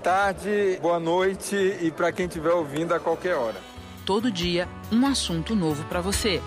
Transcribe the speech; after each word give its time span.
tarde, 0.00 0.78
boa 0.80 0.98
noite 0.98 1.54
e 1.54 1.90
para 1.90 2.10
quem 2.10 2.26
estiver 2.26 2.52
ouvindo 2.52 2.94
a 2.94 2.98
qualquer 2.98 3.34
hora. 3.34 3.60
Todo 4.06 4.30
dia, 4.30 4.66
um 4.90 5.06
assunto 5.06 5.54
novo 5.54 5.84
para 5.88 6.00
você. 6.00 6.40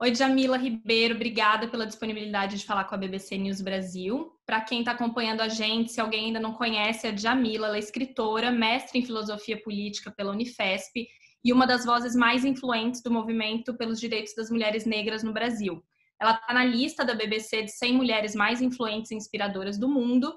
Oi, 0.00 0.14
Jamila 0.14 0.56
Ribeiro, 0.56 1.16
obrigada 1.16 1.66
pela 1.66 1.84
disponibilidade 1.84 2.56
de 2.56 2.64
falar 2.64 2.84
com 2.84 2.94
a 2.94 2.98
BBC 2.98 3.36
News 3.36 3.60
Brasil. 3.60 4.32
Para 4.46 4.60
quem 4.60 4.78
está 4.78 4.92
acompanhando 4.92 5.40
a 5.40 5.48
gente, 5.48 5.90
se 5.90 6.00
alguém 6.00 6.26
ainda 6.26 6.38
não 6.38 6.52
conhece 6.52 7.08
a 7.08 7.16
Jamila, 7.16 7.66
ela 7.66 7.76
é 7.76 7.80
escritora, 7.80 8.52
mestre 8.52 9.00
em 9.00 9.04
filosofia 9.04 9.60
política 9.60 10.12
pela 10.12 10.30
Unifesp 10.30 11.08
e 11.44 11.52
uma 11.52 11.66
das 11.66 11.84
vozes 11.84 12.14
mais 12.14 12.44
influentes 12.44 13.02
do 13.02 13.10
movimento 13.10 13.76
pelos 13.76 13.98
direitos 13.98 14.34
das 14.36 14.48
mulheres 14.48 14.86
negras 14.86 15.24
no 15.24 15.32
Brasil. 15.32 15.82
Ela 16.20 16.32
está 16.32 16.52
na 16.52 16.64
lista 16.64 17.04
da 17.04 17.14
BBC 17.14 17.62
de 17.62 17.70
100 17.70 17.94
mulheres 17.94 18.34
mais 18.34 18.60
influentes 18.60 19.10
e 19.10 19.14
inspiradoras 19.14 19.78
do 19.78 19.88
mundo. 19.88 20.34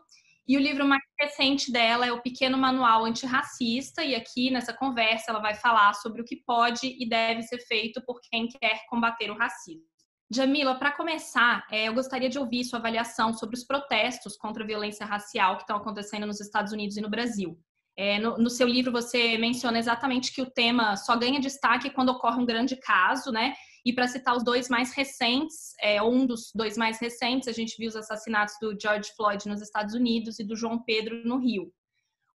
E 0.48 0.57
o 0.57 0.59
livro 0.59 0.85
mais 0.85 1.02
recente 1.20 1.71
dela 1.71 2.05
é 2.05 2.12
o 2.12 2.21
Pequeno 2.21 2.57
Manual 2.57 3.05
Antirracista, 3.05 4.04
e 4.04 4.16
aqui 4.16 4.52
nessa 4.52 4.73
conversa 4.73 5.31
ela 5.31 5.40
vai 5.40 5.55
falar 5.55 5.94
sobre 5.94 6.21
o 6.21 6.26
que 6.26 6.35
pode 6.35 6.95
e 6.99 7.07
deve 7.07 7.44
ser 7.44 7.59
feito 7.59 8.02
por 8.05 8.20
quem 8.30 8.48
quer 8.48 8.85
combater 8.90 9.31
o 9.31 9.38
racismo. 9.38 9.85
Jamila, 10.34 10.76
para 10.76 10.91
começar, 10.91 11.66
é, 11.70 11.90
eu 11.90 11.93
gostaria 11.93 12.29
de 12.29 12.40
ouvir 12.40 12.63
sua 12.63 12.79
avaliação 12.79 13.34
sobre 13.34 13.55
os 13.55 13.66
protestos 13.66 14.38
contra 14.38 14.63
a 14.63 14.68
violência 14.68 15.05
racial 15.05 15.57
que 15.57 15.63
estão 15.63 15.76
acontecendo 15.76 16.26
nos 16.26 16.40
Estados 16.40 16.71
Unidos 16.71 16.95
e 16.95 17.02
no 17.02 17.09
Brasil. 17.09 17.59
É, 17.98 18.18
no, 18.18 18.38
no, 18.38 18.49
seu 18.49 18.66
livro 18.66 18.93
você 18.93 19.38
menciona 19.38 19.77
exatamente 19.77 20.34
que 20.34 20.41
o 20.41 20.49
tema 20.49 20.95
só 20.95 21.18
ganha 21.18 21.40
destaque 21.40 21.90
quando 21.90 22.09
ocorre 22.09 22.41
um 22.41 22.45
grande 22.45 22.77
caso, 22.77 23.29
né? 23.29 23.54
E 23.85 23.94
para 23.94 24.08
citar 24.08 24.35
os 24.35 24.44
dois 24.44 24.70
mais 24.70 24.94
recentes, 24.94 25.73
é, 25.81 26.02
um 26.02 26.26
dos 26.26 26.52
dois 26.53 26.77
mais 26.77 26.99
recentes, 26.99 27.48
a 27.48 27.51
gente 27.51 27.76
viu 27.77 27.90
os 27.90 27.96
assassinatos 27.96 28.55
do 28.62 28.77
George 28.79 29.12
Floyd 29.15 29.48
nos 29.48 29.62
Estados 29.62 29.96
Unidos 29.96 30.40
e 30.40 30.43
do 30.43 30.55
João 30.55 30.84
Pedro 30.84 31.24
no 31.26 31.37
Rio. 31.37 31.71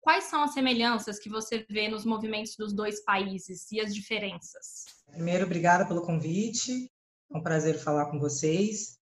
Quais 0.01 0.25
são 0.25 0.43
as 0.43 0.53
semelhanças 0.53 1.19
que 1.19 1.29
você 1.29 1.67
vê 1.69 1.89
nos 1.89 2.05
movimentos 2.05 2.55
dos 2.57 2.73
dois 2.73 3.03
países 3.05 3.71
e 3.73 3.81
as 3.81 3.95
diferenças? 3.95 4.85
Primeiro, 5.11 5.45
obrigada 5.45 5.87
pelo 5.87 6.03
convite. 6.03 6.91
É 7.33 7.37
um 7.37 7.43
prazer 7.43 7.79
falar 7.79 8.07
com 8.11 8.19
vocês. 8.19 8.99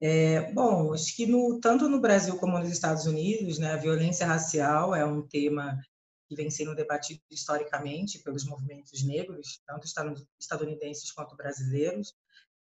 É, 0.00 0.52
bom, 0.52 0.92
acho 0.92 1.14
que 1.16 1.26
no, 1.26 1.58
tanto 1.60 1.88
no 1.88 2.00
Brasil 2.00 2.36
como 2.36 2.58
nos 2.58 2.70
Estados 2.70 3.06
Unidos, 3.06 3.58
né, 3.58 3.72
a 3.72 3.78
violência 3.78 4.26
racial 4.26 4.94
é 4.94 5.04
um 5.04 5.22
tema 5.26 5.78
que 6.28 6.34
vem 6.34 6.50
sendo 6.50 6.74
debatido 6.74 7.20
historicamente 7.30 8.18
pelos 8.20 8.44
movimentos 8.44 9.04
negros, 9.04 9.60
tanto 9.66 9.86
estadunidenses 10.38 11.12
quanto 11.12 11.36
brasileiros. 11.36 12.14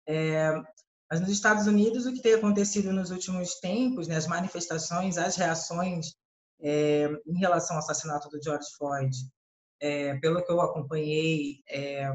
É, 0.08 0.52
mas 1.10 1.20
nos 1.20 1.30
Estados 1.30 1.68
Unidos, 1.68 2.06
o 2.06 2.14
que 2.14 2.22
tem 2.22 2.34
acontecido 2.34 2.92
nos 2.94 3.12
últimos 3.12 3.56
tempos, 3.56 4.08
né, 4.08 4.16
as 4.16 4.28
manifestações, 4.28 5.18
as 5.18 5.36
reações 5.36 6.16
é, 6.62 7.10
em 7.28 7.38
relação 7.38 7.76
ao 7.76 7.82
assassinato 7.82 8.30
do 8.30 8.42
George 8.42 8.68
Floyd, 8.78 9.16
é, 9.82 10.18
pelo 10.20 10.44
que 10.44 10.52
eu 10.52 10.62
acompanhei, 10.62 11.62
é, 11.70 12.10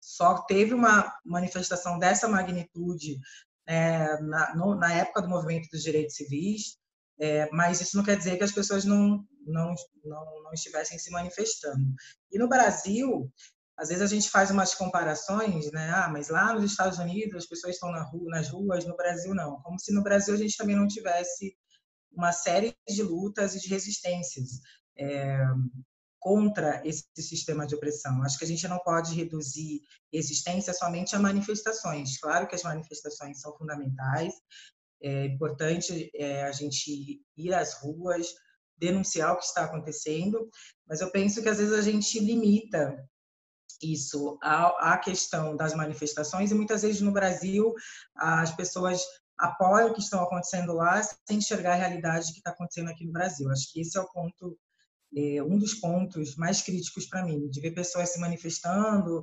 só 0.00 0.42
teve 0.42 0.72
uma 0.72 1.12
manifestação 1.24 1.98
dessa 1.98 2.28
magnitude 2.28 3.18
é, 3.66 4.20
na, 4.22 4.54
no, 4.54 4.74
na 4.76 4.92
época 4.92 5.20
do 5.20 5.28
movimento 5.28 5.68
dos 5.70 5.82
direitos 5.82 6.14
civis, 6.14 6.78
é, 7.18 7.50
mas 7.50 7.80
isso 7.80 7.96
não 7.96 8.04
quer 8.04 8.16
dizer 8.16 8.36
que 8.36 8.44
as 8.44 8.52
pessoas 8.52 8.84
não, 8.84 9.26
não, 9.46 9.74
não, 10.04 10.42
não 10.42 10.52
estivessem 10.52 10.98
se 10.98 11.10
manifestando. 11.10 11.94
E 12.30 12.38
no 12.38 12.48
Brasil, 12.48 13.32
às 13.76 13.88
vezes 13.88 14.02
a 14.02 14.06
gente 14.06 14.30
faz 14.30 14.50
umas 14.50 14.74
comparações, 14.74 15.70
né? 15.70 15.90
Ah, 15.90 16.08
mas 16.08 16.28
lá 16.28 16.52
nos 16.54 16.70
Estados 16.70 16.98
Unidos 16.98 17.44
as 17.44 17.46
pessoas 17.46 17.74
estão 17.74 17.90
na 17.90 18.02
rua, 18.02 18.30
nas 18.30 18.48
ruas, 18.48 18.84
no 18.84 18.96
Brasil 18.96 19.34
não. 19.34 19.60
Como 19.62 19.78
se 19.78 19.92
no 19.92 20.02
Brasil 20.02 20.34
a 20.34 20.38
gente 20.38 20.56
também 20.56 20.76
não 20.76 20.86
tivesse 20.86 21.56
uma 22.12 22.32
série 22.32 22.74
de 22.88 23.02
lutas 23.02 23.54
e 23.54 23.60
de 23.60 23.68
resistências 23.68 24.60
é, 24.98 25.38
contra 26.18 26.80
esse 26.84 27.04
sistema 27.18 27.66
de 27.66 27.74
opressão. 27.74 28.22
Acho 28.22 28.38
que 28.38 28.44
a 28.44 28.48
gente 28.48 28.66
não 28.66 28.78
pode 28.78 29.14
reduzir 29.14 29.82
resistência 30.12 30.72
somente 30.72 31.14
a 31.14 31.20
manifestações. 31.20 32.18
Claro 32.18 32.48
que 32.48 32.54
as 32.54 32.62
manifestações 32.62 33.40
são 33.40 33.56
fundamentais, 33.56 34.32
é 35.02 35.26
importante 35.26 36.10
é, 36.14 36.44
a 36.44 36.52
gente 36.52 37.22
ir 37.36 37.54
às 37.54 37.74
ruas, 37.74 38.26
denunciar 38.78 39.32
o 39.32 39.38
que 39.38 39.44
está 39.44 39.64
acontecendo, 39.64 40.48
mas 40.86 41.00
eu 41.00 41.10
penso 41.10 41.42
que 41.42 41.48
às 41.48 41.58
vezes 41.58 41.72
a 41.72 41.82
gente 41.82 42.18
limita 42.20 42.96
isso 43.82 44.38
à, 44.42 44.96
questão 44.98 45.56
das 45.56 45.74
manifestações 45.74 46.50
e 46.50 46.54
muitas 46.54 46.82
vezes 46.82 47.00
no 47.00 47.12
Brasil 47.12 47.74
as 48.16 48.54
pessoas 48.54 49.02
apoiam 49.38 49.90
o 49.90 49.94
que 49.94 50.00
estão 50.00 50.22
acontecendo 50.22 50.72
lá 50.72 51.02
sem 51.02 51.38
enxergar 51.38 51.72
a 51.72 51.76
realidade 51.76 52.32
que 52.32 52.38
está 52.38 52.50
acontecendo 52.50 52.88
aqui 52.88 53.04
no 53.04 53.12
Brasil. 53.12 53.50
Acho 53.50 53.70
que 53.70 53.80
esse 53.80 53.98
é 53.98 54.00
o 54.00 54.10
ponto 54.10 54.58
é, 55.14 55.42
um 55.42 55.58
dos 55.58 55.74
pontos 55.74 56.36
mais 56.36 56.60
críticos 56.60 57.06
para 57.06 57.24
mim, 57.24 57.48
de 57.48 57.60
ver 57.60 57.72
pessoas 57.72 58.10
se 58.10 58.20
manifestando 58.20 59.22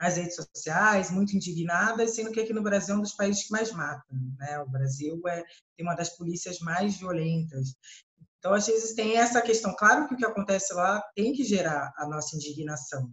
nas 0.00 0.16
redes 0.16 0.36
sociais, 0.36 1.10
muito 1.10 1.36
indignadas, 1.36 2.14
sendo 2.14 2.32
que 2.32 2.40
aqui 2.40 2.52
no 2.52 2.62
Brasil 2.62 2.94
é 2.94 2.98
um 2.98 3.02
dos 3.02 3.14
países 3.14 3.44
que 3.44 3.52
mais 3.52 3.70
matam. 3.72 4.18
Né? 4.38 4.58
O 4.60 4.68
Brasil 4.68 5.20
é, 5.28 5.42
tem 5.76 5.86
uma 5.86 5.94
das 5.94 6.10
polícias 6.10 6.58
mais 6.60 6.96
violentas. 6.96 7.74
Então, 8.44 8.52
às 8.52 8.66
vezes, 8.66 8.92
tem 8.92 9.16
essa 9.16 9.40
questão. 9.40 9.74
Claro 9.74 10.06
que 10.06 10.12
o 10.12 10.16
que 10.18 10.26
acontece 10.26 10.74
lá 10.74 11.02
tem 11.16 11.32
que 11.32 11.42
gerar 11.42 11.94
a 11.96 12.06
nossa 12.06 12.36
indignação, 12.36 13.10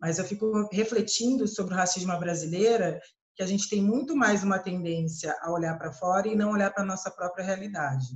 mas 0.00 0.20
eu 0.20 0.24
fico 0.24 0.68
refletindo 0.70 1.48
sobre 1.48 1.74
o 1.74 1.76
racismo 1.76 2.16
brasileiro, 2.16 2.96
que 3.34 3.42
a 3.42 3.46
gente 3.46 3.68
tem 3.68 3.82
muito 3.82 4.14
mais 4.14 4.44
uma 4.44 4.60
tendência 4.60 5.36
a 5.40 5.50
olhar 5.50 5.76
para 5.76 5.90
fora 5.90 6.28
e 6.28 6.36
não 6.36 6.52
olhar 6.52 6.72
para 6.72 6.84
a 6.84 6.86
nossa 6.86 7.10
própria 7.10 7.44
realidade 7.44 8.06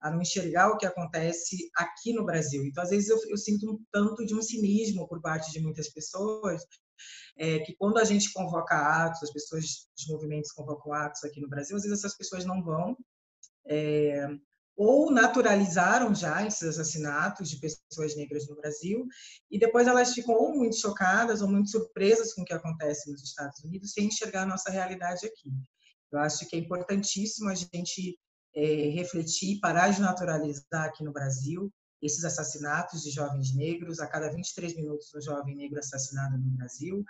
a 0.00 0.10
não 0.10 0.22
enxergar 0.22 0.70
o 0.70 0.78
que 0.78 0.86
acontece 0.86 1.70
aqui 1.76 2.14
no 2.14 2.24
Brasil. 2.24 2.64
Então, 2.64 2.82
às 2.82 2.88
vezes, 2.88 3.10
eu, 3.10 3.18
eu 3.28 3.36
sinto 3.36 3.70
um 3.70 3.84
tanto 3.92 4.24
de 4.24 4.34
um 4.34 4.40
cinismo 4.40 5.06
por 5.06 5.20
parte 5.20 5.52
de 5.52 5.60
muitas 5.60 5.90
pessoas, 5.90 6.62
é, 7.36 7.58
que 7.58 7.76
quando 7.76 7.98
a 7.98 8.04
gente 8.04 8.32
convoca 8.32 8.74
atos, 8.74 9.22
as 9.22 9.30
pessoas, 9.30 9.64
os 9.94 10.06
movimentos 10.08 10.52
convocam 10.52 10.94
atos 10.94 11.22
aqui 11.24 11.42
no 11.42 11.50
Brasil, 11.50 11.76
às 11.76 11.82
vezes 11.82 11.98
essas 11.98 12.16
pessoas 12.16 12.46
não 12.46 12.62
vão, 12.62 12.96
é, 13.66 14.26
ou 14.82 15.12
naturalizaram 15.12 16.14
já 16.14 16.46
esses 16.46 16.62
assassinatos 16.62 17.50
de 17.50 17.60
pessoas 17.60 18.16
negras 18.16 18.48
no 18.48 18.56
Brasil, 18.56 19.06
e 19.50 19.58
depois 19.58 19.86
elas 19.86 20.14
ficam 20.14 20.34
ou 20.34 20.56
muito 20.56 20.74
chocadas 20.80 21.42
ou 21.42 21.48
muito 21.48 21.68
surpresas 21.68 22.32
com 22.32 22.40
o 22.40 22.44
que 22.46 22.54
acontece 22.54 23.10
nos 23.10 23.22
Estados 23.22 23.62
Unidos, 23.62 23.92
sem 23.92 24.06
enxergar 24.06 24.44
a 24.44 24.46
nossa 24.46 24.70
realidade 24.70 25.26
aqui. 25.26 25.50
Eu 26.10 26.18
acho 26.20 26.48
que 26.48 26.56
é 26.56 26.58
importantíssimo 26.58 27.50
a 27.50 27.54
gente 27.54 28.18
é, 28.56 28.88
refletir, 28.88 29.60
parar 29.60 29.90
de 29.90 30.00
naturalizar 30.00 30.86
aqui 30.86 31.04
no 31.04 31.12
Brasil 31.12 31.70
esses 32.00 32.24
assassinatos 32.24 33.02
de 33.02 33.10
jovens 33.10 33.54
negros, 33.54 34.00
a 34.00 34.06
cada 34.06 34.30
23 34.30 34.74
minutos 34.76 35.10
um 35.14 35.20
jovem 35.20 35.56
negro 35.56 35.78
assassinado 35.78 36.38
no 36.38 36.56
Brasil, 36.56 37.04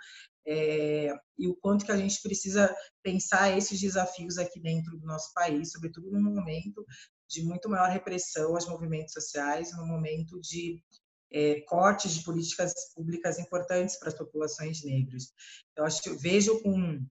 é, 0.45 1.13
e 1.39 1.47
o 1.47 1.55
quanto 1.55 1.85
que 1.85 1.91
a 1.93 1.97
gente 1.97 2.21
precisa 2.21 2.75
pensar 3.01 3.57
esses 3.57 3.79
desafios 3.79 4.37
aqui 4.37 4.59
dentro 4.59 4.97
do 4.97 5.05
nosso 5.05 5.31
país, 5.33 5.71
sobretudo 5.71 6.11
num 6.11 6.35
momento 6.35 6.85
de 7.31 7.43
muito 7.43 7.69
maior 7.69 7.89
repressão 7.89 8.53
aos 8.53 8.67
movimentos 8.67 9.13
sociais, 9.13 9.71
num 9.77 9.87
momento 9.87 10.39
de 10.41 10.83
é, 11.31 11.61
cortes 11.61 12.13
de 12.13 12.23
políticas 12.23 12.73
públicas 12.93 13.39
importantes 13.39 13.97
para 13.97 14.09
as 14.09 14.17
populações 14.17 14.83
negras. 14.83 15.31
Então, 15.71 15.85
acho, 15.85 16.17
vejo 16.19 16.61
com 16.61 17.05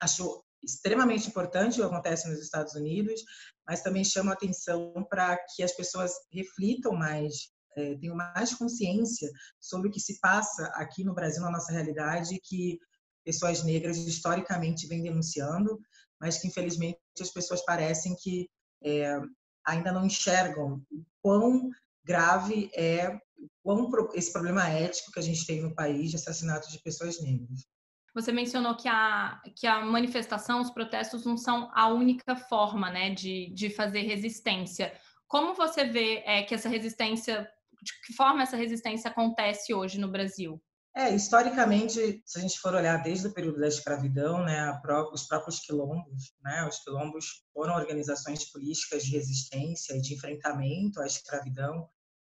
acho 0.00 0.44
extremamente 0.62 1.28
importante 1.28 1.74
o 1.74 1.76
que 1.76 1.94
acontece 1.94 2.28
nos 2.28 2.40
Estados 2.40 2.74
Unidos, 2.74 3.22
mas 3.66 3.82
também 3.82 4.04
chama 4.04 4.32
atenção 4.32 4.92
para 5.08 5.38
que 5.54 5.62
as 5.62 5.72
pessoas 5.72 6.12
reflitam 6.32 6.92
mais, 6.92 7.50
é, 7.76 7.96
mais 8.14 8.54
consciência 8.54 9.30
sobre 9.60 9.88
o 9.88 9.90
que 9.90 10.00
se 10.00 10.20
passa 10.20 10.66
aqui 10.74 11.04
no 11.04 11.14
Brasil, 11.14 11.42
na 11.42 11.50
nossa 11.50 11.72
realidade, 11.72 12.40
que 12.44 12.78
pessoas 13.24 13.62
negras 13.62 13.96
historicamente 13.96 14.86
vêm 14.86 15.02
denunciando, 15.02 15.78
mas 16.20 16.38
que 16.38 16.48
infelizmente 16.48 16.98
as 17.18 17.30
pessoas 17.30 17.64
parecem 17.64 18.14
que 18.16 18.48
é, 18.82 19.18
ainda 19.66 19.92
não 19.92 20.06
enxergam 20.06 20.82
o 20.90 21.04
quão 21.22 21.70
grave 22.04 22.70
é 22.74 23.18
quão 23.62 23.90
esse 24.14 24.32
problema 24.32 24.68
ético 24.68 25.12
que 25.12 25.18
a 25.18 25.22
gente 25.22 25.46
tem 25.46 25.62
no 25.62 25.74
país 25.74 26.10
de 26.10 26.16
assassinato 26.16 26.70
de 26.70 26.80
pessoas 26.80 27.20
negras. 27.22 27.66
Você 28.14 28.30
mencionou 28.30 28.76
que 28.76 28.88
a, 28.88 29.42
que 29.56 29.66
a 29.66 29.84
manifestação, 29.84 30.60
os 30.60 30.70
protestos 30.70 31.24
não 31.24 31.36
são 31.36 31.70
a 31.74 31.88
única 31.88 32.36
forma 32.36 32.88
né, 32.90 33.10
de, 33.10 33.50
de 33.52 33.70
fazer 33.70 34.02
resistência. 34.02 34.96
Como 35.26 35.54
você 35.54 35.84
vê 35.84 36.22
é, 36.24 36.42
que 36.44 36.54
essa 36.54 36.68
resistência, 36.68 37.50
de 37.82 37.92
que 38.06 38.12
forma 38.12 38.42
essa 38.42 38.56
resistência 38.56 39.10
acontece 39.10 39.74
hoje 39.74 39.98
no 39.98 40.08
Brasil? 40.08 40.62
É, 40.96 41.12
historicamente, 41.12 42.22
se 42.24 42.38
a 42.38 42.40
gente 42.40 42.60
for 42.60 42.72
olhar 42.72 43.02
desde 43.02 43.26
o 43.26 43.32
período 43.32 43.58
da 43.58 43.66
escravidão, 43.66 44.44
né, 44.44 44.80
os 45.12 45.24
próprios 45.26 45.58
quilombos, 45.58 46.32
né, 46.40 46.64
os 46.68 46.78
quilombos 46.84 47.44
foram 47.52 47.74
organizações 47.74 48.44
políticas 48.52 49.04
de 49.04 49.10
resistência 49.10 49.94
e 49.96 50.00
de 50.00 50.14
enfrentamento 50.14 51.00
à 51.00 51.06
escravidão. 51.06 51.88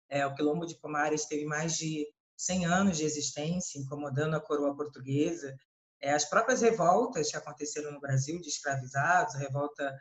É, 0.09 0.25
o 0.25 0.35
quilombo 0.35 0.65
de 0.65 0.75
Pomares 0.75 1.25
teve 1.25 1.45
mais 1.45 1.77
de 1.77 2.05
100 2.35 2.65
anos 2.65 2.97
de 2.97 3.05
existência, 3.05 3.79
incomodando 3.79 4.35
a 4.35 4.41
coroa 4.41 4.75
portuguesa, 4.75 5.55
É, 6.01 6.13
as 6.13 6.25
próprias 6.29 6.61
revoltas 6.61 7.29
que 7.29 7.37
aconteceram 7.37 7.91
no 7.91 7.99
Brasil 7.99 8.39
de 8.41 8.47
escravizados, 8.47 9.35
a 9.35 9.39
revolta 9.39 9.93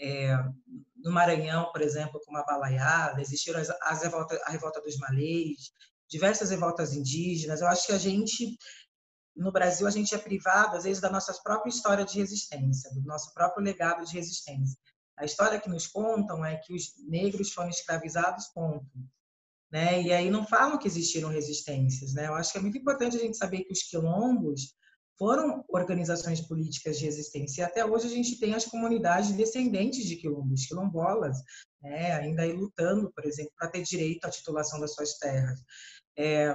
é, 0.00 0.34
no 0.96 1.12
Maranhão, 1.12 1.70
por 1.72 1.82
exemplo, 1.82 2.20
com 2.24 2.30
uma 2.30 2.44
balaiada, 2.44 3.20
existiram 3.20 3.60
as, 3.60 3.68
as 3.82 4.02
revolta, 4.02 4.40
a 4.46 4.50
revolta 4.50 4.80
dos 4.80 4.96
malês, 4.98 5.72
diversas 6.12 6.50
revoltas 6.50 6.92
indígenas. 6.92 7.62
Eu 7.62 7.68
acho 7.68 7.86
que 7.86 7.92
a 7.92 7.98
gente, 7.98 8.58
no 9.34 9.50
Brasil, 9.50 9.86
a 9.86 9.90
gente 9.90 10.14
é 10.14 10.18
privado, 10.18 10.76
às 10.76 10.84
vezes, 10.84 11.00
da 11.00 11.10
nossa 11.10 11.32
própria 11.42 11.70
história 11.70 12.04
de 12.04 12.18
resistência, 12.18 12.92
do 12.92 13.00
nosso 13.02 13.32
próprio 13.32 13.64
legado 13.64 14.04
de 14.04 14.12
resistência. 14.12 14.78
A 15.18 15.24
história 15.24 15.58
que 15.58 15.70
nos 15.70 15.86
contam 15.86 16.44
é 16.44 16.56
que 16.56 16.74
os 16.74 16.92
negros 17.08 17.52
foram 17.52 17.70
escravizados, 17.70 18.48
ponto. 18.48 18.86
Né? 19.70 20.02
E 20.02 20.12
aí 20.12 20.30
não 20.30 20.46
falam 20.46 20.78
que 20.78 20.86
existiram 20.86 21.30
resistências. 21.30 22.12
Né? 22.12 22.26
Eu 22.26 22.34
acho 22.34 22.52
que 22.52 22.58
é 22.58 22.60
muito 22.60 22.76
importante 22.76 23.16
a 23.16 23.20
gente 23.20 23.38
saber 23.38 23.64
que 23.64 23.72
os 23.72 23.82
quilombos 23.82 24.74
foram 25.18 25.64
organizações 25.68 26.40
políticas 26.42 26.98
de 26.98 27.06
resistência. 27.06 27.62
E 27.62 27.64
até 27.64 27.86
hoje 27.86 28.06
a 28.06 28.10
gente 28.10 28.38
tem 28.38 28.54
as 28.54 28.66
comunidades 28.66 29.32
descendentes 29.32 30.04
de 30.04 30.16
quilombos, 30.16 30.66
quilombolas, 30.66 31.38
né? 31.80 32.12
ainda 32.12 32.42
aí 32.42 32.52
lutando, 32.52 33.10
por 33.12 33.24
exemplo, 33.24 33.52
para 33.56 33.70
ter 33.70 33.82
direito 33.82 34.26
à 34.26 34.30
titulação 34.30 34.78
das 34.78 34.94
suas 34.94 35.14
terras. 35.18 35.58
É, 36.16 36.48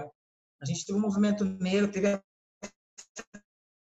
a 0.61 0.65
gente 0.65 0.85
teve 0.85 0.97
um 0.97 1.01
movimento 1.01 1.43
negro, 1.45 1.91
teve 1.91 2.07
a 2.07 2.21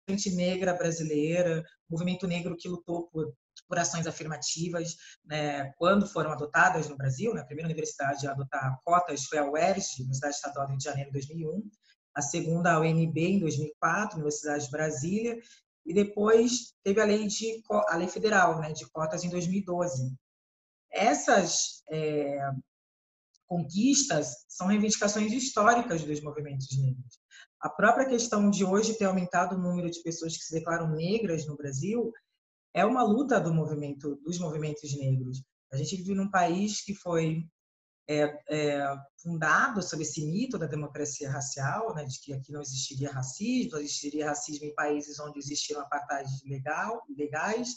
frente 0.08 0.30
negra 0.34 0.74
brasileira, 0.74 1.64
movimento 1.88 2.26
negro 2.26 2.56
que 2.56 2.68
lutou 2.68 3.08
por 3.08 3.34
por 3.68 3.78
ações 3.78 4.06
afirmativas, 4.06 4.96
né, 5.24 5.72
quando 5.76 6.06
foram 6.06 6.30
adotadas 6.30 6.88
no 6.88 6.96
Brasil. 6.96 7.34
Né, 7.34 7.40
a 7.40 7.46
primeira 7.46 7.68
universidade 7.68 8.26
a 8.26 8.32
adotar 8.32 8.78
cotas 8.84 9.24
foi 9.24 9.38
a 9.38 9.50
UERJ, 9.50 10.00
Universidade 10.00 10.34
Estadual 10.34 10.66
do 10.66 10.70
Rio 10.70 10.78
de 10.78 10.84
Janeiro, 10.84 11.10
em 11.10 11.12
2001. 11.12 11.70
A 12.14 12.22
segunda, 12.22 12.72
a 12.72 12.80
UNB, 12.80 13.18
em 13.18 13.40
2004, 13.40 14.16
Universidade 14.16 14.64
de 14.64 14.70
Brasília. 14.70 15.38
E 15.84 15.94
depois 15.94 16.74
teve 16.82 17.00
a 17.00 17.04
lei, 17.04 17.26
de, 17.26 17.62
a 17.88 17.96
lei 17.96 18.08
federal 18.08 18.60
né, 18.60 18.72
de 18.72 18.88
cotas 18.90 19.22
em 19.22 19.30
2012. 19.30 20.14
Essas 20.90 21.82
é, 21.90 22.40
conquistas 23.46 24.44
são 24.48 24.66
reivindicações 24.66 25.32
históricas 25.32 26.04
dos 26.04 26.20
movimentos 26.20 26.68
negros. 26.78 27.18
A 27.60 27.68
própria 27.68 28.08
questão 28.08 28.50
de 28.50 28.64
hoje 28.64 28.94
ter 28.94 29.04
aumentado 29.04 29.56
o 29.56 29.58
número 29.58 29.90
de 29.90 30.02
pessoas 30.02 30.36
que 30.36 30.44
se 30.44 30.54
declaram 30.54 30.94
negras 30.94 31.46
no 31.46 31.56
Brasil 31.56 32.12
é 32.74 32.84
uma 32.84 33.02
luta 33.02 33.40
do 33.40 33.54
movimento 33.54 34.16
dos 34.16 34.38
movimentos 34.38 34.96
negros. 34.96 35.42
A 35.72 35.76
gente 35.76 35.96
vive 35.96 36.14
num 36.14 36.30
país 36.30 36.82
que 36.82 36.94
foi 36.94 37.42
é, 38.08 38.32
é, 38.48 38.96
fundado 39.20 39.82
sobre 39.82 40.04
esse 40.04 40.24
mito 40.24 40.58
da 40.58 40.66
democracia 40.66 41.30
racial, 41.30 41.94
né, 41.94 42.04
de 42.04 42.20
que 42.20 42.32
aqui 42.32 42.52
não 42.52 42.60
existiria 42.60 43.10
racismo, 43.10 43.78
existiria 43.78 44.28
racismo 44.28 44.66
em 44.66 44.74
países 44.74 45.18
onde 45.18 45.38
existiam 45.38 45.80
apartheid 45.80 46.28
legal, 46.46 47.02
legais, 47.16 47.70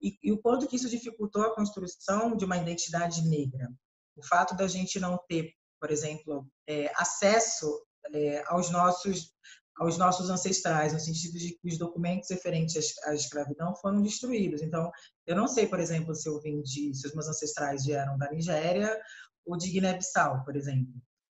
e, 0.00 0.16
e, 0.22 0.32
o 0.32 0.40
quanto 0.40 0.66
que 0.66 0.76
isso 0.76 0.88
dificultou 0.88 1.42
a 1.42 1.54
construção 1.54 2.34
de 2.34 2.44
uma 2.44 2.56
identidade 2.56 3.20
negra. 3.28 3.70
O 4.16 4.26
fato 4.26 4.56
da 4.56 4.66
gente 4.66 4.98
não 4.98 5.18
ter, 5.28 5.52
por 5.80 5.90
exemplo, 5.90 6.46
é, 6.68 6.92
acesso 6.96 7.70
é, 8.12 8.42
aos 8.46 8.70
nossos 8.70 9.32
aos 9.80 9.96
nossos 9.96 10.28
ancestrais, 10.28 10.92
no 10.92 11.00
sentido 11.00 11.38
de 11.38 11.52
que 11.52 11.68
os 11.68 11.78
documentos 11.78 12.28
referentes 12.28 12.92
à 13.04 13.14
escravidão 13.14 13.74
foram 13.76 14.02
destruídos. 14.02 14.60
Então, 14.60 14.90
eu 15.26 15.34
não 15.34 15.48
sei, 15.48 15.66
por 15.66 15.80
exemplo, 15.80 16.14
se 16.14 16.28
eu 16.28 16.38
vim 16.42 16.60
de, 16.60 16.94
se 16.94 17.06
os 17.06 17.14
meus 17.14 17.26
ancestrais 17.26 17.86
vieram 17.86 18.18
da 18.18 18.30
Nigéria 18.30 18.94
ou 19.46 19.56
de 19.56 19.70
Guiné-Bissau, 19.70 20.44
por 20.44 20.54
exemplo. 20.54 20.92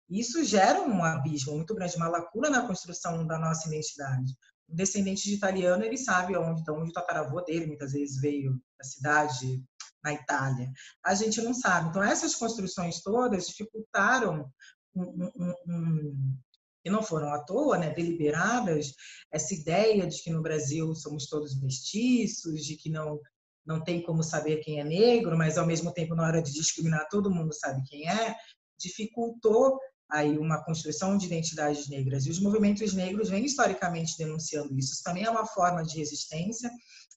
Isso 0.07 0.43
gera 0.43 0.79
um 0.81 1.03
abismo 1.03 1.55
muito 1.55 1.73
grande, 1.73 1.95
uma 1.95 2.07
lacuna 2.07 2.49
na 2.51 2.67
construção 2.67 3.25
da 3.25 3.39
nossa 3.39 3.67
identidade. 3.67 4.31
O 4.69 4.75
descendente 4.75 5.23
de 5.23 5.33
italiano, 5.33 5.83
ele 5.83 5.97
sabe 5.97 6.37
onde, 6.37 6.63
de 6.63 6.71
onde 6.71 6.91
o 6.91 6.93
tataravô 6.93 7.41
dele 7.41 7.65
muitas 7.65 7.93
vezes 7.93 8.21
veio 8.21 8.61
da 8.77 8.83
cidade 8.83 9.63
na 10.05 10.13
Itália. 10.13 10.71
A 11.03 11.15
gente 11.15 11.41
não 11.41 11.53
sabe. 11.53 11.89
Então, 11.89 12.03
essas 12.03 12.35
construções 12.35 13.01
todas 13.01 13.47
dificultaram 13.47 14.47
um, 14.95 15.29
um, 15.35 15.53
um, 15.67 16.37
que 16.83 16.91
não 16.91 17.01
foram 17.01 17.33
à 17.33 17.43
toa, 17.43 17.77
né, 17.79 17.89
deliberadas, 17.89 18.93
essa 19.33 19.53
ideia 19.53 20.07
de 20.07 20.21
que 20.21 20.29
no 20.29 20.43
Brasil 20.43 20.93
somos 20.93 21.25
todos 21.27 21.59
mestiços, 21.59 22.63
de 22.63 22.77
que 22.77 22.89
não 22.89 23.19
não 23.65 23.83
tem 23.83 23.99
como 24.03 24.21
saber 24.21 24.57
quem 24.57 24.79
é 24.79 24.83
negro, 24.83 25.35
mas 25.35 25.57
ao 25.57 25.65
mesmo 25.65 25.91
tempo 25.91 26.13
na 26.13 26.21
hora 26.21 26.39
de 26.39 26.53
discriminar 26.53 27.07
todo 27.09 27.33
mundo 27.33 27.51
sabe 27.51 27.81
quem 27.87 28.07
é, 28.07 28.35
dificultou 28.79 29.79
aí 30.07 30.37
uma 30.37 30.63
construção 30.63 31.17
de 31.17 31.25
identidades 31.25 31.89
negras. 31.89 32.27
E 32.27 32.29
os 32.29 32.39
movimentos 32.39 32.93
negros 32.93 33.29
vêm 33.29 33.43
historicamente 33.43 34.19
denunciando 34.19 34.77
isso. 34.77 34.93
Isso 34.93 35.03
também 35.03 35.23
é 35.23 35.31
uma 35.31 35.47
forma 35.47 35.83
de 35.83 35.97
resistência 35.97 36.69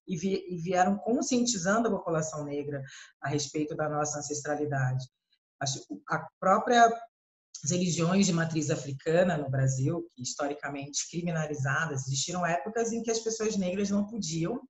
e, 0.08 0.56
vieram 0.62 0.96
conscientizando 0.98 1.88
a 1.88 1.90
população 1.90 2.44
negra 2.44 2.82
a 3.20 3.28
respeito 3.28 3.76
da 3.76 3.88
nossa 3.88 4.18
ancestralidade. 4.18 5.04
A 6.08 6.26
própria 6.40 6.88
as 7.64 7.70
religiões 7.70 8.26
de 8.26 8.32
matriz 8.32 8.70
africana 8.70 9.36
no 9.36 9.50
Brasil, 9.50 10.08
historicamente 10.16 11.08
criminalizadas, 11.10 12.06
existiram 12.06 12.46
épocas 12.46 12.92
em 12.92 13.02
que 13.02 13.10
as 13.10 13.18
pessoas 13.18 13.56
negras 13.56 13.90
não 13.90 14.06
podiam 14.06 14.60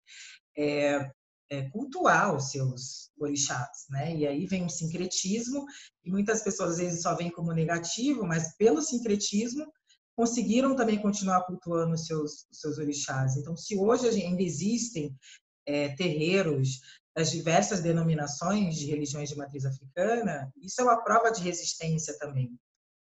é, 0.56 1.10
é, 1.50 1.68
cultuar 1.70 2.34
os 2.34 2.50
seus 2.50 3.10
orixás, 3.18 3.84
né? 3.90 4.14
E 4.14 4.26
aí 4.26 4.46
vem 4.46 4.64
um 4.64 4.68
sincretismo 4.68 5.66
e 6.04 6.10
muitas 6.10 6.42
pessoas 6.42 6.72
às 6.72 6.78
vezes 6.78 7.02
só 7.02 7.14
veem 7.14 7.30
como 7.30 7.52
negativo, 7.52 8.26
mas 8.26 8.56
pelo 8.56 8.80
sincretismo 8.80 9.70
conseguiram 10.18 10.74
também 10.74 11.00
continuar 11.00 11.44
cultuando 11.44 11.94
os 11.94 12.04
seus, 12.04 12.44
seus 12.50 12.76
orixás. 12.76 13.36
Então, 13.36 13.56
se 13.56 13.78
hoje 13.78 14.08
ainda 14.20 14.42
existem 14.42 15.16
é, 15.64 15.90
terreiros 15.90 16.80
das 17.16 17.30
diversas 17.30 17.80
denominações 17.80 18.74
de 18.74 18.86
religiões 18.86 19.28
de 19.28 19.36
matriz 19.36 19.64
africana, 19.64 20.52
isso 20.60 20.80
é 20.80 20.84
uma 20.84 21.04
prova 21.04 21.30
de 21.30 21.40
resistência 21.40 22.18
também. 22.18 22.50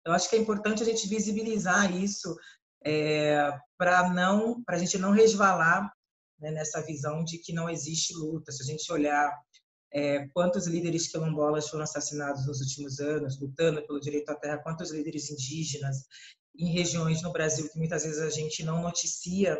Eu 0.04 0.12
acho 0.12 0.28
que 0.28 0.36
é 0.36 0.38
importante 0.38 0.82
a 0.82 0.84
gente 0.84 1.08
visibilizar 1.08 1.90
isso 1.96 2.36
é, 2.84 3.50
para 3.78 4.12
não, 4.12 4.62
para 4.62 4.76
a 4.76 4.78
gente 4.78 4.98
não 4.98 5.10
resvalar 5.10 5.90
né, 6.38 6.50
nessa 6.50 6.82
visão 6.82 7.24
de 7.24 7.38
que 7.38 7.50
não 7.50 7.70
existe 7.70 8.12
luta. 8.12 8.52
Se 8.52 8.62
a 8.62 8.66
gente 8.66 8.92
olhar 8.92 9.32
é, 9.90 10.28
quantos 10.34 10.66
líderes 10.66 11.08
quilombolas 11.08 11.70
foram 11.70 11.84
assassinados 11.84 12.46
nos 12.46 12.60
últimos 12.60 13.00
anos, 13.00 13.40
lutando 13.40 13.86
pelo 13.86 14.00
direito 14.00 14.28
à 14.28 14.34
terra, 14.34 14.58
quantos 14.58 14.90
líderes 14.90 15.30
indígenas 15.30 16.04
em 16.58 16.72
regiões 16.72 17.22
no 17.22 17.32
Brasil 17.32 17.68
que 17.70 17.78
muitas 17.78 18.04
vezes 18.04 18.20
a 18.20 18.30
gente 18.30 18.64
não 18.64 18.82
noticia 18.82 19.58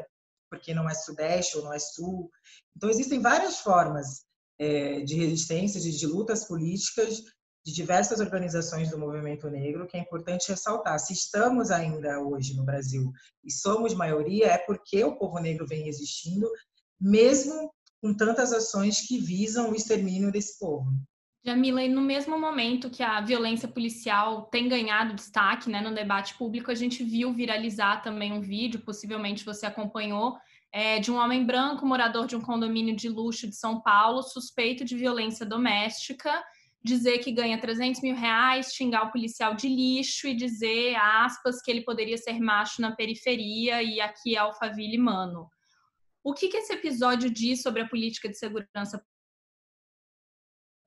porque 0.51 0.75
não 0.75 0.89
é 0.89 0.95
sudeste 0.95 1.57
ou 1.57 1.65
não 1.65 1.73
é 1.73 1.79
sul. 1.79 2.31
Então 2.77 2.89
existem 2.89 3.21
várias 3.21 3.59
formas 3.59 4.25
é, 4.59 5.01
de 5.01 5.17
resistência, 5.17 5.81
de, 5.81 5.97
de 5.97 6.07
lutas 6.07 6.47
políticas 6.47 7.23
de 7.67 7.73
diversas 7.73 8.21
organizações 8.21 8.91
do 8.91 8.99
movimento 8.99 9.51
negro, 9.51 9.89
que 9.89 9.97
é 9.97 10.01
importante 10.01 10.49
ressaltar. 10.49 11.01
Se 11.01 11.13
estamos 11.13 11.73
ainda 11.73 12.21
hoje 12.21 12.55
no 12.55 12.65
Brasil 12.65 13.11
e 13.45 13.51
somos 13.51 13.93
maioria, 13.93 14.47
é 14.47 14.59
porque 14.59 15.03
o 15.03 15.19
povo 15.19 15.41
negro 15.41 15.67
vem 15.67 15.89
existindo, 15.89 16.49
mesmo 17.01 17.73
com 18.01 18.15
tantas 18.15 18.53
ações 18.53 19.01
que 19.01 19.19
visam 19.19 19.73
o 19.73 19.75
extermínio 19.75 20.31
desse 20.31 20.57
povo. 20.61 20.87
Jamila, 21.47 21.83
e 21.83 21.89
no 21.89 22.01
mesmo 22.01 22.39
momento 22.39 22.91
que 22.91 23.03
a 23.03 23.21
violência 23.21 23.69
policial 23.69 24.47
tem 24.47 24.69
ganhado 24.69 25.15
destaque 25.15 25.71
né, 25.71 25.81
no 25.81 25.95
debate 25.95 26.35
público, 26.35 26.71
a 26.71 26.75
gente 26.75 27.05
viu 27.05 27.33
viralizar 27.33 28.03
também 28.03 28.33
um 28.33 28.41
vídeo, 28.41 28.81
possivelmente 28.81 29.45
você 29.45 29.65
acompanhou, 29.65 30.37
é, 30.73 30.99
de 30.99 31.13
um 31.13 31.17
homem 31.17 31.47
branco, 31.47 31.87
morador 31.87 32.27
de 32.27 32.35
um 32.35 32.41
condomínio 32.41 32.97
de 32.97 33.09
luxo 33.09 33.47
de 33.47 33.55
São 33.55 33.81
Paulo, 33.81 34.23
suspeito 34.23 34.85
de 34.85 34.97
violência 34.97 35.47
doméstica 35.47 36.43
dizer 36.87 37.19
que 37.19 37.33
ganha 37.33 37.61
300 37.61 38.01
mil 38.01 38.15
reais, 38.15 38.73
xingar 38.73 39.09
o 39.09 39.11
policial 39.11 39.55
de 39.55 39.69
lixo 39.69 40.29
e 40.29 40.35
dizer, 40.35 40.95
aspas, 40.97 41.61
que 41.61 41.71
ele 41.71 41.83
poderia 41.83 42.17
ser 42.17 42.41
macho 42.41 42.81
na 42.81 42.95
periferia 42.95 43.83
e 43.83 44.01
aqui 44.01 44.37
é 44.37 44.39
Alphaville 44.39 44.97
Mano. 44.97 45.51
O 46.23 46.33
que, 46.33 46.49
que 46.49 46.57
esse 46.57 46.73
episódio 46.73 47.29
diz 47.29 47.61
sobre 47.63 47.83
a 47.83 47.89
política 47.89 48.29
de 48.29 48.39
segurança 48.39 49.05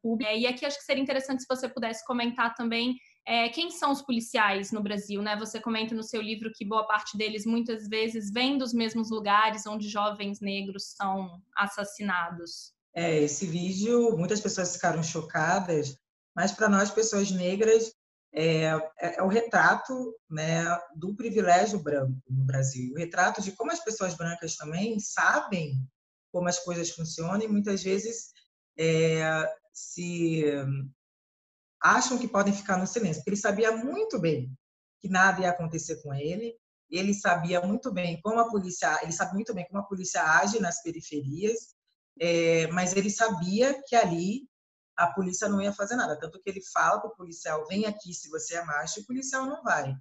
pública? 0.01 0.33
E 0.33 0.45
aqui 0.47 0.65
acho 0.65 0.77
que 0.77 0.83
seria 0.83 1.01
interessante 1.03 1.41
se 1.41 1.47
você 1.47 1.67
pudesse 1.67 2.05
comentar 2.05 2.55
também 2.55 2.95
é, 3.25 3.49
quem 3.49 3.69
são 3.69 3.91
os 3.91 4.01
policiais 4.01 4.71
no 4.71 4.81
Brasil, 4.81 5.21
né? 5.21 5.35
Você 5.37 5.59
comenta 5.59 5.93
no 5.93 6.03
seu 6.03 6.21
livro 6.21 6.51
que 6.53 6.65
boa 6.65 6.87
parte 6.87 7.17
deles 7.17 7.45
muitas 7.45 7.87
vezes 7.87 8.31
vem 8.31 8.57
dos 8.57 8.73
mesmos 8.73 9.11
lugares 9.11 9.65
onde 9.67 9.87
jovens 9.87 10.39
negros 10.41 10.93
são 10.95 11.41
assassinados. 11.55 12.73
É, 12.93 13.19
esse 13.19 13.45
vídeo, 13.45 14.17
muitas 14.17 14.41
pessoas 14.41 14.73
ficaram 14.73 15.03
chocadas, 15.03 15.95
mas 16.35 16.51
para 16.51 16.69
nós, 16.69 16.89
pessoas 16.89 17.29
negras, 17.31 17.93
é, 18.33 18.65
é, 18.99 19.17
é, 19.17 19.23
o 19.23 19.27
retrato 19.27 20.15
né, 20.29 20.63
do 20.95 21.15
privilégio 21.15 21.79
branco 21.79 22.21
no 22.29 22.43
Brasil. 22.45 22.93
O 22.93 22.97
retrato 22.97 23.41
de 23.41 23.51
como 23.53 23.71
as 23.71 23.83
pessoas 23.83 24.15
brancas 24.15 24.55
também 24.55 24.99
sabem 24.99 25.73
como 26.31 26.47
as 26.47 26.59
coisas 26.59 26.91
funcionam 26.91 27.41
e 27.41 27.47
muitas 27.47 27.83
vezes 27.83 28.31
é, 28.77 29.23
se 29.79 30.43
acham 31.81 32.17
que 32.17 32.27
podem 32.27 32.53
ficar 32.53 32.77
no 32.77 32.85
silêncio, 32.85 33.21
porque 33.21 33.29
ele 33.29 33.37
sabia 33.37 33.71
muito 33.71 34.19
bem 34.19 34.51
que 34.99 35.07
nada 35.07 35.41
ia 35.41 35.49
acontecer 35.49 36.01
com 36.03 36.13
ele, 36.13 36.53
ele 36.89 37.13
sabia 37.13 37.61
muito 37.61 37.91
bem 37.91 38.19
como 38.21 38.39
a 38.39 38.49
polícia, 38.49 38.99
ele 39.01 39.13
sabe 39.13 39.33
muito 39.33 39.53
bem 39.53 39.65
como 39.67 39.79
a 39.79 39.85
polícia 39.85 40.21
age 40.21 40.59
nas 40.59 40.81
periferias, 40.81 41.75
é, 42.19 42.67
mas 42.67 42.93
ele 42.93 43.09
sabia 43.09 43.81
que 43.87 43.95
ali 43.95 44.49
a 44.97 45.07
polícia 45.07 45.47
não 45.47 45.61
ia 45.61 45.71
fazer 45.71 45.95
nada, 45.95 46.19
tanto 46.19 46.41
que 46.41 46.49
ele 46.49 46.61
fala 46.73 46.99
para 46.99 47.11
o 47.11 47.15
policial, 47.15 47.65
vem 47.67 47.85
aqui 47.85 48.13
se 48.13 48.27
você 48.29 48.55
é 48.55 48.65
macho, 48.65 48.99
e 48.99 49.03
o 49.03 49.05
policial 49.05 49.45
não 49.45 49.63
vai. 49.63 49.95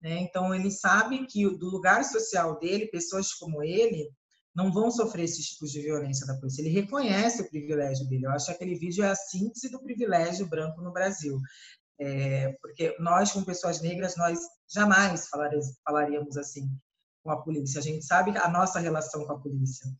Né? 0.00 0.18
Então, 0.20 0.54
ele 0.54 0.70
sabe 0.70 1.26
que 1.26 1.44
do 1.58 1.68
lugar 1.70 2.04
social 2.04 2.56
dele, 2.60 2.86
pessoas 2.86 3.32
como 3.32 3.64
ele 3.64 4.08
não 4.54 4.72
vão 4.72 4.90
sofrer 4.90 5.24
esses 5.24 5.46
tipos 5.46 5.72
de 5.72 5.80
violência 5.80 6.26
da 6.26 6.36
polícia. 6.36 6.62
Ele 6.62 6.70
reconhece 6.70 7.42
o 7.42 7.50
privilégio 7.50 8.06
dele. 8.08 8.26
Eu 8.26 8.30
acho 8.30 8.46
que 8.46 8.52
aquele 8.52 8.76
vídeo 8.76 9.04
é 9.04 9.10
a 9.10 9.16
síntese 9.16 9.68
do 9.68 9.82
privilégio 9.82 10.46
branco 10.46 10.80
no 10.80 10.92
Brasil. 10.92 11.40
É, 12.00 12.52
porque 12.60 12.96
nós, 13.00 13.32
como 13.32 13.46
pessoas 13.46 13.80
negras, 13.80 14.16
nós 14.16 14.38
jamais 14.72 15.28
falaríamos 15.84 16.36
assim 16.36 16.68
com 17.22 17.30
a 17.30 17.42
polícia. 17.42 17.80
A 17.80 17.82
gente 17.82 18.04
sabe 18.04 18.36
a 18.36 18.48
nossa 18.48 18.78
relação 18.78 19.24
com 19.26 19.32
a 19.32 19.40
polícia. 19.40 19.90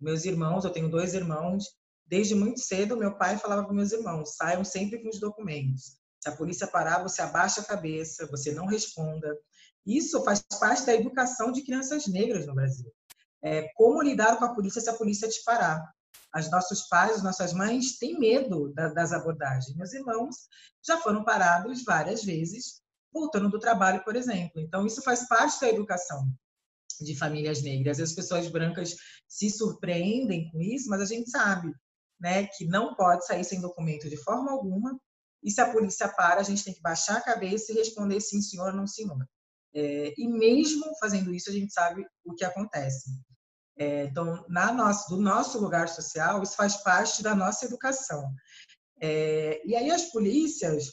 Meus 0.00 0.24
irmãos, 0.24 0.64
eu 0.64 0.70
tenho 0.70 0.90
dois 0.90 1.14
irmãos, 1.14 1.64
desde 2.06 2.34
muito 2.34 2.60
cedo, 2.60 2.96
meu 2.96 3.16
pai 3.16 3.38
falava 3.38 3.64
para 3.64 3.74
meus 3.74 3.92
irmãos: 3.92 4.36
saiam 4.36 4.64
sempre 4.64 5.02
com 5.02 5.08
os 5.08 5.20
documentos. 5.20 5.96
Se 6.20 6.28
a 6.28 6.36
polícia 6.36 6.66
parar, 6.66 7.02
você 7.02 7.22
abaixa 7.22 7.60
a 7.60 7.64
cabeça, 7.64 8.26
você 8.26 8.52
não 8.52 8.66
responda. 8.66 9.34
Isso 9.86 10.22
faz 10.22 10.42
parte 10.60 10.86
da 10.86 10.94
educação 10.94 11.50
de 11.50 11.62
crianças 11.62 12.06
negras 12.06 12.46
no 12.46 12.54
Brasil. 12.54 12.92
É, 13.44 13.68
como 13.74 14.02
lidar 14.02 14.38
com 14.38 14.44
a 14.44 14.54
polícia 14.54 14.80
se 14.80 14.88
a 14.88 14.94
polícia 14.94 15.28
te 15.28 15.42
parar? 15.44 15.82
Os 16.34 16.50
nossos 16.50 16.82
pais, 16.88 17.16
as 17.16 17.22
nossas 17.22 17.52
mães 17.52 17.98
têm 17.98 18.18
medo 18.18 18.72
da, 18.72 18.88
das 18.88 19.12
abordagens. 19.12 19.76
Meus 19.76 19.92
irmãos 19.92 20.36
já 20.86 20.96
foram 20.98 21.24
parados 21.24 21.84
várias 21.84 22.24
vezes, 22.24 22.80
voltando 23.12 23.50
do 23.50 23.58
trabalho, 23.58 24.02
por 24.04 24.16
exemplo. 24.16 24.60
Então, 24.60 24.86
isso 24.86 25.02
faz 25.02 25.28
parte 25.28 25.60
da 25.60 25.68
educação 25.68 26.32
de 27.00 27.16
famílias 27.16 27.62
negras. 27.62 28.00
As 28.00 28.12
pessoas 28.12 28.48
brancas 28.48 28.96
se 29.28 29.50
surpreendem 29.50 30.50
com 30.50 30.60
isso, 30.60 30.88
mas 30.88 31.00
a 31.00 31.06
gente 31.06 31.30
sabe 31.30 31.72
né, 32.20 32.46
que 32.46 32.64
não 32.64 32.94
pode 32.94 33.26
sair 33.26 33.44
sem 33.44 33.60
documento 33.60 34.08
de 34.08 34.16
forma 34.16 34.52
alguma. 34.52 34.98
E 35.42 35.50
se 35.50 35.60
a 35.60 35.70
polícia 35.70 36.08
para, 36.08 36.40
a 36.40 36.44
gente 36.44 36.64
tem 36.64 36.72
que 36.72 36.80
baixar 36.80 37.16
a 37.16 37.22
cabeça 37.22 37.72
e 37.72 37.74
responder 37.74 38.20
sim, 38.20 38.40
senhor, 38.40 38.72
não, 38.72 38.86
senhor. 38.86 39.26
É, 39.74 40.14
e 40.16 40.28
mesmo 40.28 40.84
fazendo 41.00 41.34
isso, 41.34 41.50
a 41.50 41.52
gente 41.52 41.72
sabe 41.72 42.06
o 42.24 42.34
que 42.34 42.44
acontece. 42.44 43.10
É, 43.76 44.04
então, 44.04 44.44
na 44.48 44.72
nossa, 44.72 45.08
do 45.08 45.20
nosso 45.20 45.58
lugar 45.58 45.88
social, 45.88 46.42
isso 46.42 46.56
faz 46.56 46.76
parte 46.82 47.22
da 47.22 47.34
nossa 47.34 47.64
educação. 47.64 48.30
É, 49.00 49.60
e 49.66 49.74
aí 49.74 49.90
as 49.90 50.10
polícias, 50.10 50.92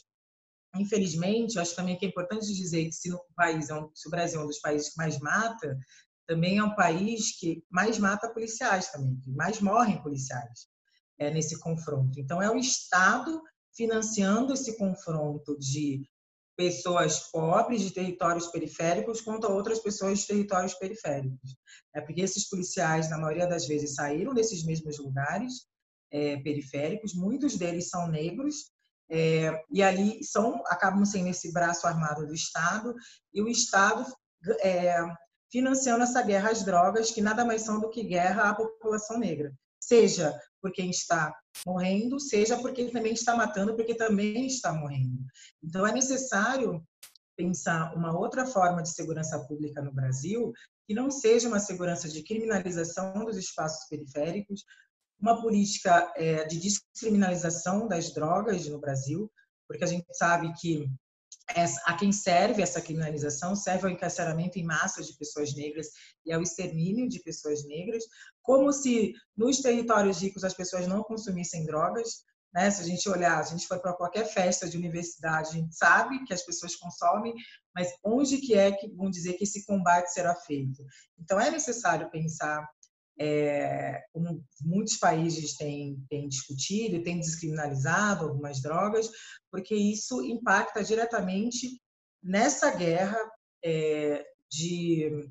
infelizmente, 0.74 1.58
acho 1.58 1.76
também 1.76 1.96
que 1.96 2.06
é 2.06 2.08
importante 2.08 2.46
dizer 2.46 2.86
que 2.86 2.92
se, 2.92 3.10
no 3.10 3.20
país 3.36 3.68
é 3.68 3.74
um, 3.74 3.90
se 3.94 4.08
o 4.08 4.10
Brasil 4.10 4.40
é 4.40 4.44
um 4.44 4.46
dos 4.46 4.60
países 4.60 4.90
que 4.90 4.96
mais 4.96 5.18
mata, 5.18 5.78
também 6.26 6.58
é 6.58 6.64
um 6.64 6.74
país 6.74 7.38
que 7.38 7.62
mais 7.70 7.98
mata 7.98 8.32
policiais 8.32 8.90
também, 8.90 9.18
que 9.20 9.30
mais 9.32 9.60
morrem 9.60 10.02
policiais 10.02 10.68
é, 11.18 11.30
nesse 11.30 11.58
confronto. 11.60 12.18
Então, 12.18 12.40
é 12.40 12.50
o 12.50 12.56
Estado 12.56 13.42
financiando 13.76 14.52
esse 14.52 14.76
confronto 14.76 15.56
de 15.58 16.02
pessoas 16.60 17.30
pobres 17.30 17.80
de 17.80 17.90
territórios 17.90 18.48
periféricos 18.48 19.22
contra 19.22 19.48
outras 19.48 19.78
pessoas 19.78 20.18
de 20.18 20.26
territórios 20.26 20.74
periféricos. 20.74 21.56
É 21.94 22.02
porque 22.02 22.20
esses 22.20 22.50
policiais, 22.50 23.08
na 23.08 23.16
maioria 23.16 23.46
das 23.46 23.66
vezes, 23.66 23.94
saíram 23.94 24.34
desses 24.34 24.62
mesmos 24.62 24.98
lugares 24.98 25.66
é, 26.12 26.36
periféricos, 26.36 27.14
muitos 27.14 27.56
deles 27.56 27.88
são 27.88 28.06
negros, 28.08 28.70
é, 29.10 29.58
e 29.70 29.82
ali 29.82 30.22
são 30.22 30.62
acabam 30.66 31.02
sendo 31.06 31.30
esse 31.30 31.50
braço 31.50 31.86
armado 31.86 32.26
do 32.26 32.34
Estado, 32.34 32.94
e 33.32 33.40
o 33.40 33.48
Estado 33.48 34.04
é, 34.60 35.02
financiando 35.50 36.02
essa 36.02 36.20
guerra 36.20 36.50
às 36.50 36.62
drogas, 36.62 37.10
que 37.10 37.22
nada 37.22 37.42
mais 37.42 37.62
são 37.62 37.80
do 37.80 37.88
que 37.88 38.04
guerra 38.04 38.50
à 38.50 38.54
população 38.54 39.18
negra. 39.18 39.50
Seja 39.90 40.40
por 40.62 40.70
quem 40.70 40.88
está 40.88 41.34
morrendo, 41.66 42.20
seja 42.20 42.56
porque 42.58 42.92
também 42.92 43.12
está 43.12 43.34
matando, 43.34 43.74
porque 43.74 43.92
também 43.92 44.46
está 44.46 44.72
morrendo. 44.72 45.18
Então, 45.60 45.84
é 45.84 45.90
necessário 45.90 46.80
pensar 47.36 47.92
uma 47.96 48.16
outra 48.16 48.46
forma 48.46 48.84
de 48.84 48.90
segurança 48.90 49.36
pública 49.48 49.82
no 49.82 49.92
Brasil, 49.92 50.52
que 50.86 50.94
não 50.94 51.10
seja 51.10 51.48
uma 51.48 51.58
segurança 51.58 52.08
de 52.08 52.22
criminalização 52.22 53.24
dos 53.24 53.36
espaços 53.36 53.88
periféricos, 53.88 54.62
uma 55.18 55.42
política 55.42 56.12
é, 56.14 56.44
de 56.44 56.60
descriminalização 56.60 57.88
das 57.88 58.14
drogas 58.14 58.68
no 58.68 58.78
Brasil, 58.78 59.28
porque 59.66 59.82
a 59.82 59.88
gente 59.88 60.06
sabe 60.12 60.52
que 60.60 60.88
a 61.86 61.94
quem 61.94 62.12
serve 62.12 62.62
essa 62.62 62.80
criminalização 62.80 63.56
serve 63.56 63.86
ao 63.86 63.92
encarceramento 63.92 64.58
em 64.58 64.64
massa 64.64 65.02
de 65.02 65.12
pessoas 65.14 65.54
negras 65.54 65.88
e 66.24 66.32
ao 66.32 66.42
extermínio 66.42 67.08
de 67.08 67.20
pessoas 67.20 67.64
negras, 67.64 68.04
como 68.42 68.72
se 68.72 69.12
nos 69.36 69.60
territórios 69.60 70.20
ricos 70.20 70.44
as 70.44 70.54
pessoas 70.54 70.86
não 70.86 71.02
consumissem 71.02 71.64
drogas. 71.64 72.24
Né? 72.52 72.70
Se 72.70 72.82
a 72.82 72.84
gente 72.84 73.08
olhar, 73.08 73.38
a 73.38 73.44
gente 73.44 73.66
for 73.66 73.80
para 73.80 73.92
qualquer 73.92 74.26
festa 74.26 74.68
de 74.68 74.76
universidade, 74.76 75.50
a 75.50 75.52
gente 75.52 75.74
sabe 75.74 76.24
que 76.24 76.34
as 76.34 76.42
pessoas 76.42 76.74
consomem, 76.76 77.34
mas 77.74 77.88
onde 78.04 78.38
que 78.38 78.54
é 78.54 78.72
que 78.72 78.88
vão 78.88 79.08
dizer 79.10 79.34
que 79.34 79.44
esse 79.44 79.64
combate 79.64 80.12
será 80.12 80.34
feito? 80.34 80.82
Então 81.18 81.40
é 81.40 81.50
necessário 81.50 82.10
pensar 82.10 82.68
é, 83.20 84.02
como 84.14 84.42
muitos 84.62 84.96
países 84.96 85.54
têm, 85.54 86.02
têm 86.08 86.26
discutido 86.26 86.96
e 86.96 87.02
têm 87.02 87.20
descriminalizado 87.20 88.24
algumas 88.24 88.62
drogas, 88.62 89.10
porque 89.50 89.74
isso 89.74 90.22
impacta 90.22 90.82
diretamente 90.82 91.78
nessa 92.22 92.74
guerra 92.74 93.18
é, 93.62 94.24
de 94.50 95.30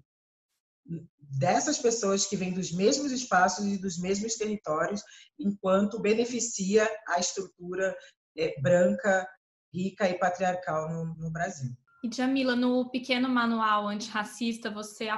dessas 1.20 1.78
pessoas 1.78 2.26
que 2.26 2.36
vêm 2.36 2.52
dos 2.52 2.72
mesmos 2.72 3.12
espaços 3.12 3.66
e 3.66 3.78
dos 3.78 4.00
mesmos 4.00 4.36
territórios, 4.36 5.02
enquanto 5.38 6.02
beneficia 6.02 6.88
a 7.08 7.20
estrutura 7.20 7.96
é, 8.38 8.60
branca, 8.62 9.28
rica 9.74 10.10
e 10.10 10.18
patriarcal 10.18 10.90
no, 10.90 11.16
no 11.16 11.32
Brasil. 11.32 11.72
E 12.04 12.10
Jamila, 12.12 12.56
no 12.56 12.90
pequeno 12.90 13.30
manual 13.30 13.88
antirracista, 13.88 14.72
você 14.72 15.10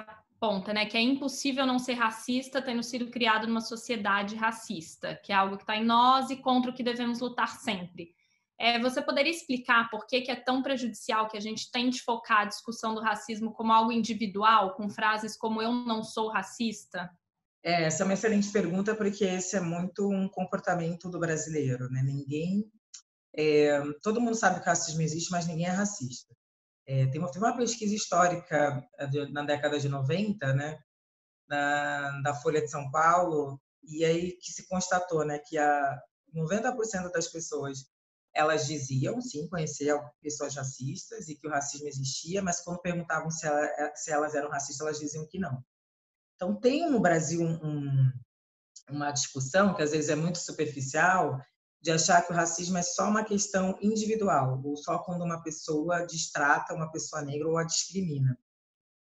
ponta, 0.41 0.73
né? 0.73 0.87
Que 0.87 0.97
é 0.97 1.01
impossível 1.01 1.67
não 1.67 1.77
ser 1.77 1.93
racista 1.93 2.59
tendo 2.59 2.81
sido 2.81 3.11
criado 3.11 3.45
numa 3.45 3.61
sociedade 3.61 4.35
racista, 4.35 5.15
que 5.23 5.31
é 5.31 5.35
algo 5.35 5.55
que 5.55 5.63
está 5.63 5.77
em 5.77 5.85
nós 5.85 6.31
e 6.31 6.37
contra 6.37 6.71
o 6.71 6.73
que 6.73 6.81
devemos 6.81 7.19
lutar 7.19 7.59
sempre. 7.59 8.09
É, 8.59 8.79
você 8.79 9.01
poderia 9.01 9.31
explicar 9.31 9.89
por 9.89 10.07
que, 10.07 10.21
que 10.21 10.31
é 10.31 10.35
tão 10.35 10.63
prejudicial 10.63 11.29
que 11.29 11.37
a 11.37 11.39
gente 11.39 11.71
tente 11.71 12.01
focar 12.01 12.41
a 12.41 12.45
discussão 12.45 12.95
do 12.95 13.01
racismo 13.01 13.53
como 13.53 13.71
algo 13.71 13.91
individual, 13.91 14.73
com 14.73 14.89
frases 14.89 15.37
como 15.37 15.61
eu 15.61 15.71
não 15.71 16.03
sou 16.03 16.29
racista? 16.29 17.09
É, 17.63 17.83
essa 17.83 18.01
é 18.01 18.05
uma 18.05 18.13
excelente 18.13 18.51
pergunta, 18.51 18.95
porque 18.95 19.23
esse 19.23 19.55
é 19.55 19.61
muito 19.61 20.09
um 20.09 20.27
comportamento 20.27 21.07
do 21.07 21.19
brasileiro, 21.19 21.87
né? 21.89 22.01
Ninguém. 22.03 22.65
É, 23.35 23.79
todo 24.01 24.19
mundo 24.19 24.35
sabe 24.35 24.55
que 24.59 24.65
o 24.65 24.69
racismo 24.69 25.01
existe, 25.01 25.31
mas 25.31 25.47
ninguém 25.47 25.67
é 25.67 25.71
racista. 25.71 26.35
É, 26.87 27.05
tem, 27.07 27.19
uma, 27.19 27.31
tem 27.31 27.41
uma 27.41 27.55
pesquisa 27.55 27.93
histórica 27.93 28.85
é, 28.97 29.07
de, 29.07 29.31
na 29.31 29.43
década 29.43 29.79
de 29.79 29.87
90, 29.87 30.53
né, 30.53 30.79
na, 31.47 32.21
da 32.21 32.33
Folha 32.33 32.61
de 32.61 32.69
São 32.69 32.89
Paulo, 32.91 33.61
e 33.83 34.03
aí 34.03 34.31
que 34.33 34.51
se 34.51 34.67
constatou 34.67 35.25
né, 35.25 35.39
que 35.39 35.57
a 35.57 36.01
90% 36.35 37.11
das 37.11 37.27
pessoas 37.27 37.85
elas 38.33 38.65
diziam, 38.65 39.19
sim, 39.21 39.47
conhecer 39.49 39.93
pessoas 40.21 40.55
racistas 40.55 41.27
e 41.27 41.35
que 41.35 41.47
o 41.47 41.51
racismo 41.51 41.87
existia, 41.87 42.41
mas 42.41 42.61
quando 42.61 42.81
perguntavam 42.81 43.29
se, 43.29 43.45
ela, 43.45 43.65
é, 43.65 43.95
se 43.95 44.11
elas 44.11 44.33
eram 44.35 44.49
racistas, 44.49 44.79
elas 44.85 44.99
diziam 44.99 45.27
que 45.27 45.37
não. 45.37 45.63
Então, 46.35 46.59
tem 46.59 46.89
no 46.89 46.99
Brasil 46.99 47.41
um, 47.41 48.11
uma 48.89 49.11
discussão 49.11 49.73
que 49.73 49.83
às 49.83 49.91
vezes 49.91 50.09
é 50.09 50.15
muito 50.15 50.39
superficial 50.39 51.39
de 51.81 51.91
achar 51.91 52.21
que 52.21 52.31
o 52.31 52.35
racismo 52.35 52.77
é 52.77 52.83
só 52.83 53.09
uma 53.09 53.23
questão 53.23 53.77
individual, 53.81 54.61
ou 54.63 54.77
só 54.77 54.99
quando 54.99 55.23
uma 55.23 55.41
pessoa 55.41 56.05
distrata 56.05 56.73
uma 56.73 56.91
pessoa 56.91 57.21
negra 57.23 57.47
ou 57.47 57.57
a 57.57 57.63
discrimina. 57.63 58.37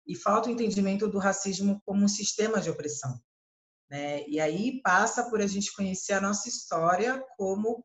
E 0.06 0.16
falta 0.16 0.50
o 0.50 0.52
entendimento 0.52 1.08
do 1.08 1.18
racismo 1.18 1.82
como 1.86 2.04
um 2.04 2.08
sistema 2.08 2.62
de 2.62 2.70
opressão. 2.70 3.20
Né? 3.90 4.28
E 4.28 4.40
aí 4.40 4.82
passa 4.84 5.30
por 5.30 5.42
a 5.42 5.48
gente 5.48 5.74
conhecer 5.74 6.14
a 6.14 6.22
nossa 6.22 6.48
história 6.48 7.24
como 7.38 7.84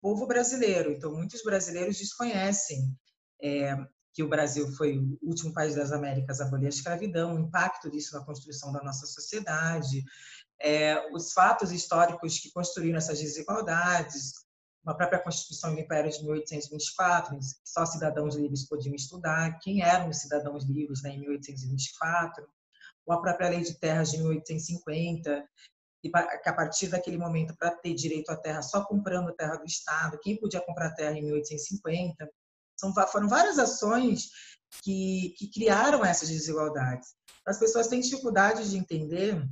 povo 0.00 0.26
brasileiro. 0.26 0.92
Então, 0.92 1.12
muitos 1.12 1.42
brasileiros 1.42 1.98
desconhecem 1.98 2.96
é, 3.42 3.76
que 4.12 4.22
o 4.22 4.28
Brasil 4.28 4.70
foi 4.72 4.98
o 4.98 5.18
último 5.22 5.52
país 5.52 5.74
das 5.74 5.92
Américas 5.92 6.40
a 6.40 6.44
abolir 6.44 6.66
a 6.66 6.70
escravidão, 6.70 7.34
o 7.34 7.38
impacto 7.38 7.90
disso 7.90 8.16
na 8.16 8.24
construção 8.24 8.72
da 8.72 8.82
nossa 8.82 9.06
sociedade, 9.06 10.04
é, 10.60 11.10
os 11.12 11.32
fatos 11.32 11.72
históricos 11.72 12.38
que 12.38 12.52
construíram 12.52 12.98
essas 12.98 13.18
desigualdades, 13.18 14.34
a 14.86 14.94
própria 14.94 15.22
Constituição 15.22 15.74
do 15.74 15.80
Império 15.80 16.10
de 16.10 16.22
1824, 16.22 17.38
só 17.64 17.84
cidadãos 17.84 18.34
livres 18.36 18.66
podiam 18.66 18.94
estudar, 18.94 19.58
quem 19.60 19.82
eram 19.82 20.08
os 20.08 20.18
cidadãos 20.18 20.64
livres 20.64 21.02
né, 21.02 21.10
em 21.10 21.20
1824, 21.20 22.46
ou 23.06 23.14
a 23.14 23.20
própria 23.20 23.50
Lei 23.50 23.60
de 23.60 23.78
Terras 23.78 24.10
de 24.10 24.18
1850, 24.18 25.44
que 26.02 26.10
a 26.14 26.52
partir 26.52 26.88
daquele 26.88 27.18
momento, 27.18 27.54
para 27.58 27.72
ter 27.72 27.94
direito 27.94 28.30
à 28.30 28.36
terra, 28.36 28.62
só 28.62 28.84
comprando 28.84 29.34
terra 29.34 29.56
do 29.56 29.66
Estado, 29.66 30.18
quem 30.22 30.38
podia 30.38 30.60
comprar 30.60 30.94
terra 30.94 31.16
em 31.16 31.22
1850. 31.22 32.30
São, 32.78 32.94
foram 33.08 33.28
várias 33.28 33.58
ações 33.58 34.30
que, 34.82 35.34
que 35.36 35.50
criaram 35.50 36.02
essas 36.02 36.30
desigualdades. 36.30 37.14
As 37.46 37.58
pessoas 37.58 37.88
têm 37.88 38.00
dificuldade 38.00 38.70
de 38.70 38.78
entender 38.78 39.46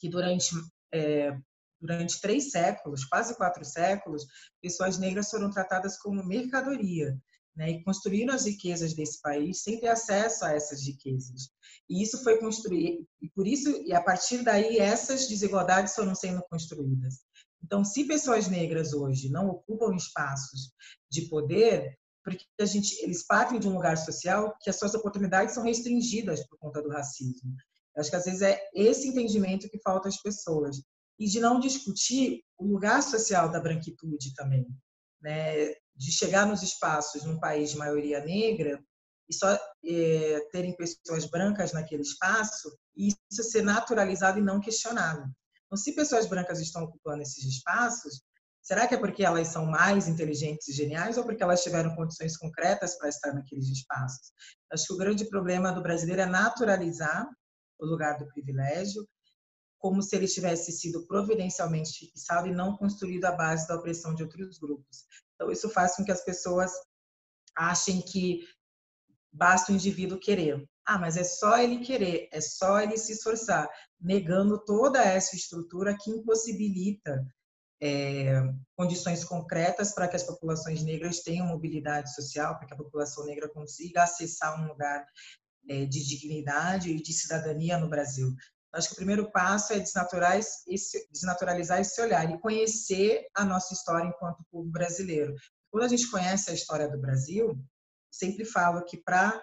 que 0.00 0.08
durante 0.08 0.54
é, 0.92 1.36
durante 1.80 2.20
três 2.20 2.50
séculos, 2.50 3.04
quase 3.04 3.34
quatro 3.36 3.64
séculos, 3.64 4.26
pessoas 4.60 4.98
negras 4.98 5.30
foram 5.30 5.50
tratadas 5.50 5.96
como 5.98 6.24
mercadoria. 6.24 7.16
Né, 7.56 7.72
e 7.72 7.82
construíram 7.82 8.32
as 8.32 8.46
riquezas 8.46 8.94
desse 8.94 9.20
país 9.20 9.62
sem 9.62 9.80
ter 9.80 9.88
acesso 9.88 10.44
a 10.44 10.52
essas 10.52 10.86
riquezas. 10.86 11.50
E 11.88 12.00
isso 12.00 12.22
foi 12.22 12.38
construído, 12.38 13.04
e 13.20 13.28
por 13.30 13.44
isso, 13.44 13.68
e 13.84 13.92
a 13.92 14.00
partir 14.00 14.44
daí, 14.44 14.78
essas 14.78 15.26
desigualdades 15.26 15.92
foram 15.92 16.14
sendo 16.14 16.40
construídas. 16.48 17.16
Então, 17.62 17.84
se 17.84 18.04
pessoas 18.04 18.46
negras 18.46 18.92
hoje 18.92 19.28
não 19.28 19.48
ocupam 19.48 19.94
espaços 19.96 20.72
de 21.10 21.22
poder, 21.22 21.98
porque 22.24 22.44
a 22.60 22.64
gente, 22.64 22.94
eles 23.02 23.26
partem 23.26 23.58
de 23.58 23.66
um 23.66 23.74
lugar 23.74 23.98
social 23.98 24.56
que 24.60 24.70
as 24.70 24.78
suas 24.78 24.94
oportunidades 24.94 25.52
são 25.52 25.64
restringidas 25.64 26.46
por 26.46 26.56
conta 26.56 26.80
do 26.80 26.90
racismo. 26.90 27.52
Acho 27.96 28.10
que 28.10 28.16
às 28.16 28.24
vezes 28.24 28.42
é 28.42 28.60
esse 28.74 29.08
entendimento 29.08 29.68
que 29.68 29.80
falta 29.82 30.08
às 30.08 30.20
pessoas 30.20 30.80
e 31.18 31.26
de 31.26 31.40
não 31.40 31.60
discutir 31.60 32.42
o 32.58 32.66
lugar 32.66 33.02
social 33.02 33.50
da 33.50 33.60
branquitude 33.60 34.34
também, 34.34 34.66
né? 35.20 35.74
De 35.94 36.10
chegar 36.10 36.46
nos 36.46 36.62
espaços 36.62 37.24
num 37.24 37.38
país 37.38 37.70
de 37.70 37.76
maioria 37.76 38.24
negra 38.24 38.82
e 39.28 39.34
só 39.34 39.58
é, 39.84 40.40
terem 40.50 40.74
pessoas 40.76 41.26
brancas 41.26 41.72
naquele 41.72 42.02
espaço 42.02 42.74
e 42.96 43.08
isso 43.30 43.42
ser 43.44 43.62
naturalizado 43.62 44.38
e 44.38 44.42
não 44.42 44.60
questionado. 44.60 45.30
Então, 45.66 45.76
se 45.76 45.94
pessoas 45.94 46.26
brancas 46.26 46.58
estão 46.58 46.82
ocupando 46.82 47.22
esses 47.22 47.44
espaços, 47.44 48.22
será 48.60 48.88
que 48.88 48.94
é 48.94 48.98
porque 48.98 49.22
elas 49.22 49.48
são 49.48 49.66
mais 49.66 50.08
inteligentes 50.08 50.66
e 50.68 50.72
geniais 50.72 51.16
ou 51.16 51.24
porque 51.24 51.42
elas 51.42 51.62
tiveram 51.62 51.94
condições 51.94 52.36
concretas 52.36 52.98
para 52.98 53.08
estar 53.08 53.32
naqueles 53.32 53.68
espaços? 53.68 54.32
Acho 54.72 54.86
que 54.86 54.92
o 54.94 54.98
grande 54.98 55.26
problema 55.26 55.70
do 55.70 55.82
brasileiro 55.82 56.22
é 56.22 56.26
naturalizar 56.26 57.28
o 57.80 57.86
lugar 57.86 58.18
do 58.18 58.26
privilégio 58.28 59.06
como 59.80 60.02
se 60.02 60.14
ele 60.14 60.28
tivesse 60.28 60.70
sido 60.70 61.06
providencialmente 61.06 61.98
fixado 61.98 62.46
e 62.46 62.54
não 62.54 62.76
construído 62.76 63.24
à 63.24 63.32
base 63.32 63.66
da 63.66 63.76
opressão 63.76 64.14
de 64.14 64.22
outros 64.22 64.58
grupos. 64.58 65.06
Então, 65.34 65.50
isso 65.50 65.70
faz 65.70 65.96
com 65.96 66.04
que 66.04 66.12
as 66.12 66.22
pessoas 66.22 66.70
achem 67.56 68.02
que 68.02 68.46
basta 69.32 69.72
o 69.72 69.74
indivíduo 69.74 70.20
querer. 70.20 70.68
Ah, 70.86 70.98
mas 70.98 71.16
é 71.16 71.24
só 71.24 71.58
ele 71.58 71.78
querer, 71.78 72.28
é 72.30 72.40
só 72.40 72.80
ele 72.80 72.98
se 72.98 73.12
esforçar, 73.12 73.68
negando 73.98 74.62
toda 74.64 75.02
essa 75.02 75.34
estrutura 75.34 75.96
que 75.98 76.10
impossibilita 76.10 77.26
é, 77.82 78.42
condições 78.76 79.24
concretas 79.24 79.94
para 79.94 80.08
que 80.08 80.16
as 80.16 80.24
populações 80.24 80.82
negras 80.82 81.20
tenham 81.20 81.46
mobilidade 81.46 82.12
social, 82.14 82.58
para 82.58 82.66
que 82.66 82.74
a 82.74 82.76
população 82.76 83.24
negra 83.24 83.48
consiga 83.48 84.02
acessar 84.02 84.60
um 84.60 84.68
lugar 84.68 85.06
de 85.64 85.86
dignidade 85.86 86.90
e 86.90 87.02
de 87.02 87.12
cidadania 87.12 87.78
no 87.78 87.88
Brasil. 87.88 88.34
Acho 88.72 88.88
que 88.88 88.94
o 88.94 88.96
primeiro 88.96 89.30
passo 89.32 89.72
é 89.72 89.80
desnaturalizar 89.80 91.80
esse, 91.80 92.00
olhar 92.00 92.30
e 92.30 92.38
conhecer 92.38 93.26
a 93.34 93.44
nossa 93.44 93.74
história 93.74 94.08
enquanto 94.08 94.44
povo 94.50 94.70
brasileiro. 94.70 95.34
Quando 95.70 95.84
a 95.84 95.88
gente 95.88 96.10
conhece 96.10 96.50
a 96.50 96.54
história 96.54 96.88
do 96.88 97.00
Brasil, 97.00 97.58
sempre 98.10 98.44
falo 98.44 98.84
que 98.84 98.96
para 98.96 99.40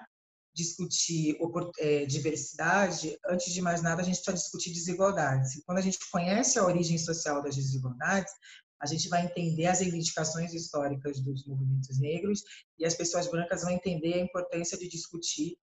discutir 0.53 1.37
é, 1.79 2.05
diversidade, 2.05 3.17
antes 3.27 3.53
de 3.53 3.61
mais 3.61 3.81
nada, 3.81 4.01
a 4.01 4.05
gente 4.05 4.15
precisa 4.15 4.43
discutir 4.43 4.71
desigualdades. 4.71 5.61
Quando 5.65 5.77
a 5.77 5.81
gente 5.81 5.99
conhece 6.09 6.57
a 6.57 6.65
origem 6.65 6.97
social 6.97 7.43
das 7.43 7.55
desigualdades, 7.55 8.33
a 8.81 8.85
gente 8.85 9.09
vai 9.09 9.25
entender 9.25 9.67
as 9.67 9.79
reivindicações 9.79 10.53
históricas 10.53 11.19
dos 11.19 11.45
movimentos 11.45 11.99
negros 11.99 12.41
e 12.77 12.85
as 12.85 12.95
pessoas 12.95 13.29
brancas 13.29 13.61
vão 13.61 13.71
entender 13.71 14.15
a 14.15 14.23
importância 14.23 14.77
de 14.77 14.87
discutir 14.87 15.57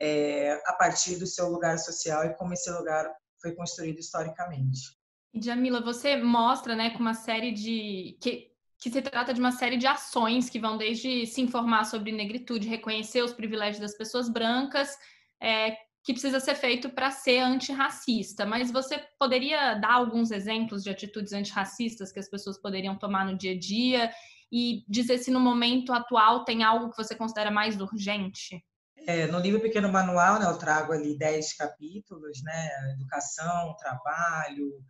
é, 0.00 0.52
a 0.66 0.72
partir 0.74 1.18
do 1.18 1.26
seu 1.26 1.48
lugar 1.48 1.78
social 1.78 2.24
e 2.24 2.34
como 2.34 2.52
esse 2.52 2.70
lugar 2.70 3.10
foi 3.40 3.54
construído 3.54 3.98
historicamente. 3.98 4.96
E 5.32 5.42
Jamila, 5.42 5.80
você 5.80 6.16
mostra, 6.16 6.74
né, 6.74 6.90
com 6.90 6.98
uma 6.98 7.14
série 7.14 7.52
de 7.52 8.16
que, 8.20 8.50
que 8.78 8.90
se 8.90 9.02
trata 9.02 9.34
de 9.34 9.40
uma 9.40 9.52
série 9.52 9.76
de 9.76 9.86
ações 9.86 10.48
que 10.48 10.58
vão 10.58 10.76
desde 10.76 11.26
se 11.26 11.40
informar 11.40 11.84
sobre 11.84 12.12
negritude, 12.12 12.68
reconhecer 12.68 13.22
os 13.22 13.32
privilégios 13.32 13.80
das 13.80 13.96
pessoas 13.96 14.28
brancas, 14.28 14.96
é, 15.40 15.76
que 16.02 16.12
precisa 16.12 16.38
ser 16.38 16.54
feito 16.54 16.88
para 16.88 17.10
ser 17.10 17.40
antirracista. 17.40 18.46
Mas 18.46 18.70
você 18.70 19.04
poderia 19.18 19.74
dar 19.74 19.94
alguns 19.94 20.30
exemplos 20.30 20.82
de 20.82 20.90
atitudes 20.90 21.32
antirracistas 21.32 22.12
que 22.12 22.20
as 22.20 22.30
pessoas 22.30 22.56
poderiam 22.60 22.96
tomar 22.96 23.26
no 23.26 23.36
dia 23.36 23.52
a 23.52 23.58
dia 23.58 24.12
e 24.50 24.84
dizer 24.88 25.18
se 25.18 25.32
no 25.32 25.40
momento 25.40 25.92
atual 25.92 26.44
tem 26.44 26.62
algo 26.62 26.90
que 26.90 26.96
você 26.96 27.14
considera 27.14 27.50
mais 27.50 27.80
urgente? 27.80 28.64
É, 29.06 29.28
no 29.28 29.38
livro 29.38 29.60
Pequeno 29.60 29.88
Manual, 29.88 30.40
né, 30.40 30.46
eu 30.46 30.58
trago 30.58 30.92
ali 30.92 31.16
dez 31.16 31.52
capítulos, 31.52 32.42
né, 32.42 32.92
educação, 32.92 33.76
trabalho, 33.76 34.84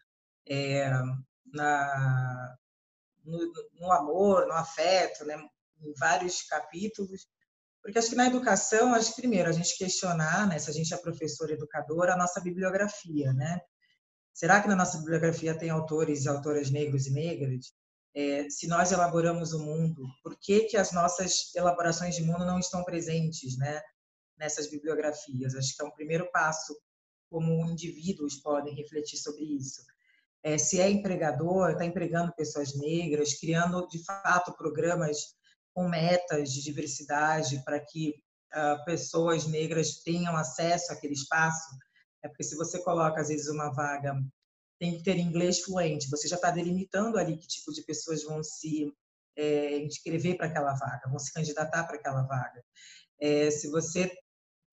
é, 0.48 0.90
na, 1.52 2.56
no, 3.22 3.52
no, 3.78 3.92
amor, 3.92 4.46
no 4.46 4.54
afeto, 4.54 5.22
né, 5.26 5.36
em 5.82 5.92
vários 5.98 6.42
capítulos, 6.44 7.28
porque 7.82 7.98
acho 7.98 8.08
que 8.08 8.16
na 8.16 8.26
educação, 8.26 8.94
acho 8.94 9.14
que 9.14 9.20
primeiro 9.20 9.50
a 9.50 9.52
gente 9.52 9.76
questionar, 9.76 10.48
né, 10.48 10.58
se 10.58 10.70
a 10.70 10.72
gente 10.72 10.94
é 10.94 10.96
professor 10.96 11.50
educador, 11.50 12.08
a 12.08 12.16
nossa 12.16 12.40
bibliografia, 12.40 13.34
né? 13.34 13.60
Será 14.32 14.60
que 14.60 14.68
na 14.68 14.76
nossa 14.76 14.98
bibliografia 14.98 15.56
tem 15.56 15.70
autores 15.70 16.24
e 16.24 16.28
autoras 16.28 16.70
negros 16.70 17.06
e 17.06 17.12
negras? 17.12 17.72
É, 18.14 18.48
se 18.50 18.66
nós 18.66 18.92
elaboramos 18.92 19.52
o 19.52 19.58
mundo, 19.62 20.02
por 20.22 20.36
que, 20.38 20.64
que 20.64 20.76
as 20.76 20.90
nossas 20.92 21.54
elaborações 21.54 22.16
de 22.16 22.22
mundo 22.22 22.44
não 22.44 22.58
estão 22.58 22.82
presentes, 22.82 23.56
né? 23.56 23.80
Nessas 24.38 24.70
bibliografias. 24.70 25.54
Acho 25.54 25.76
que 25.76 25.82
é 25.82 25.86
um 25.86 25.90
primeiro 25.90 26.30
passo 26.30 26.76
como 27.30 27.66
indivíduos 27.66 28.36
podem 28.36 28.74
refletir 28.74 29.18
sobre 29.18 29.44
isso. 29.44 29.82
É, 30.42 30.58
se 30.58 30.80
é 30.80 30.88
empregador, 30.88 31.70
está 31.70 31.84
empregando 31.84 32.34
pessoas 32.34 32.76
negras, 32.76 33.34
criando 33.34 33.86
de 33.88 34.02
fato 34.04 34.56
programas 34.56 35.18
com 35.74 35.88
metas 35.88 36.52
de 36.52 36.62
diversidade 36.62 37.62
para 37.64 37.80
que 37.80 38.14
uh, 38.54 38.84
pessoas 38.84 39.46
negras 39.46 40.02
tenham 40.04 40.36
acesso 40.36 40.92
àquele 40.92 41.14
espaço. 41.14 41.76
É 42.22 42.28
porque 42.28 42.44
se 42.44 42.56
você 42.56 42.82
coloca 42.82 43.20
às 43.20 43.28
vezes 43.28 43.48
uma 43.48 43.70
vaga 43.70 44.14
tem 44.78 44.98
que 44.98 45.02
ter 45.02 45.16
inglês 45.16 45.60
fluente, 45.60 46.08
você 46.10 46.28
já 46.28 46.36
está 46.36 46.50
delimitando 46.50 47.18
ali 47.18 47.36
que 47.36 47.46
tipo 47.46 47.72
de 47.72 47.82
pessoas 47.82 48.22
vão 48.22 48.42
se 48.42 48.92
é, 49.34 49.78
inscrever 49.78 50.36
para 50.36 50.46
aquela 50.46 50.74
vaga, 50.74 51.08
vão 51.08 51.18
se 51.18 51.32
candidatar 51.32 51.84
para 51.84 51.96
aquela 51.96 52.22
vaga. 52.22 52.62
É, 53.18 53.50
se 53.50 53.70
você 53.70 54.14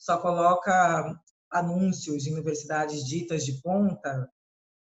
só 0.04 0.18
coloca 0.18 1.16
anúncios 1.50 2.28
em 2.28 2.34
universidades 2.34 3.06
ditas 3.06 3.46
de 3.46 3.62
ponta, 3.62 4.30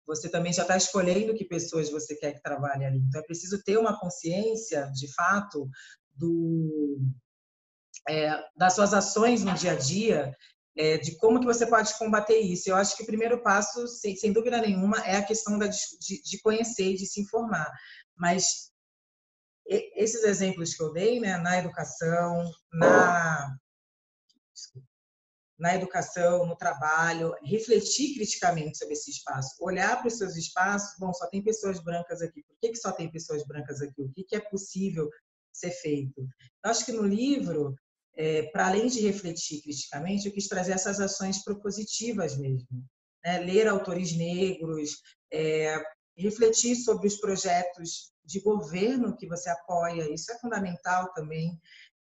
você 0.04 0.28
também 0.28 0.52
já 0.52 0.62
está 0.62 0.76
escolhendo 0.76 1.34
que 1.34 1.44
pessoas 1.44 1.90
você 1.90 2.16
quer 2.16 2.32
que 2.32 2.42
trabalhem 2.42 2.86
ali. 2.88 2.98
Então, 2.98 3.20
é 3.20 3.24
preciso 3.24 3.62
ter 3.62 3.78
uma 3.78 3.98
consciência, 4.00 4.90
de 4.92 5.12
fato, 5.14 5.68
do, 6.16 6.98
é, 8.08 8.36
das 8.56 8.74
suas 8.74 8.92
ações 8.92 9.44
no 9.44 9.54
dia 9.54 9.72
a 9.72 9.76
dia, 9.76 10.36
é, 10.76 10.98
de 10.98 11.16
como 11.18 11.38
que 11.38 11.46
você 11.46 11.66
pode 11.66 11.96
combater 11.96 12.38
isso. 12.40 12.68
Eu 12.68 12.74
acho 12.74 12.96
que 12.96 13.04
o 13.04 13.06
primeiro 13.06 13.42
passo, 13.44 13.86
sem, 13.86 14.16
sem 14.16 14.32
dúvida 14.32 14.60
nenhuma, 14.60 14.98
é 15.06 15.16
a 15.16 15.24
questão 15.24 15.56
da, 15.56 15.68
de, 15.68 16.22
de 16.24 16.40
conhecer 16.40 16.92
e 16.92 16.96
de 16.96 17.06
se 17.06 17.20
informar. 17.20 17.70
Mas 18.16 18.72
esses 19.66 20.24
exemplos 20.24 20.74
que 20.74 20.82
eu 20.82 20.92
dei, 20.92 21.20
né, 21.20 21.36
na 21.36 21.58
educação, 21.58 22.50
na... 22.72 23.56
Na 25.62 25.76
educação, 25.76 26.44
no 26.44 26.56
trabalho, 26.56 27.36
refletir 27.44 28.14
criticamente 28.14 28.78
sobre 28.78 28.94
esse 28.94 29.12
espaço, 29.12 29.54
olhar 29.60 29.96
para 29.96 30.08
os 30.08 30.18
seus 30.18 30.34
espaços, 30.34 30.98
bom, 30.98 31.14
só 31.14 31.28
tem 31.28 31.40
pessoas 31.40 31.78
brancas 31.78 32.20
aqui, 32.20 32.42
por 32.42 32.56
que, 32.60 32.70
que 32.70 32.76
só 32.78 32.90
tem 32.90 33.08
pessoas 33.08 33.46
brancas 33.46 33.80
aqui? 33.80 34.02
O 34.02 34.12
que, 34.12 34.24
que 34.24 34.34
é 34.34 34.40
possível 34.40 35.08
ser 35.52 35.70
feito? 35.70 36.20
Eu 36.64 36.68
acho 36.68 36.84
que 36.84 36.90
no 36.90 37.04
livro, 37.04 37.76
é, 38.16 38.42
para 38.50 38.66
além 38.66 38.88
de 38.88 39.02
refletir 39.02 39.62
criticamente, 39.62 40.26
eu 40.26 40.32
quis 40.32 40.48
trazer 40.48 40.72
essas 40.72 40.98
ações 40.98 41.44
propositivas 41.44 42.36
mesmo. 42.36 42.84
Né? 43.24 43.38
Ler 43.38 43.68
autores 43.68 44.16
negros, 44.16 45.00
é, 45.32 45.80
refletir 46.16 46.74
sobre 46.74 47.06
os 47.06 47.18
projetos 47.20 48.12
de 48.24 48.40
governo 48.40 49.16
que 49.16 49.28
você 49.28 49.48
apoia, 49.48 50.12
isso 50.12 50.32
é 50.32 50.38
fundamental 50.40 51.12
também. 51.12 51.56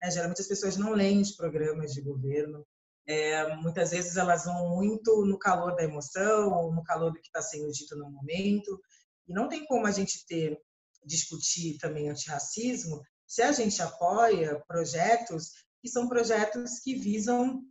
Né? 0.03 0.11
Geralmente 0.11 0.43
as 0.43 0.49
pessoas 0.49 0.77
não 0.77 0.93
leem 0.93 1.23
os 1.23 1.33
programas 1.33 1.95
de 1.95 2.03
governo, 2.03 2.63
é, 3.07 3.55
muitas 3.57 3.91
vezes 3.91 4.17
elas 4.17 4.45
vão 4.45 4.77
muito 4.77 5.25
no 5.25 5.39
calor 5.39 5.75
da 5.75 5.85
emoção 5.85 6.53
ou 6.53 6.75
no 6.75 6.83
calor 6.83 7.13
do 7.13 7.21
que 7.21 7.29
está 7.29 7.41
sendo 7.41 7.71
dito 7.71 7.97
no 7.97 8.11
momento. 8.11 8.81
E 9.27 9.33
não 9.33 9.49
tem 9.49 9.65
como 9.67 9.87
a 9.87 9.93
gente 9.93 10.27
ter 10.27 10.59
discutir 11.05 11.79
também 11.79 12.09
antirracismo 12.09 13.01
se 13.27 13.43
a 13.43 13.53
gente 13.53 13.81
apoia 13.83 14.63
projetos 14.67 15.51
que 15.81 15.89
são 15.89 16.09
projetos 16.09 16.79
que 16.81 16.95
visam 16.95 17.63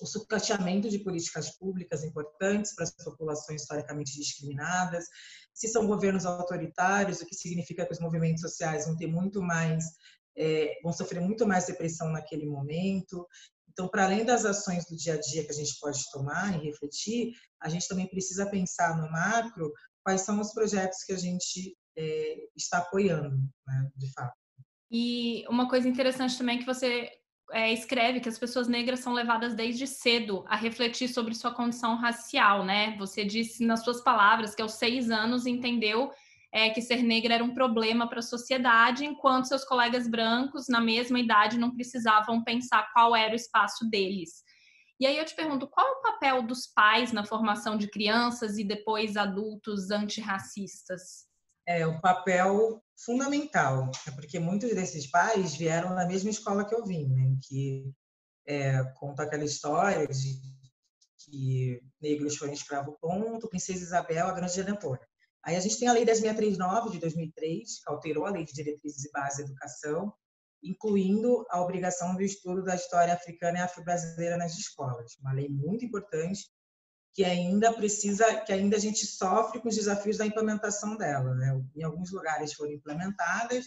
o 0.00 0.06
sucateamento 0.06 0.88
de 0.88 0.98
políticas 0.98 1.56
públicas 1.56 2.02
importantes 2.02 2.74
para 2.74 2.84
as 2.84 2.92
populações 2.92 3.62
historicamente 3.62 4.18
discriminadas, 4.18 5.04
se 5.52 5.68
são 5.68 5.86
governos 5.86 6.24
autoritários, 6.24 7.20
o 7.20 7.26
que 7.26 7.34
significa 7.34 7.84
que 7.86 7.92
os 7.92 8.00
movimentos 8.00 8.40
sociais 8.40 8.86
vão 8.86 8.96
ter 8.96 9.06
muito 9.06 9.42
mais, 9.42 9.84
é, 10.36 10.80
vão 10.82 10.92
sofrer 10.92 11.20
muito 11.20 11.46
mais 11.46 11.68
repressão 11.68 12.10
naquele 12.10 12.46
momento. 12.46 13.26
Então, 13.72 13.88
para 13.88 14.04
além 14.04 14.24
das 14.24 14.44
ações 14.44 14.84
do 14.86 14.96
dia 14.96 15.14
a 15.14 15.20
dia 15.20 15.44
que 15.44 15.50
a 15.50 15.54
gente 15.54 15.78
pode 15.80 15.98
tomar 16.12 16.54
e 16.54 16.66
refletir, 16.66 17.32
a 17.60 17.68
gente 17.68 17.88
também 17.88 18.06
precisa 18.06 18.48
pensar 18.48 18.96
no 18.98 19.10
macro 19.10 19.72
quais 20.04 20.20
são 20.20 20.40
os 20.40 20.52
projetos 20.52 21.02
que 21.04 21.12
a 21.12 21.16
gente 21.16 21.74
é, 21.96 22.36
está 22.54 22.78
apoiando, 22.78 23.36
né, 23.66 23.90
de 23.96 24.12
fato. 24.12 24.34
E 24.90 25.44
uma 25.48 25.68
coisa 25.68 25.88
interessante 25.88 26.36
também 26.36 26.56
é 26.56 26.60
que 26.60 26.66
você 26.66 27.10
é, 27.50 27.72
escreve 27.72 28.20
que 28.20 28.28
as 28.28 28.38
pessoas 28.38 28.68
negras 28.68 29.00
são 29.00 29.12
levadas 29.12 29.54
desde 29.54 29.86
cedo 29.86 30.44
a 30.48 30.56
refletir 30.56 31.08
sobre 31.08 31.34
sua 31.34 31.54
condição 31.54 31.96
racial, 31.96 32.64
né? 32.64 32.94
Você 32.98 33.24
disse 33.24 33.64
nas 33.64 33.82
suas 33.82 34.02
palavras 34.02 34.54
que 34.54 34.62
aos 34.62 34.72
seis 34.72 35.10
anos 35.10 35.46
entendeu 35.46 36.10
é, 36.52 36.68
que 36.68 36.82
ser 36.82 37.02
negra 37.02 37.34
era 37.34 37.44
um 37.44 37.54
problema 37.54 38.06
para 38.08 38.18
a 38.18 38.22
sociedade, 38.22 39.06
enquanto 39.06 39.48
seus 39.48 39.64
colegas 39.64 40.06
brancos, 40.06 40.68
na 40.68 40.80
mesma 40.80 41.18
idade, 41.18 41.58
não 41.58 41.74
precisavam 41.74 42.44
pensar 42.44 42.92
qual 42.92 43.16
era 43.16 43.32
o 43.32 43.36
espaço 43.36 43.88
deles. 43.88 44.42
E 45.00 45.06
aí 45.06 45.16
eu 45.16 45.24
te 45.24 45.34
pergunto, 45.34 45.66
qual 45.66 45.86
é 45.86 45.90
o 45.90 46.02
papel 46.02 46.42
dos 46.42 46.66
pais 46.66 47.10
na 47.10 47.24
formação 47.24 47.76
de 47.76 47.88
crianças 47.88 48.58
e 48.58 48.64
depois 48.64 49.16
adultos 49.16 49.90
antirracistas? 49.90 51.26
É 51.66 51.86
um 51.86 52.00
papel 52.00 52.82
fundamental, 53.04 53.90
é 54.06 54.10
porque 54.10 54.38
muitos 54.38 54.74
desses 54.74 55.06
pais 55.10 55.54
vieram 55.54 55.94
da 55.94 56.06
mesma 56.06 56.30
escola 56.30 56.64
que 56.64 56.74
eu 56.74 56.84
vim, 56.84 57.08
né? 57.08 57.36
que 57.48 57.90
é, 58.46 58.84
conta 58.94 59.22
aquela 59.22 59.44
história 59.44 60.06
de 60.06 60.40
que 61.24 61.80
negros 62.00 62.36
foram 62.36 62.52
escravo 62.52 62.96
ponto, 63.00 63.48
princesa 63.48 63.82
Isabel, 63.82 64.26
a 64.26 64.32
grande 64.32 64.56
redentora. 64.56 65.00
Aí 65.44 65.56
a 65.56 65.60
gente 65.60 65.78
tem 65.78 65.88
a 65.88 65.92
Lei 65.92 66.04
10.639, 66.04 66.92
de 66.92 66.98
2003, 66.98 67.82
que 67.82 67.90
alterou 67.90 68.26
a 68.26 68.30
Lei 68.30 68.44
de 68.44 68.52
Diretrizes 68.52 69.04
e 69.04 69.10
Bases 69.10 69.38
da 69.38 69.44
Educação, 69.44 70.12
incluindo 70.62 71.44
a 71.50 71.60
obrigação 71.60 72.14
do 72.14 72.22
estudo 72.22 72.62
da 72.62 72.76
história 72.76 73.12
africana 73.12 73.58
e 73.58 73.62
afro-brasileira 73.62 74.36
nas 74.36 74.56
escolas. 74.56 75.16
Uma 75.20 75.32
lei 75.32 75.48
muito 75.48 75.84
importante 75.84 76.48
que 77.14 77.24
ainda 77.24 77.72
precisa, 77.72 78.40
que 78.42 78.52
ainda 78.52 78.76
a 78.76 78.80
gente 78.80 79.04
sofre 79.04 79.60
com 79.60 79.68
os 79.68 79.74
desafios 79.74 80.16
da 80.16 80.26
implementação 80.26 80.96
dela. 80.96 81.34
Né? 81.34 81.62
Em 81.76 81.82
alguns 81.82 82.12
lugares 82.12 82.54
foram 82.54 82.72
implementadas, 82.72 83.66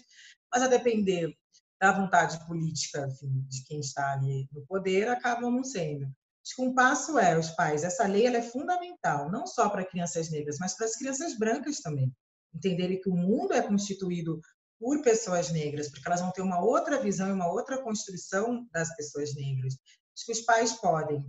mas 0.52 0.64
a 0.64 0.68
depender 0.68 1.36
da 1.80 1.92
vontade 1.92 2.44
política 2.48 3.06
enfim, 3.08 3.46
de 3.48 3.64
quem 3.66 3.82
está 3.82 4.14
ali 4.14 4.48
no 4.52 4.66
poder, 4.66 5.10
acabam 5.10 5.52
não 5.52 5.64
sendo. 5.64 6.08
Acho 6.46 6.56
que 6.56 6.62
um 6.62 6.76
passo 6.76 7.18
é, 7.18 7.38
os 7.38 7.50
pais, 7.50 7.84
essa 7.84 8.06
lei 8.06 8.28
ela 8.28 8.38
é 8.38 8.42
fundamental, 8.42 9.32
não 9.32 9.48
só 9.48 9.68
para 9.68 9.84
crianças 9.84 10.30
negras, 10.30 10.58
mas 10.60 10.76
para 10.76 10.86
as 10.86 10.96
crianças 10.96 11.36
brancas 11.36 11.80
também. 11.80 12.14
Entenderem 12.54 13.02
que 13.02 13.10
o 13.10 13.16
mundo 13.16 13.52
é 13.54 13.64
constituído 13.64 14.40
por 14.80 15.02
pessoas 15.02 15.52
negras, 15.52 15.90
porque 15.90 16.08
elas 16.08 16.22
vão 16.22 16.32
ter 16.32 16.44
uma 16.44 16.62
outra 16.64 17.02
visão 17.02 17.30
e 17.30 17.34
uma 17.34 17.52
outra 17.52 17.82
construção 17.82 18.68
das 18.72 18.96
pessoas 18.96 19.34
negras. 19.34 19.74
Acho 20.16 20.26
que 20.26 20.32
os 20.34 20.42
pais 20.42 20.74
podem, 20.74 21.26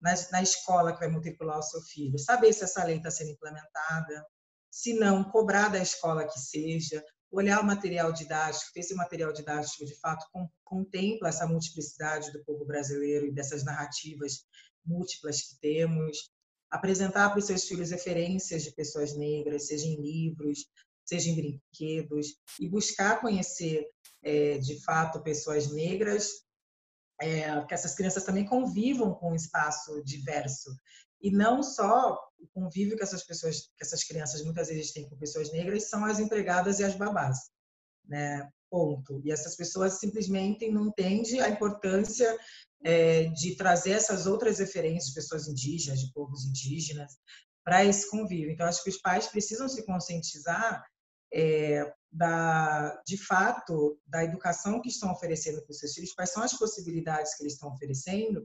na, 0.00 0.14
na 0.30 0.40
escola 0.40 0.92
que 0.92 1.00
vai 1.00 1.08
matricular 1.08 1.58
o 1.58 1.62
seu 1.62 1.80
filho, 1.82 2.18
saber 2.18 2.52
se 2.52 2.62
essa 2.62 2.84
lei 2.84 2.98
está 2.98 3.10
sendo 3.10 3.30
implementada, 3.30 4.24
se 4.70 4.94
não, 4.94 5.24
cobrar 5.24 5.68
da 5.68 5.80
escola 5.80 6.24
que 6.24 6.38
seja, 6.38 7.04
olhar 7.30 7.60
o 7.60 7.66
material 7.66 8.12
didático, 8.12 8.72
ver 8.74 8.82
se 8.82 8.94
o 8.94 8.96
material 8.96 9.32
didático 9.32 9.84
de 9.84 9.94
fato 10.00 10.26
contempla 10.64 11.28
essa 11.28 11.46
multiplicidade 11.46 12.32
do 12.32 12.44
povo 12.44 12.64
brasileiro 12.64 13.26
e 13.26 13.32
dessas 13.32 13.64
narrativas 13.64 14.44
múltiplas 14.84 15.42
que 15.42 15.60
temos, 15.60 16.30
apresentar 16.70 17.30
para 17.30 17.38
os 17.38 17.46
seus 17.46 17.64
filhos 17.64 17.90
referências 17.90 18.62
de 18.62 18.72
pessoas 18.72 19.16
negras, 19.16 19.66
seja 19.66 19.86
em 19.86 20.00
livros, 20.00 20.66
seja 21.04 21.28
em 21.28 21.36
brinquedos, 21.36 22.36
e 22.60 22.68
buscar 22.68 23.20
conhecer 23.20 23.84
é, 24.22 24.58
de 24.58 24.82
fato 24.82 25.22
pessoas 25.22 25.72
negras, 25.72 26.44
é, 27.20 27.64
que 27.66 27.74
essas 27.74 27.94
crianças 27.94 28.24
também 28.24 28.46
convivam 28.46 29.12
com 29.14 29.32
um 29.32 29.34
espaço 29.34 30.02
diverso 30.04 30.70
e 31.20 31.30
não 31.30 31.62
só 31.62 32.18
o 32.38 32.48
convívio 32.54 32.96
que 32.96 33.02
essas 33.02 33.24
pessoas, 33.24 33.60
que 33.76 33.82
essas 33.82 34.04
crianças 34.04 34.42
muitas 34.42 34.68
vezes 34.68 34.92
têm 34.92 35.08
com 35.08 35.16
pessoas 35.16 35.52
negras 35.52 35.88
são 35.88 36.04
as 36.04 36.18
empregadas 36.18 36.78
e 36.78 36.84
as 36.84 36.94
babás, 36.94 37.38
né? 38.04 38.48
Ponto. 38.70 39.20
E 39.24 39.32
essas 39.32 39.56
pessoas 39.56 39.98
simplesmente 39.98 40.70
não 40.70 40.86
entendem 40.86 41.40
a 41.40 41.48
importância 41.48 42.38
é, 42.84 43.24
de 43.24 43.56
trazer 43.56 43.92
essas 43.92 44.26
outras 44.26 44.58
referências 44.58 45.08
de 45.08 45.14
pessoas 45.14 45.48
indígenas, 45.48 46.00
de 46.00 46.12
povos 46.12 46.46
indígenas, 46.46 47.18
para 47.64 47.84
esse 47.84 48.08
convívio. 48.08 48.50
Então, 48.50 48.66
acho 48.66 48.82
que 48.82 48.90
os 48.90 49.00
pais 49.00 49.26
precisam 49.26 49.68
se 49.68 49.84
conscientizar 49.84 50.84
é, 51.32 51.92
da, 52.10 53.00
de 53.06 53.16
fato, 53.16 53.98
da 54.06 54.24
educação 54.24 54.80
que 54.80 54.88
estão 54.88 55.12
oferecendo 55.12 55.62
para 55.62 55.70
os 55.70 55.78
seus 55.78 55.92
filhos, 55.92 56.12
quais 56.12 56.30
são 56.30 56.42
as 56.42 56.56
possibilidades 56.58 57.36
que 57.36 57.42
eles 57.42 57.54
estão 57.54 57.72
oferecendo, 57.72 58.42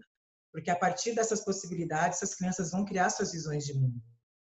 porque 0.56 0.72
a 0.72 0.76
partir 0.80 1.14
dessas 1.14 1.44
possibilidades, 1.44 2.22
essas 2.22 2.34
crianças 2.34 2.72
vão 2.72 2.86
criar 2.86 3.10
suas 3.10 3.34
visões 3.34 3.66
de 3.66 3.74
mundo. 3.74 4.02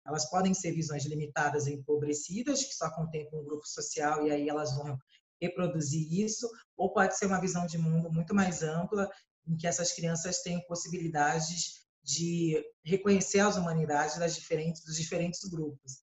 Elas 0.06 0.24
podem 0.30 0.54
ser 0.54 0.72
visões 0.72 1.04
limitadas 1.04 1.66
e 1.66 1.74
empobrecidas, 1.74 2.64
que 2.64 2.72
só 2.72 2.90
contemplam 2.94 3.42
um 3.42 3.44
grupo 3.44 3.66
social 3.66 4.26
e 4.26 4.30
aí 4.30 4.48
elas 4.48 4.74
vão 4.74 4.96
reproduzir 5.38 6.10
isso, 6.10 6.50
ou 6.78 6.94
pode 6.94 7.14
ser 7.14 7.26
uma 7.26 7.38
visão 7.38 7.66
de 7.66 7.76
mundo 7.76 8.10
muito 8.10 8.34
mais 8.34 8.62
ampla, 8.62 9.06
em 9.46 9.54
que 9.54 9.66
essas 9.66 9.92
crianças 9.92 10.40
têm 10.40 10.66
possibilidades 10.66 11.86
de 12.02 12.64
reconhecer 12.82 13.40
as 13.40 13.58
humanidades 13.58 14.16
das 14.16 14.34
diferentes, 14.34 14.82
dos 14.86 14.96
diferentes 14.96 15.44
grupos. 15.44 15.98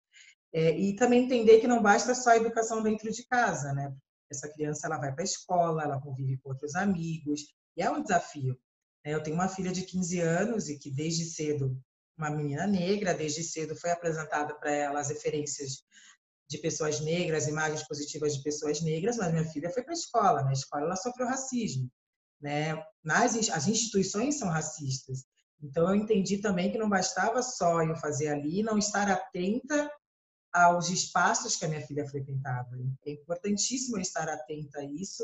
É, 0.54 0.70
e 0.78 0.96
também 0.96 1.26
entender 1.26 1.62
que 1.62 1.68
não 1.68 1.82
basta 1.82 2.14
só 2.14 2.30
a 2.30 2.38
educação 2.38 2.84
dentro 2.84 3.12
de 3.12 3.26
casa, 3.26 3.74
né? 3.74 3.92
Essa 4.30 4.48
criança 4.54 4.86
ela 4.86 5.00
vai 5.00 5.12
para 5.12 5.24
a 5.24 5.26
escola, 5.26 5.82
ela 5.82 6.00
convive 6.00 6.38
com 6.44 6.50
outros 6.50 6.76
amigos, 6.76 7.42
e 7.76 7.82
é 7.82 7.90
um 7.90 8.04
desafio. 8.04 8.56
Né? 9.06 9.14
Eu 9.14 9.22
tenho 9.22 9.36
uma 9.36 9.48
filha 9.48 9.72
de 9.72 9.84
15 9.84 10.20
anos 10.20 10.68
e 10.68 10.78
que 10.78 10.90
desde 10.90 11.26
cedo, 11.26 11.80
uma 12.18 12.30
menina 12.30 12.66
negra, 12.66 13.14
desde 13.14 13.44
cedo 13.44 13.76
foi 13.76 13.92
apresentada 13.92 14.56
para 14.56 14.72
ela 14.72 15.00
as 15.00 15.10
referências 15.10 15.84
de 16.50 16.58
pessoas 16.58 17.00
negras, 17.00 17.48
imagens 17.48 17.88
positivas 17.88 18.36
de 18.36 18.44
pessoas 18.44 18.82
negras, 18.82 19.18
mas 19.18 19.32
minha 19.32 19.46
filha 19.46 19.70
foi 19.70 19.84
para 19.84 19.94
a 19.94 19.98
escola, 19.98 20.44
na 20.44 20.54
escola 20.54 20.84
ela 20.84 20.96
sofreu 20.96 21.28
racismo, 21.28 21.90
né? 22.42 22.84
As 23.08 23.68
instituições 23.68 24.38
são 24.38 24.50
racistas. 24.50 25.26
Então 25.62 25.90
eu 25.90 25.96
entendi 25.96 26.38
também 26.38 26.72
que 26.72 26.78
não 26.78 26.90
bastava 26.90 27.42
só 27.42 27.82
eu 27.82 27.96
fazer 27.96 28.28
ali, 28.28 28.62
não 28.62 28.78
estar 28.78 29.10
atenta 29.10 29.90
aos 30.54 30.90
espaços 30.90 31.56
que 31.56 31.66
a 31.66 31.68
minha 31.68 31.86
filha 31.86 32.08
frequentava. 32.08 32.70
É 33.06 33.12
importantíssimo 33.12 33.98
estar 33.98 34.30
atenta 34.30 34.80
a 34.80 34.86
isso, 34.86 35.24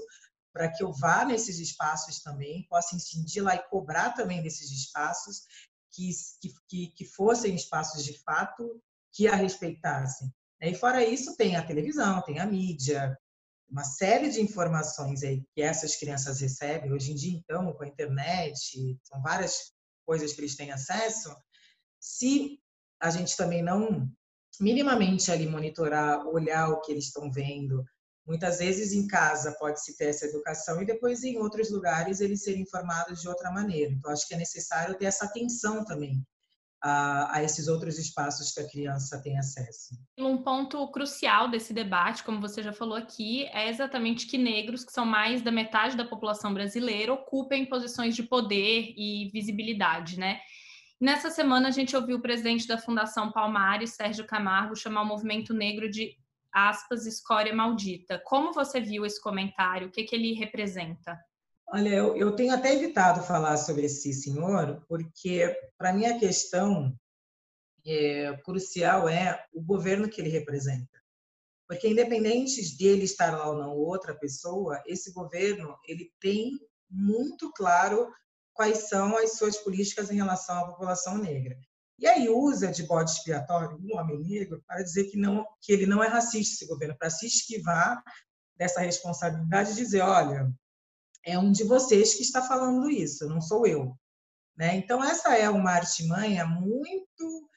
para 0.54 0.72
que 0.72 0.84
eu 0.84 0.92
vá 0.92 1.26
nesses 1.26 1.60
espaços 1.60 2.22
também, 2.22 2.66
possa 2.70 2.96
incidir 2.96 3.42
lá 3.42 3.56
e 3.56 3.70
cobrar 3.70 4.12
também 4.12 4.42
desses 4.42 4.70
espaços 4.72 5.46
que, 5.92 6.10
que, 6.68 6.88
que 6.88 7.06
fossem 7.06 7.56
espaços 7.56 8.04
de 8.04 8.18
fato 8.24 8.82
que 9.14 9.28
a 9.28 9.36
respeitassem. 9.36 10.32
E 10.62 10.76
fora 10.76 11.04
isso, 11.04 11.36
tem 11.36 11.56
a 11.56 11.66
televisão, 11.66 12.22
tem 12.22 12.40
a 12.40 12.46
mídia, 12.46 13.18
uma 13.70 13.84
série 13.84 14.30
de 14.30 14.42
informações 14.42 15.24
aí 15.24 15.44
que 15.56 15.62
essas 15.62 15.96
crianças 15.96 16.42
recebem. 16.42 16.92
Hoje 16.92 17.12
em 17.12 17.16
dia, 17.16 17.38
então, 17.38 17.72
com 17.74 17.84
a 17.84 17.88
internet, 17.88 19.00
são 19.04 19.22
várias 19.22 19.74
coisas 20.06 20.34
que 20.34 20.42
eles 20.42 20.56
têm 20.56 20.72
acesso. 20.72 21.34
Se 22.00 22.60
a 23.00 23.10
gente 23.10 23.36
também 23.38 23.64
não 23.64 24.12
minimamente 24.60 25.32
ali 25.32 25.48
monitorar, 25.48 26.28
olhar 26.28 26.70
o 26.70 26.82
que 26.82 26.92
eles 26.92 27.06
estão 27.06 27.32
vendo, 27.32 27.84
Muitas 28.26 28.60
vezes 28.60 28.94
em 28.94 29.08
casa 29.08 29.56
pode-se 29.60 29.98
ter 29.98 30.06
essa 30.06 30.26
educação 30.26 30.82
e 30.82 30.86
depois 30.86 31.24
em 31.24 31.38
outros 31.38 31.72
lugares 31.72 32.22
eles 32.22 32.44
serem 32.44 32.62
informados 32.62 33.22
de 33.22 33.28
outra 33.28 33.52
maneira. 33.52 33.92
Então, 33.92 34.12
acho 34.12 34.28
que 34.28 34.34
é 34.34 34.38
necessário 34.38 34.98
ter 34.98 35.06
essa 35.06 35.26
atenção 35.26 35.84
também 35.84 36.24
a, 36.82 37.38
a, 37.38 37.44
esses 37.44 37.68
outros 37.68 38.00
espaços 38.00 38.52
que 38.52 38.60
a 38.60 38.68
criança 38.68 39.22
tem 39.22 39.38
acesso. 39.38 39.96
Um 40.18 40.38
ponto 40.38 40.88
crucial 40.92 41.48
desse 41.48 41.74
debate, 41.74 42.24
como 42.24 42.42
você 42.42 42.64
já 42.64 42.74
falou 42.74 42.96
aqui, 42.96 43.46
é 43.46 43.70
exatamente 43.70 44.26
que 44.26 44.38
negros, 44.38 44.84
que 44.84 44.92
são 44.92 45.06
mais 45.06 45.42
da 45.42 45.52
metade 45.52 45.96
da 45.96 46.04
população 46.04 46.54
brasileira, 46.54 47.14
ocupem 47.14 47.68
posições 47.68 48.16
de 48.16 48.24
poder 48.24 48.94
e 48.98 49.30
visibilidade, 49.32 50.18
né? 50.18 50.40
Nessa 51.00 51.32
semana, 51.32 51.68
a 51.68 51.72
gente 51.72 51.96
ouviu 51.96 52.18
o 52.18 52.22
presidente 52.22 52.68
da 52.68 52.78
Fundação 52.78 53.32
Palmares, 53.32 53.96
Sérgio 53.96 54.26
Camargo, 54.26 54.76
chamar 54.76 55.02
o 55.02 55.08
movimento 55.08 55.52
negro 55.52 55.90
de 55.90 56.16
aspas, 56.54 57.06
escória 57.06 57.54
maldita. 57.54 58.22
Como 58.26 58.54
você 58.54 58.80
viu 58.80 59.06
esse 59.06 59.22
comentário? 59.22 59.88
O 59.88 59.92
que, 59.92 60.04
que 60.04 60.16
ele 60.16 60.34
representa? 60.34 61.20
Olha, 61.68 61.90
eu, 61.90 62.18
eu 62.18 62.36
tenho 62.36 62.54
até 62.54 62.74
evitado 62.74 63.24
falar 63.24 63.56
sobre 63.58 63.86
esse 63.86 64.14
senhor, 64.14 64.84
porque, 64.88 65.56
para 65.78 65.94
mim, 65.94 66.06
a 66.06 66.20
questão 66.20 66.94
é, 67.86 68.36
crucial 68.44 69.08
é 69.08 69.46
o 69.54 69.62
governo 69.62 70.10
que 70.10 70.20
ele 70.20 70.30
representa. 70.30 71.02
Porque, 71.68 71.88
independente 71.88 72.78
dele 72.78 73.06
estar 73.06 73.32
lá 73.32 73.50
ou 73.50 73.58
não, 73.58 73.72
outra 73.78 74.14
pessoa, 74.14 74.84
esse 74.86 75.14
governo 75.14 75.78
ele 75.88 76.12
tem 76.20 76.60
muito 76.90 77.50
claro 77.54 78.12
quais 78.54 78.90
são 78.90 79.16
as 79.16 79.38
suas 79.38 79.58
políticas 79.58 80.12
em 80.12 80.16
relação 80.16 80.60
à 80.60 80.68
população 80.68 81.18
negra. 81.18 81.58
E 82.02 82.08
aí 82.08 82.28
usa 82.28 82.72
de 82.72 82.82
bode 82.82 83.12
expiatório 83.12 83.78
um 83.80 83.96
homem 83.96 84.20
negro 84.20 84.64
para 84.66 84.82
dizer 84.82 85.04
que, 85.04 85.18
não, 85.18 85.46
que 85.62 85.72
ele 85.72 85.86
não 85.86 86.04
é 86.04 86.08
racista, 86.08 86.56
esse 86.56 86.66
governo, 86.66 86.98
para 86.98 87.12
se 87.12 87.28
esquivar 87.28 88.04
dessa 88.58 88.82
responsabilidade 88.82 89.72
e 89.72 89.76
dizer, 89.76 90.02
olha, 90.02 90.52
é 91.24 91.38
um 91.38 91.52
de 91.52 91.64
vocês 91.64 92.16
que 92.16 92.24
está 92.24 92.42
falando 92.42 92.90
isso, 92.90 93.30
não 93.30 93.40
sou 93.40 93.68
eu. 93.68 93.96
Né? 94.58 94.76
Então, 94.78 95.04
essa 95.04 95.38
é 95.38 95.48
uma 95.48 95.74
artimanha 95.74 96.44
muito 96.44 97.48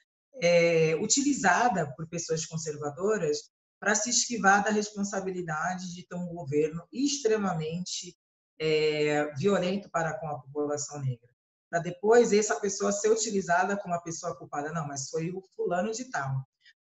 é, 0.42 0.94
utilizada 0.96 1.90
por 1.96 2.06
pessoas 2.06 2.44
conservadoras 2.44 3.50
para 3.80 3.94
se 3.94 4.10
esquivar 4.10 4.62
da 4.62 4.70
responsabilidade 4.70 5.94
de 5.94 6.06
ter 6.06 6.16
um 6.16 6.26
governo 6.26 6.86
extremamente 6.92 8.14
é, 8.58 9.32
violento 9.36 9.88
para 9.90 10.18
com 10.18 10.28
a 10.28 10.38
população 10.38 11.00
negra. 11.00 11.33
Para 11.74 11.82
depois 11.82 12.32
essa 12.32 12.54
pessoa 12.60 12.92
ser 12.92 13.10
utilizada 13.10 13.76
como 13.76 13.96
a 13.96 14.00
pessoa 14.00 14.36
culpada. 14.38 14.70
Não, 14.70 14.86
mas 14.86 15.10
foi 15.10 15.32
o 15.32 15.42
fulano 15.56 15.90
de 15.90 16.04
tal. 16.04 16.46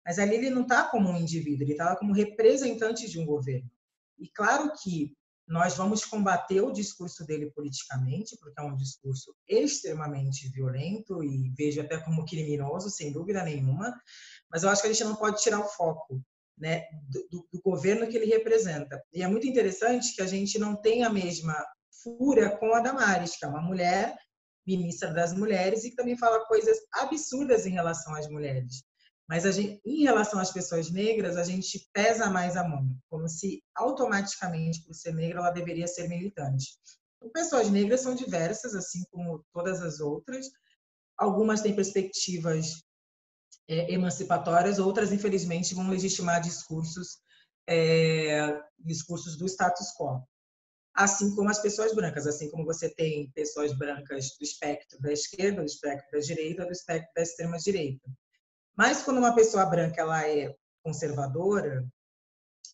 Mas 0.06 0.18
ali 0.18 0.36
ele 0.36 0.50
não 0.50 0.62
está 0.62 0.86
como 0.86 1.10
um 1.10 1.18
indivíduo, 1.18 1.64
ele 1.64 1.74
está 1.74 1.98
como 1.98 2.14
representante 2.14 3.10
de 3.10 3.20
um 3.20 3.26
governo. 3.26 3.70
E 4.18 4.30
claro 4.30 4.72
que 4.82 5.14
nós 5.46 5.76
vamos 5.76 6.06
combater 6.06 6.62
o 6.62 6.72
discurso 6.72 7.26
dele 7.26 7.52
politicamente, 7.52 8.38
porque 8.40 8.58
é 8.58 8.64
um 8.64 8.78
discurso 8.78 9.36
extremamente 9.50 10.48
violento 10.48 11.22
e 11.26 11.50
vejo 11.58 11.82
até 11.82 11.98
como 11.98 12.24
criminoso, 12.24 12.90
sem 12.90 13.12
dúvida 13.12 13.44
nenhuma, 13.44 13.94
mas 14.50 14.64
eu 14.64 14.70
acho 14.70 14.82
que 14.82 14.88
a 14.88 14.94
gente 14.94 15.04
não 15.04 15.18
pode 15.18 15.42
tirar 15.42 15.60
o 15.60 15.68
foco 15.68 16.24
né, 16.58 16.86
do, 17.30 17.46
do, 17.52 17.62
governo 17.62 18.08
que 18.08 18.16
ele 18.16 18.28
representa. 18.28 19.04
E 19.12 19.24
é 19.24 19.28
muito 19.28 19.46
interessante 19.46 20.16
que 20.16 20.22
a 20.22 20.28
gente 20.28 20.58
não 20.58 20.74
tem 20.74 21.04
a 21.04 21.10
mesma 21.10 21.54
fúria 22.02 22.56
com 22.58 22.74
a 22.74 22.80
Damares, 22.80 23.36
que 23.36 23.44
é 23.44 23.48
uma 23.50 23.62
mulher, 23.62 24.16
ministra 24.66 25.14
das 25.14 25.34
mulheres, 25.34 25.84
e 25.84 25.90
que 25.90 25.96
também 25.96 26.18
fala 26.18 26.46
coisas 26.46 26.78
absurdas 26.94 27.66
em 27.66 27.72
relação 27.72 28.14
às 28.16 28.28
mulheres. 28.28 28.84
Mas 29.30 29.44
gente, 29.44 29.80
em 29.86 30.04
relação 30.04 30.40
às 30.40 30.52
pessoas 30.52 30.90
negras, 30.90 31.38
a 31.38 31.44
gente 31.44 31.88
pesa 31.94 32.32
mais 32.32 32.58
a 32.58 32.68
mão, 32.68 32.90
como 33.10 33.28
se 33.30 33.64
automaticamente, 33.76 34.84
por 34.84 34.96
ser 34.96 35.14
negra, 35.14 35.40
ela 35.40 35.52
deveria 35.52 35.88
ser 35.88 36.08
militante. 36.08 36.66
Então, 37.18 37.30
pessoas 37.32 37.70
negras 37.70 38.02
são 38.02 38.16
diversas, 38.16 38.74
assim 38.74 39.04
como 39.12 39.46
todas 39.54 39.82
as 39.82 40.00
outras. 40.00 40.48
Algumas 41.16 41.62
têm 41.62 41.76
perspectivas 41.76 42.82
é, 43.68 43.94
emancipatórias, 43.94 44.80
outras, 44.80 45.12
infelizmente, 45.12 45.76
vão 45.76 45.90
legitimar 45.90 46.42
discursos, 46.42 47.20
é, 47.68 48.60
discursos 48.80 49.38
do 49.38 49.46
status 49.46 49.94
quo. 49.96 50.24
Assim 50.94 51.34
como 51.36 51.50
as 51.50 51.62
pessoas 51.62 51.94
brancas, 51.94 52.28
assim 52.28 52.50
como 52.50 52.66
você 52.66 52.90
tem 52.90 53.32
pessoas 53.32 53.78
brancas 53.78 54.36
do 54.38 54.44
espectro 54.44 55.00
da 55.00 55.12
esquerda, 55.14 55.62
do 55.62 55.66
espectro 55.66 56.12
da 56.12 56.20
direita, 56.20 56.66
do 56.66 56.72
espectro 56.72 57.12
da 57.16 57.22
extrema 57.22 57.58
direita. 57.58 58.10
Mas 58.76 59.04
quando 59.04 59.18
uma 59.18 59.36
pessoa 59.36 59.66
branca 59.66 60.02
ela 60.02 60.28
é 60.28 60.56
conservadora, 60.84 61.86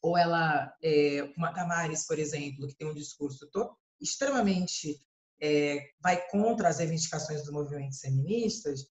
ou 0.01 0.17
ela 0.17 0.73
é 0.83 1.33
uma 1.35 1.51
Damares, 1.51 2.05
por 2.05 2.19
exemplo, 2.19 2.67
que 2.67 2.75
tem 2.75 2.87
um 2.87 2.93
discurso 2.93 3.49
extremamente 3.99 5.01
é, 5.41 5.89
vai 5.99 6.27
contra 6.29 6.69
as 6.69 6.79
reivindicações 6.79 7.41
dos 7.41 7.51
movimentos 7.51 7.99
feministas, 7.99 8.87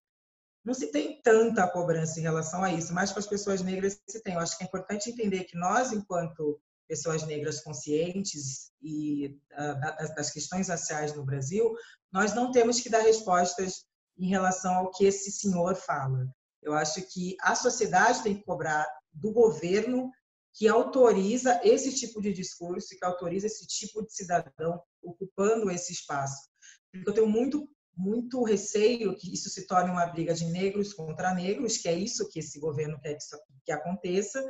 não 0.63 0.73
se 0.73 0.91
tem 0.91 1.21
tanta 1.21 1.67
cobrança 1.67 2.19
em 2.19 2.23
relação 2.23 2.63
a 2.63 2.73
isso, 2.73 2.93
mas 2.93 3.11
para 3.11 3.19
as 3.19 3.27
pessoas 3.27 3.61
negras 3.61 4.01
se 4.07 4.21
tem. 4.23 4.33
Eu 4.33 4.39
acho 4.39 4.57
que 4.57 4.63
é 4.63 4.67
importante 4.67 5.09
entender 5.09 5.43
que 5.43 5.57
nós, 5.57 5.91
enquanto 5.91 6.59
pessoas 6.87 7.25
negras 7.25 7.61
conscientes 7.61 8.71
e 8.81 9.37
uh, 9.53 10.15
das 10.15 10.31
questões 10.31 10.69
raciais 10.69 11.15
no 11.15 11.25
Brasil, 11.25 11.73
nós 12.11 12.33
não 12.33 12.51
temos 12.51 12.79
que 12.79 12.89
dar 12.89 13.01
respostas 13.01 13.85
em 14.17 14.27
relação 14.27 14.73
ao 14.75 14.91
que 14.91 15.05
esse 15.05 15.31
senhor 15.31 15.75
fala. 15.75 16.27
Eu 16.61 16.73
acho 16.73 17.01
que 17.13 17.35
a 17.41 17.55
sociedade 17.55 18.23
tem 18.23 18.35
que 18.35 18.43
cobrar 18.43 18.87
do 19.13 19.31
governo 19.31 20.11
que 20.53 20.67
autoriza 20.67 21.59
esse 21.63 21.93
tipo 21.93 22.21
de 22.21 22.31
discurso, 22.31 22.97
que 22.97 23.03
autoriza 23.03 23.47
esse 23.47 23.67
tipo 23.67 24.01
de 24.05 24.13
cidadão 24.13 24.81
ocupando 25.03 25.69
esse 25.69 25.91
espaço. 25.91 26.49
Porque 26.91 27.09
eu 27.09 27.13
tenho 27.13 27.27
muito 27.27 27.69
muito 27.97 28.43
receio 28.43 29.15
que 29.15 29.33
isso 29.33 29.49
se 29.49 29.65
torne 29.65 29.89
uma 29.89 30.05
briga 30.05 30.33
de 30.33 30.45
negros 30.45 30.93
contra 30.93 31.33
negros, 31.33 31.77
que 31.77 31.87
é 31.87 31.93
isso 31.93 32.27
que 32.29 32.39
esse 32.39 32.59
governo 32.59 32.99
quer 32.99 33.13
que, 33.13 33.23
que 33.63 33.71
aconteça, 33.71 34.43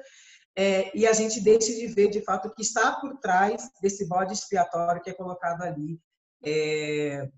é, 0.58 0.96
e 0.98 1.06
a 1.06 1.14
gente 1.14 1.42
deixe 1.42 1.76
de 1.76 1.88
ver 1.88 2.10
de 2.10 2.22
fato 2.22 2.48
o 2.48 2.54
que 2.54 2.62
está 2.62 3.00
por 3.00 3.18
trás 3.18 3.70
desse 3.82 4.08
bode 4.08 4.34
expiatório 4.34 5.02
que 5.02 5.10
é 5.10 5.14
colocado 5.14 5.64
ali 5.64 6.00
é, 6.44 7.30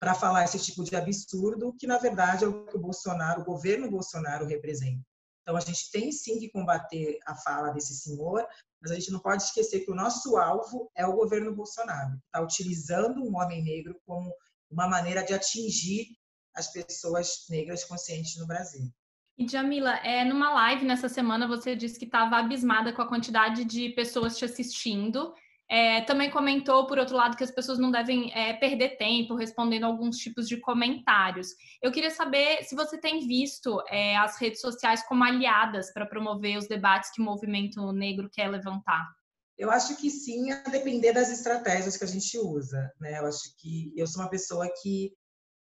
para 0.00 0.14
falar 0.14 0.44
esse 0.44 0.58
tipo 0.58 0.82
de 0.82 0.96
absurdo, 0.96 1.74
que 1.78 1.86
na 1.86 1.98
verdade 1.98 2.44
é 2.44 2.48
o 2.48 2.66
que 2.66 2.76
o 2.76 2.80
Bolsonaro, 2.80 3.42
o 3.42 3.44
governo 3.44 3.90
Bolsonaro 3.90 4.46
representa. 4.46 5.02
Então 5.42 5.56
a 5.56 5.60
gente 5.60 5.90
tem 5.92 6.10
sim 6.10 6.38
que 6.38 6.50
combater 6.50 7.18
a 7.26 7.34
fala 7.36 7.70
desse 7.70 7.94
senhor, 7.94 8.46
mas 8.80 8.90
a 8.90 8.94
gente 8.94 9.12
não 9.12 9.20
pode 9.20 9.44
esquecer 9.44 9.84
que 9.84 9.90
o 9.90 9.94
nosso 9.94 10.36
alvo 10.36 10.90
é 10.96 11.06
o 11.06 11.14
governo 11.14 11.54
Bolsonaro, 11.54 12.18
está 12.26 12.40
utilizando 12.40 13.22
um 13.22 13.36
homem 13.36 13.62
negro 13.62 14.00
como 14.04 14.34
uma 14.70 14.88
maneira 14.88 15.22
de 15.22 15.32
atingir 15.32 16.08
as 16.54 16.72
pessoas 16.72 17.44
negras 17.48 17.84
conscientes 17.84 18.36
no 18.36 18.46
Brasil. 18.46 18.90
E 19.36 19.48
Jamila, 19.48 19.96
é, 19.98 20.24
numa 20.24 20.52
live 20.52 20.84
nessa 20.84 21.08
semana 21.08 21.48
você 21.48 21.74
disse 21.74 21.98
que 21.98 22.04
estava 22.04 22.36
abismada 22.36 22.92
com 22.92 23.02
a 23.02 23.08
quantidade 23.08 23.64
de 23.64 23.90
pessoas 23.90 24.38
te 24.38 24.44
assistindo 24.44 25.34
é, 25.68 26.02
também 26.02 26.30
comentou, 26.30 26.86
por 26.86 26.98
outro 26.98 27.16
lado, 27.16 27.36
que 27.36 27.44
as 27.44 27.50
pessoas 27.50 27.78
não 27.78 27.90
devem 27.90 28.32
é, 28.34 28.52
perder 28.54 28.96
tempo 28.96 29.34
respondendo 29.34 29.84
alguns 29.84 30.18
tipos 30.18 30.46
de 30.46 30.58
comentários. 30.58 31.48
Eu 31.82 31.90
queria 31.90 32.10
saber 32.10 32.62
se 32.64 32.74
você 32.74 32.98
tem 32.98 33.26
visto 33.26 33.82
é, 33.88 34.16
as 34.16 34.38
redes 34.38 34.60
sociais 34.60 35.02
como 35.06 35.24
aliadas 35.24 35.92
para 35.92 36.06
promover 36.06 36.58
os 36.58 36.68
debates 36.68 37.10
que 37.10 37.20
o 37.20 37.24
movimento 37.24 37.92
negro 37.92 38.28
quer 38.30 38.48
levantar. 38.48 39.04
Eu 39.56 39.70
acho 39.70 39.96
que 39.96 40.10
sim, 40.10 40.50
a 40.50 40.62
depender 40.68 41.12
das 41.12 41.30
estratégias 41.30 41.96
que 41.96 42.04
a 42.04 42.08
gente 42.08 42.36
usa. 42.38 42.92
Né? 43.00 43.18
Eu 43.18 43.26
acho 43.26 43.56
que 43.58 43.92
eu 43.96 44.06
sou 44.06 44.22
uma 44.22 44.30
pessoa 44.30 44.68
que 44.82 45.12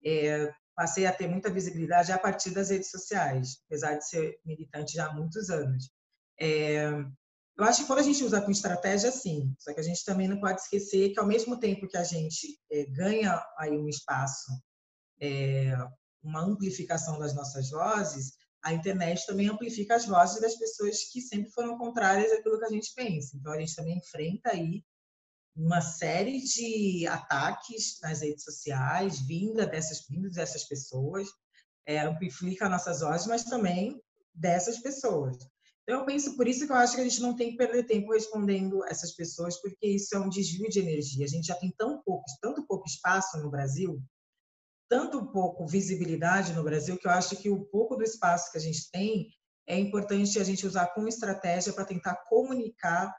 é, 0.05 0.51
passei 0.75 1.05
a 1.05 1.13
ter 1.13 1.27
muita 1.27 1.51
visibilidade 1.51 2.11
a 2.11 2.17
partir 2.17 2.51
das 2.51 2.69
redes 2.69 2.89
sociais, 2.89 3.59
apesar 3.67 3.95
de 3.95 4.07
ser 4.07 4.39
militante 4.45 4.93
já 4.93 5.07
há 5.07 5.13
muitos 5.13 5.49
anos. 5.49 5.91
É, 6.39 6.87
eu 7.55 7.63
acho 7.65 7.81
que 7.81 7.87
quando 7.87 7.99
a 7.99 8.03
gente 8.03 8.23
usa 8.23 8.41
com 8.41 8.51
estratégia, 8.51 9.11
sim. 9.11 9.55
Só 9.59 9.73
que 9.73 9.79
a 9.79 9.83
gente 9.83 10.03
também 10.03 10.27
não 10.27 10.39
pode 10.39 10.61
esquecer 10.61 11.13
que, 11.13 11.19
ao 11.19 11.27
mesmo 11.27 11.59
tempo 11.59 11.87
que 11.87 11.97
a 11.97 12.03
gente 12.03 12.59
é, 12.71 12.85
ganha 12.85 13.39
aí 13.57 13.77
um 13.77 13.87
espaço, 13.87 14.51
é, 15.21 15.73
uma 16.23 16.41
amplificação 16.41 17.19
das 17.19 17.35
nossas 17.35 17.69
vozes, 17.69 18.33
a 18.63 18.73
internet 18.73 19.25
também 19.27 19.49
amplifica 19.49 19.95
as 19.95 20.05
vozes 20.05 20.41
das 20.41 20.55
pessoas 20.55 21.03
que 21.11 21.21
sempre 21.21 21.51
foram 21.51 21.77
contrárias 21.77 22.31
àquilo 22.31 22.57
que 22.57 22.65
a 22.65 22.69
gente 22.69 22.93
pensa. 22.95 23.37
Então, 23.37 23.51
a 23.51 23.59
gente 23.59 23.75
também 23.75 23.97
enfrenta 23.97 24.49
aí 24.49 24.83
uma 25.55 25.81
série 25.81 26.39
de 26.39 27.05
ataques 27.07 27.99
nas 28.01 28.21
redes 28.21 28.43
sociais, 28.43 29.19
vinda 29.21 29.65
dessas, 29.65 30.05
vindas 30.09 30.33
dessas 30.33 30.63
pessoas, 30.67 31.27
é, 31.85 31.99
amplifica 31.99 32.69
nossas 32.69 33.01
vozes, 33.01 33.27
mas 33.27 33.43
também 33.43 34.01
dessas 34.33 34.79
pessoas. 34.79 35.37
Então, 35.83 35.99
eu 35.99 36.05
penso, 36.05 36.35
por 36.37 36.47
isso 36.47 36.65
que 36.65 36.71
eu 36.71 36.77
acho 36.77 36.95
que 36.95 37.01
a 37.01 37.03
gente 37.03 37.21
não 37.21 37.35
tem 37.35 37.51
que 37.51 37.57
perder 37.57 37.85
tempo 37.85 38.13
respondendo 38.13 38.83
essas 38.85 39.13
pessoas, 39.13 39.61
porque 39.61 39.85
isso 39.85 40.15
é 40.15 40.19
um 40.19 40.29
desvio 40.29 40.69
de 40.69 40.79
energia. 40.79 41.25
A 41.25 41.29
gente 41.29 41.47
já 41.47 41.55
tem 41.55 41.71
tão 41.77 42.01
pouco, 42.01 42.23
tanto 42.41 42.65
pouco 42.65 42.87
espaço 42.87 43.37
no 43.39 43.51
Brasil, 43.51 44.01
tanto 44.89 45.31
pouco 45.31 45.67
visibilidade 45.67 46.53
no 46.53 46.63
Brasil, 46.63 46.97
que 46.97 47.05
eu 47.05 47.11
acho 47.11 47.35
que 47.35 47.49
o 47.49 47.65
pouco 47.65 47.97
do 47.97 48.03
espaço 48.03 48.51
que 48.51 48.57
a 48.57 48.61
gente 48.61 48.89
tem 48.91 49.27
é 49.67 49.77
importante 49.77 50.39
a 50.39 50.43
gente 50.43 50.65
usar 50.65 50.87
como 50.87 51.07
estratégia 51.07 51.73
para 51.73 51.85
tentar 51.85 52.15
comunicar 52.29 53.13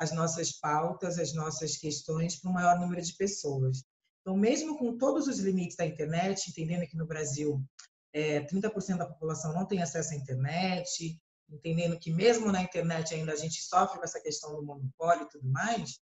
as 0.00 0.12
nossas 0.12 0.50
pautas, 0.52 1.18
as 1.18 1.34
nossas 1.34 1.76
questões 1.76 2.40
para 2.40 2.50
o 2.50 2.54
maior 2.54 2.80
número 2.80 3.02
de 3.02 3.14
pessoas. 3.16 3.84
Então, 4.22 4.34
mesmo 4.34 4.78
com 4.78 4.96
todos 4.96 5.26
os 5.26 5.38
limites 5.38 5.76
da 5.76 5.84
internet, 5.84 6.48
entendendo 6.48 6.88
que 6.88 6.96
no 6.96 7.06
Brasil 7.06 7.62
é, 8.14 8.40
30% 8.40 8.96
da 8.96 9.06
população 9.06 9.52
não 9.52 9.66
tem 9.66 9.82
acesso 9.82 10.14
à 10.14 10.16
internet, 10.16 11.20
entendendo 11.50 11.98
que 11.98 12.10
mesmo 12.10 12.50
na 12.50 12.62
internet 12.62 13.14
ainda 13.14 13.32
a 13.32 13.36
gente 13.36 13.62
sofre 13.62 13.98
com 13.98 14.04
essa 14.04 14.22
questão 14.22 14.56
do 14.56 14.64
monopólio 14.64 15.24
e 15.24 15.28
tudo 15.28 15.46
mais, 15.50 16.00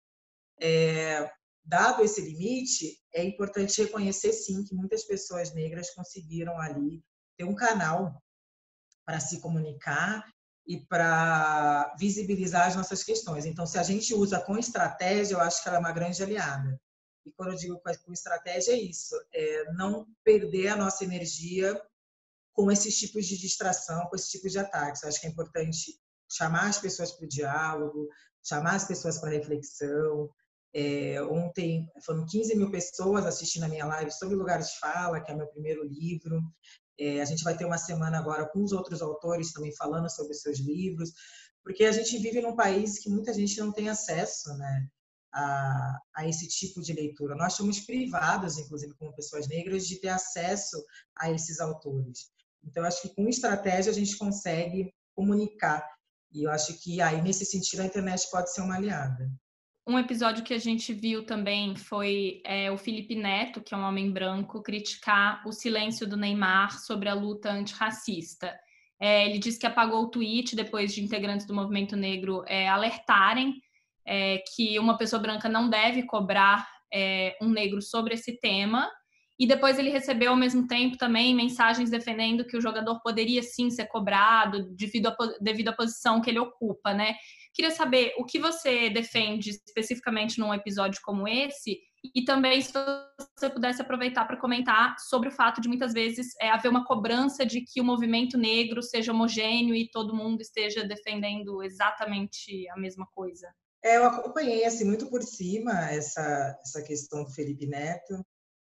é, 0.60 1.28
dado 1.64 2.04
esse 2.04 2.20
limite, 2.20 2.96
é 3.12 3.24
importante 3.24 3.82
reconhecer 3.82 4.32
sim 4.32 4.62
que 4.62 4.74
muitas 4.74 5.04
pessoas 5.04 5.52
negras 5.52 5.90
conseguiram 5.90 6.56
ali 6.60 7.02
ter 7.36 7.44
um 7.44 7.56
canal 7.56 8.22
para 9.04 9.18
se 9.18 9.40
comunicar 9.40 10.24
e 10.70 10.78
para 10.86 11.92
visibilizar 11.98 12.68
as 12.68 12.76
nossas 12.76 13.02
questões. 13.02 13.44
Então, 13.44 13.66
se 13.66 13.76
a 13.76 13.82
gente 13.82 14.14
usa 14.14 14.38
com 14.38 14.56
estratégia, 14.56 15.34
eu 15.34 15.40
acho 15.40 15.60
que 15.60 15.68
ela 15.68 15.78
é 15.78 15.80
uma 15.80 15.90
grande 15.90 16.22
aliada. 16.22 16.80
E 17.26 17.32
quando 17.32 17.50
eu 17.50 17.56
digo 17.56 17.82
com 17.82 18.12
estratégia, 18.12 18.74
é 18.74 18.76
isso: 18.76 19.16
é 19.34 19.72
não 19.72 20.06
perder 20.22 20.68
a 20.68 20.76
nossa 20.76 21.02
energia 21.02 21.76
com 22.52 22.70
esses 22.70 22.96
tipos 22.96 23.26
de 23.26 23.36
distração, 23.36 24.06
com 24.06 24.14
esses 24.14 24.30
tipos 24.30 24.52
de 24.52 24.60
ataques. 24.60 25.02
Eu 25.02 25.08
acho 25.08 25.20
que 25.20 25.26
é 25.26 25.30
importante 25.30 25.98
chamar 26.30 26.68
as 26.68 26.78
pessoas 26.78 27.10
para 27.10 27.24
o 27.24 27.28
diálogo, 27.28 28.08
chamar 28.40 28.76
as 28.76 28.84
pessoas 28.84 29.18
para 29.18 29.30
reflexão. 29.30 30.30
É, 30.72 31.20
ontem 31.24 31.90
foram 32.04 32.24
15 32.24 32.54
mil 32.54 32.70
pessoas 32.70 33.26
assistindo 33.26 33.64
a 33.64 33.68
minha 33.68 33.86
live 33.86 34.12
sobre 34.12 34.36
Lugares 34.36 34.68
de 34.68 34.78
Fala, 34.78 35.20
que 35.20 35.32
é 35.32 35.34
meu 35.34 35.48
primeiro 35.48 35.82
livro. 35.82 36.40
É, 37.00 37.20
a 37.22 37.24
gente 37.24 37.42
vai 37.42 37.56
ter 37.56 37.64
uma 37.64 37.78
semana 37.78 38.18
agora 38.18 38.46
com 38.46 38.62
os 38.62 38.72
outros 38.72 39.00
autores 39.00 39.52
também 39.52 39.74
falando 39.74 40.10
sobre 40.10 40.34
seus 40.34 40.58
livros, 40.60 41.10
porque 41.64 41.84
a 41.84 41.92
gente 41.92 42.18
vive 42.18 42.40
num 42.40 42.54
país 42.54 42.98
que 42.98 43.08
muita 43.08 43.32
gente 43.32 43.58
não 43.58 43.72
tem 43.72 43.88
acesso, 43.88 44.54
né? 44.58 44.86
a, 45.32 46.00
a, 46.14 46.28
esse 46.28 46.48
tipo 46.48 46.80
de 46.82 46.92
leitura. 46.92 47.34
Nós 47.34 47.54
somos 47.54 47.80
privados, 47.80 48.58
inclusive, 48.58 48.94
como 48.94 49.14
pessoas 49.14 49.48
negras, 49.48 49.86
de 49.86 50.00
ter 50.00 50.08
acesso 50.08 50.84
a 51.16 51.30
esses 51.30 51.60
autores. 51.60 52.30
Então, 52.64 52.84
acho 52.84 53.02
que 53.02 53.14
com 53.14 53.28
estratégia 53.28 53.90
a 53.90 53.94
gente 53.94 54.16
consegue 54.18 54.92
comunicar. 55.14 55.86
E 56.32 56.44
eu 56.44 56.50
acho 56.50 56.78
que 56.80 57.00
aí, 57.00 57.20
nesse 57.22 57.44
sentido, 57.44 57.80
a 57.80 57.86
internet 57.86 58.28
pode 58.30 58.52
ser 58.52 58.60
uma 58.60 58.76
aliada. 58.76 59.30
Um 59.90 59.98
episódio 59.98 60.44
que 60.44 60.54
a 60.54 60.58
gente 60.58 60.92
viu 60.92 61.26
também 61.26 61.74
foi 61.74 62.40
é, 62.46 62.70
o 62.70 62.78
Felipe 62.78 63.16
Neto, 63.16 63.60
que 63.60 63.74
é 63.74 63.76
um 63.76 63.82
homem 63.82 64.08
branco, 64.12 64.62
criticar 64.62 65.42
o 65.44 65.50
silêncio 65.50 66.06
do 66.06 66.16
Neymar 66.16 66.78
sobre 66.78 67.08
a 67.08 67.14
luta 67.14 67.50
antirracista. 67.50 68.56
É, 69.00 69.26
ele 69.26 69.40
disse 69.40 69.58
que 69.58 69.66
apagou 69.66 70.04
o 70.04 70.08
tweet 70.08 70.54
depois 70.54 70.94
de 70.94 71.02
integrantes 71.02 71.44
do 71.44 71.52
movimento 71.52 71.96
negro 71.96 72.44
é, 72.46 72.68
alertarem 72.68 73.60
é, 74.06 74.44
que 74.54 74.78
uma 74.78 74.96
pessoa 74.96 75.20
branca 75.20 75.48
não 75.48 75.68
deve 75.68 76.04
cobrar 76.04 76.68
é, 76.94 77.36
um 77.42 77.48
negro 77.48 77.82
sobre 77.82 78.14
esse 78.14 78.38
tema. 78.38 78.88
E 79.40 79.46
depois 79.46 79.78
ele 79.78 79.88
recebeu 79.88 80.32
ao 80.32 80.36
mesmo 80.36 80.66
tempo 80.66 80.98
também 80.98 81.34
mensagens 81.34 81.88
defendendo 81.88 82.44
que 82.44 82.58
o 82.58 82.60
jogador 82.60 83.00
poderia 83.00 83.42
sim 83.42 83.70
ser 83.70 83.86
cobrado 83.86 84.68
devido, 84.74 85.06
a, 85.06 85.16
devido 85.40 85.68
à 85.68 85.72
posição 85.72 86.20
que 86.20 86.28
ele 86.28 86.38
ocupa, 86.38 86.92
né? 86.92 87.14
Queria 87.54 87.70
saber 87.70 88.12
o 88.18 88.26
que 88.26 88.38
você 88.38 88.90
defende 88.90 89.48
especificamente 89.48 90.38
num 90.38 90.52
episódio 90.52 91.00
como 91.02 91.26
esse 91.26 91.78
e 92.14 92.22
também 92.22 92.60
se 92.60 92.70
você 93.38 93.48
pudesse 93.48 93.80
aproveitar 93.80 94.26
para 94.26 94.38
comentar 94.38 94.94
sobre 94.98 95.30
o 95.30 95.32
fato 95.32 95.58
de 95.58 95.68
muitas 95.68 95.94
vezes 95.94 96.28
é, 96.38 96.50
haver 96.50 96.68
uma 96.68 96.84
cobrança 96.84 97.44
de 97.44 97.62
que 97.62 97.80
o 97.80 97.84
movimento 97.84 98.36
negro 98.36 98.82
seja 98.82 99.10
homogêneo 99.12 99.74
e 99.74 99.90
todo 99.90 100.14
mundo 100.14 100.42
esteja 100.42 100.84
defendendo 100.84 101.62
exatamente 101.62 102.68
a 102.68 102.76
mesma 102.78 103.06
coisa. 103.14 103.48
É, 103.82 103.96
eu 103.96 104.04
acompanhei 104.04 104.66
assim 104.66 104.84
muito 104.84 105.08
por 105.08 105.22
cima 105.22 105.90
essa 105.90 106.58
essa 106.62 106.82
questão 106.82 107.24
do 107.24 107.30
Felipe 107.30 107.66
Neto. 107.66 108.22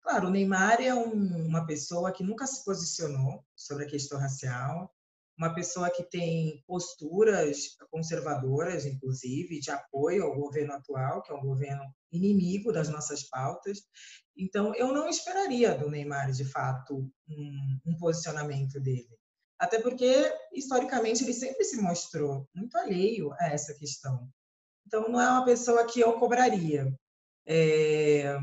Claro, 0.05 0.29
o 0.29 0.31
Neymar 0.31 0.81
é 0.81 0.95
um, 0.95 1.47
uma 1.47 1.67
pessoa 1.67 2.13
que 2.13 2.23
nunca 2.23 2.47
se 2.47 2.65
posicionou 2.65 3.45
sobre 3.57 3.85
a 3.85 3.89
questão 3.89 4.19
racial 4.19 4.95
uma 5.37 5.53
pessoa 5.55 5.91
que 5.91 6.03
tem 6.05 6.63
posturas 6.67 7.77
conservadoras, 7.91 8.87
inclusive, 8.87 9.61
de 9.61 9.71
apoio 9.71 10.25
ao 10.25 10.35
governo 10.35 10.75
atual, 10.75 11.23
que 11.23 11.33
é 11.33 11.35
um 11.35 11.43
governo 11.43 11.83
inimigo 12.13 12.73
das 12.73 12.89
nossas 12.89 13.25
pautas. 13.25 13.83
Então, 14.37 14.75
eu 14.75 14.93
não 14.93 15.09
esperaria 15.09 15.77
do 15.77 15.91
Neymar, 15.91 16.31
de 16.31 16.45
fato, 16.45 17.11
um, 17.29 17.81
um 17.85 17.97
posicionamento 17.97 18.81
dele. 18.81 19.09
Até 19.59 19.81
porque, 19.81 20.33
historicamente, 20.53 21.25
ele 21.25 21.33
sempre 21.33 21.65
se 21.65 21.81
mostrou 21.81 22.49
muito 22.55 22.77
alheio 22.77 23.33
a 23.35 23.47
essa 23.47 23.75
questão. 23.75 24.29
Então, 24.87 25.09
não 25.09 25.21
é 25.21 25.29
uma 25.29 25.45
pessoa 25.45 25.85
que 25.87 26.01
eu 26.01 26.13
cobraria. 26.15 26.95
É... 27.47 28.39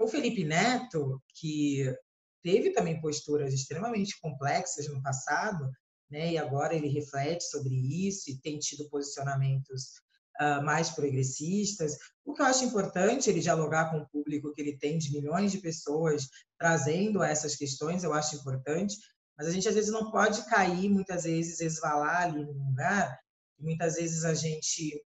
O 0.00 0.08
Felipe 0.08 0.44
Neto, 0.44 1.22
que 1.34 1.94
teve 2.42 2.72
também 2.72 2.98
posturas 3.02 3.52
extremamente 3.52 4.18
complexas 4.18 4.88
no 4.88 5.02
passado, 5.02 5.70
né? 6.10 6.32
E 6.32 6.38
agora 6.38 6.74
ele 6.74 6.88
reflete 6.88 7.44
sobre 7.44 7.74
isso 8.08 8.30
e 8.30 8.40
tem 8.40 8.58
tido 8.58 8.88
posicionamentos 8.88 10.00
uh, 10.40 10.64
mais 10.64 10.88
progressistas. 10.88 11.98
O 12.24 12.32
que 12.32 12.40
eu 12.40 12.46
acho 12.46 12.64
importante 12.64 13.28
ele 13.28 13.40
dialogar 13.40 13.90
com 13.90 13.98
o 13.98 14.08
público 14.08 14.54
que 14.54 14.62
ele 14.62 14.78
tem 14.78 14.96
de 14.96 15.12
milhões 15.12 15.52
de 15.52 15.58
pessoas 15.58 16.26
trazendo 16.58 17.22
essas 17.22 17.54
questões, 17.54 18.02
eu 18.02 18.14
acho 18.14 18.36
importante. 18.36 18.96
Mas 19.36 19.48
a 19.48 19.50
gente 19.50 19.68
às 19.68 19.74
vezes 19.74 19.90
não 19.90 20.10
pode 20.10 20.46
cair, 20.46 20.88
muitas 20.88 21.24
vezes 21.24 21.60
esvalar 21.60 22.22
ali 22.22 22.42
num 22.42 22.68
lugar. 22.68 23.20
Muitas 23.58 23.96
vezes 23.96 24.24
a 24.24 24.32
gente 24.32 25.04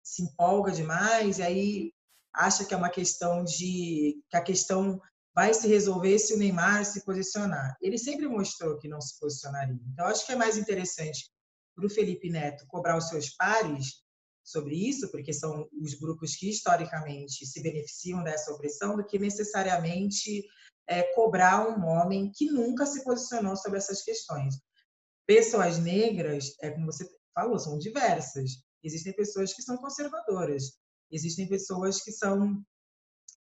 se 0.00 0.22
empolga 0.22 0.70
demais 0.70 1.38
e 1.38 1.42
aí 1.42 1.92
acha 2.34 2.64
que 2.64 2.74
é 2.74 2.76
uma 2.76 2.90
questão 2.90 3.44
de 3.44 4.22
que 4.28 4.36
a 4.36 4.42
questão 4.42 5.00
vai 5.34 5.54
se 5.54 5.66
resolver 5.66 6.18
se 6.18 6.34
o 6.34 6.38
Neymar 6.38 6.84
se 6.84 7.04
posicionar. 7.04 7.76
Ele 7.80 7.98
sempre 7.98 8.28
mostrou 8.28 8.78
que 8.78 8.88
não 8.88 9.00
se 9.00 9.18
posicionaria. 9.18 9.80
Então, 9.92 10.06
acho 10.06 10.26
que 10.26 10.32
é 10.32 10.36
mais 10.36 10.56
interessante 10.56 11.30
para 11.74 11.86
o 11.86 11.90
Felipe 11.90 12.28
Neto 12.28 12.66
cobrar 12.66 12.98
os 12.98 13.08
seus 13.08 13.30
pares 13.30 14.02
sobre 14.44 14.74
isso, 14.74 15.10
porque 15.10 15.32
são 15.32 15.68
os 15.80 15.94
grupos 15.94 16.34
que 16.36 16.50
historicamente 16.50 17.46
se 17.46 17.62
beneficiam 17.62 18.22
dessa 18.22 18.52
opressão, 18.52 18.96
do 18.96 19.06
que 19.06 19.18
necessariamente 19.18 20.44
é, 20.86 21.02
cobrar 21.14 21.66
um 21.68 21.84
homem 21.86 22.30
que 22.34 22.46
nunca 22.46 22.84
se 22.84 23.02
posicionou 23.04 23.56
sobre 23.56 23.78
essas 23.78 24.02
questões. 24.02 24.56
Pessoas 25.26 25.78
negras, 25.78 26.54
é 26.60 26.70
como 26.70 26.86
você 26.86 27.08
falou, 27.34 27.58
são 27.58 27.78
diversas. 27.78 28.50
Existem 28.82 29.14
pessoas 29.14 29.54
que 29.54 29.62
são 29.62 29.76
conservadoras, 29.76 30.72
existem 31.12 31.48
pessoas 31.48 32.02
que 32.02 32.10
são 32.10 32.60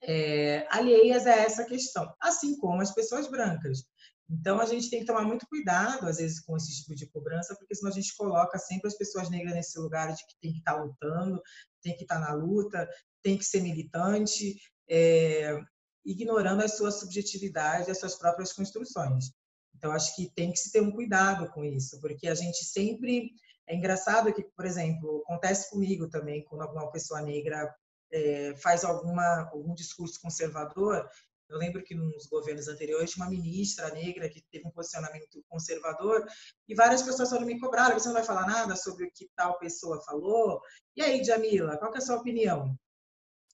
é, 0.02 0.66
alheias 0.70 1.26
a 1.28 1.32
essa 1.32 1.64
questão, 1.64 2.14
assim 2.20 2.58
como 2.58 2.82
as 2.82 2.94
pessoas 2.94 3.30
brancas. 3.30 3.84
Então, 4.30 4.60
a 4.60 4.66
gente 4.66 4.90
tem 4.90 5.00
que 5.00 5.06
tomar 5.06 5.24
muito 5.24 5.48
cuidado, 5.48 6.08
às 6.08 6.18
vezes, 6.18 6.40
com 6.40 6.56
esse 6.56 6.82
tipo 6.82 6.94
de 6.94 7.08
cobrança, 7.08 7.56
porque 7.56 7.74
senão 7.74 7.92
a 7.92 7.96
gente 7.96 8.16
coloca 8.16 8.60
sempre 8.60 8.88
as 8.88 8.96
pessoas 8.96 9.30
negras 9.30 9.56
nesse 9.56 9.80
lugar 9.80 10.14
de 10.14 10.24
que 10.26 10.36
tem 10.40 10.54
que 10.54 10.60
estar 10.60 10.76
tá 10.76 10.84
lutando, 10.84 11.42
tem 11.82 11.96
que 11.96 12.04
estar 12.04 12.20
tá 12.20 12.22
na 12.22 12.34
luta, 12.34 12.88
tem 13.24 13.38
que 13.38 13.44
ser 13.44 13.62
militante, 13.62 14.56
é, 14.88 15.60
ignorando 16.06 16.64
as 16.64 16.78
suas 16.78 17.00
subjetividades, 17.00 17.90
as 17.90 18.00
suas 18.00 18.16
próprias 18.16 18.54
construções. 18.54 19.32
Então, 19.76 19.92
acho 19.92 20.16
que 20.16 20.30
tem 20.36 20.52
que 20.52 20.60
se 20.60 20.72
ter 20.72 20.82
um 20.82 20.92
cuidado 20.92 21.50
com 21.52 21.64
isso, 21.64 22.00
porque 22.00 22.28
a 22.28 22.36
gente 22.36 22.64
sempre. 22.66 23.32
É 23.70 23.76
engraçado 23.76 24.34
que, 24.34 24.42
por 24.44 24.66
exemplo, 24.66 25.22
acontece 25.24 25.70
comigo 25.70 26.10
também, 26.10 26.44
quando 26.44 26.64
alguma 26.64 26.92
pessoa 26.92 27.22
negra 27.22 27.72
é, 28.12 28.56
faz 28.56 28.84
alguma, 28.84 29.48
algum 29.52 29.76
discurso 29.76 30.20
conservador. 30.20 31.08
Eu 31.48 31.60
lembro 31.60 31.84
que 31.84 31.94
nos 31.94 32.26
governos 32.26 32.68
anteriores 32.68 33.12
tinha 33.12 33.24
uma 33.24 33.30
ministra 33.30 33.92
negra 33.92 34.28
que 34.28 34.44
teve 34.52 34.68
um 34.68 34.72
posicionamento 34.72 35.44
conservador 35.48 36.26
e 36.68 36.74
várias 36.74 37.04
pessoas 37.04 37.30
foram 37.30 37.46
me 37.46 37.60
cobrar, 37.60 37.94
você 37.94 38.08
não 38.08 38.16
vai 38.16 38.24
falar 38.24 38.48
nada 38.48 38.76
sobre 38.76 39.06
o 39.06 39.12
que 39.14 39.30
tal 39.36 39.60
pessoa 39.60 40.02
falou? 40.02 40.60
E 40.96 41.04
aí, 41.04 41.24
Jamila, 41.24 41.78
qual 41.78 41.94
é 41.94 41.98
a 41.98 42.02
sua 42.02 42.18
opinião? 42.18 42.76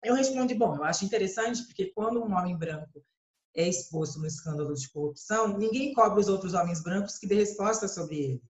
Eu 0.01 0.15
respondi, 0.15 0.56
bom, 0.56 0.78
eu 0.78 0.84
acho 0.86 1.04
interessante 1.04 1.63
porque 1.65 1.91
quando 1.93 2.23
um 2.23 2.34
homem 2.34 2.58
branco 2.58 3.04
é 3.54 3.67
exposto 3.67 4.19
no 4.19 4.28
escândalo 4.28 4.73
de 4.73 4.89
corrupção, 4.89 5.58
ninguém 5.58 5.93
cobra 5.93 6.19
os 6.19 6.30
outros 6.30 6.54
homens 6.54 6.82
brancos 6.82 7.17
que 7.17 7.28
dê 7.28 7.36
resposta 7.36 7.88
sobre 7.88 8.17
ele. 8.17 8.43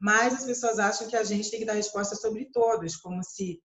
Mas 0.00 0.34
as 0.34 0.44
pessoas 0.44 0.78
acham 0.78 1.08
que 1.08 1.16
a 1.16 1.24
gente 1.24 1.50
tem 1.50 1.60
que 1.60 1.66
dar 1.66 1.74
resposta 1.74 2.14
sobre 2.14 2.46
todos, 2.46 2.96
como 2.96 3.22
se 3.22 3.62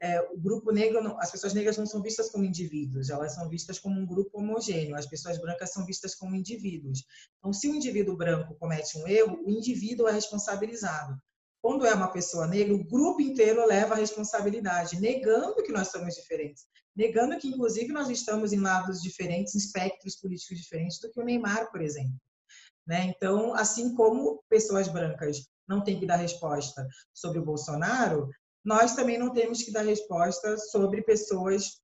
é, 0.00 0.20
o 0.20 0.38
grupo 0.38 0.70
negro, 0.70 1.02
não, 1.02 1.18
as 1.18 1.30
pessoas 1.30 1.54
negras 1.54 1.78
não 1.78 1.86
são 1.86 2.02
vistas 2.02 2.30
como 2.30 2.44
indivíduos, 2.44 3.08
elas 3.08 3.34
são 3.34 3.48
vistas 3.48 3.78
como 3.78 3.98
um 3.98 4.06
grupo 4.06 4.38
homogêneo. 4.38 4.96
As 4.96 5.06
pessoas 5.06 5.40
brancas 5.40 5.72
são 5.72 5.86
vistas 5.86 6.14
como 6.14 6.36
indivíduos. 6.36 7.04
Então, 7.38 7.52
se 7.52 7.68
o 7.68 7.74
indivíduo 7.74 8.16
branco 8.16 8.54
comete 8.56 8.98
um 8.98 9.08
erro, 9.08 9.42
o 9.44 9.50
indivíduo 9.50 10.06
é 10.06 10.12
responsabilizado. 10.12 11.16
Quando 11.62 11.86
é 11.86 11.94
uma 11.94 12.12
pessoa 12.12 12.46
negra, 12.46 12.74
o 12.74 12.84
grupo 12.84 13.22
inteiro 13.22 13.66
leva 13.66 13.94
a 13.94 13.96
responsabilidade, 13.96 15.00
negando 15.00 15.62
que 15.62 15.72
nós 15.72 15.88
somos 15.88 16.14
diferentes, 16.14 16.66
negando 16.94 17.38
que, 17.38 17.48
inclusive, 17.48 17.90
nós 17.90 18.10
estamos 18.10 18.52
em 18.52 18.60
lados 18.60 19.00
diferentes, 19.00 19.54
em 19.54 19.58
espectros 19.58 20.16
políticos 20.16 20.58
diferentes 20.58 21.00
do 21.00 21.10
que 21.10 21.18
o 21.18 21.24
Neymar, 21.24 21.70
por 21.70 21.80
exemplo. 21.80 22.20
Né? 22.86 23.14
Então, 23.16 23.54
assim 23.54 23.94
como 23.94 24.44
pessoas 24.50 24.88
brancas 24.88 25.48
não 25.68 25.82
têm 25.82 25.98
que 25.98 26.06
dar 26.06 26.16
resposta 26.16 26.86
sobre 27.12 27.38
o 27.38 27.44
Bolsonaro, 27.44 28.28
nós 28.64 28.94
também 28.94 29.18
não 29.18 29.32
temos 29.32 29.62
que 29.62 29.70
dar 29.70 29.82
resposta 29.82 30.56
sobre 30.56 31.02
pessoas 31.02 31.80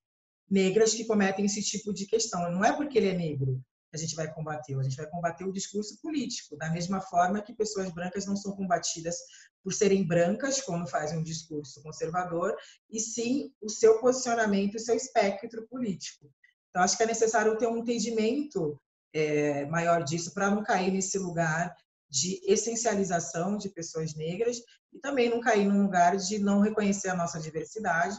negras 0.49 0.93
que 0.93 1.05
cometem 1.05 1.45
esse 1.45 1.61
tipo 1.61 1.93
de 1.93 2.05
questão. 2.05 2.51
Não 2.51 2.65
é 2.65 2.73
porque 2.75 2.97
ele 2.97 3.09
é 3.09 3.13
negro 3.13 3.61
que 3.89 3.97
a 3.97 3.99
gente 3.99 4.15
vai 4.15 4.33
combater, 4.33 4.77
a 4.77 4.83
gente 4.83 4.95
vai 4.95 5.07
combater 5.07 5.43
o 5.43 5.51
discurso 5.51 5.99
político, 6.01 6.57
da 6.57 6.69
mesma 6.71 7.01
forma 7.01 7.41
que 7.41 7.53
pessoas 7.53 7.91
brancas 7.91 8.25
não 8.25 8.35
são 8.35 8.55
combatidas 8.55 9.17
por 9.63 9.73
serem 9.73 10.07
brancas, 10.07 10.61
quando 10.61 10.89
fazem 10.89 11.19
um 11.19 11.23
discurso 11.23 11.83
conservador, 11.83 12.55
e 12.89 12.99
sim 12.99 13.53
o 13.61 13.69
seu 13.69 13.99
posicionamento, 13.99 14.75
o 14.75 14.79
seu 14.79 14.95
espectro 14.95 15.67
político. 15.67 16.31
Então, 16.69 16.81
acho 16.83 16.97
que 16.97 17.03
é 17.03 17.05
necessário 17.07 17.57
ter 17.57 17.67
um 17.67 17.77
entendimento 17.77 18.79
é, 19.13 19.65
maior 19.65 20.03
disso 20.03 20.33
para 20.33 20.49
não 20.49 20.63
cair 20.63 20.91
nesse 20.91 21.19
lugar 21.19 21.75
de 22.11 22.41
essencialização 22.45 23.57
de 23.57 23.69
pessoas 23.69 24.13
negras 24.15 24.57
e 24.91 24.99
também 24.99 25.29
não 25.29 25.39
cair 25.39 25.65
num 25.65 25.83
lugar 25.83 26.17
de 26.17 26.39
não 26.39 26.59
reconhecer 26.59 27.09
a 27.09 27.15
nossa 27.15 27.39
diversidade 27.39 28.17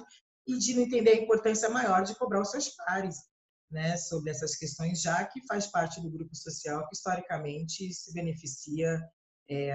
e 0.48 0.56
de 0.56 0.74
não 0.74 0.82
entender 0.82 1.10
a 1.10 1.22
importância 1.22 1.68
maior 1.68 2.02
de 2.02 2.14
cobrar 2.14 2.40
os 2.40 2.50
seus 2.50 2.70
pares 2.70 3.16
né, 3.70 3.96
sobre 3.98 4.30
essas 4.30 4.56
questões, 4.56 5.02
já 5.02 5.24
que 5.24 5.46
faz 5.46 5.66
parte 5.66 6.00
do 6.00 6.10
grupo 6.10 6.34
social 6.34 6.86
que 6.88 6.96
historicamente 6.96 7.92
se 7.92 8.12
beneficia 8.14 8.98
é, 9.48 9.74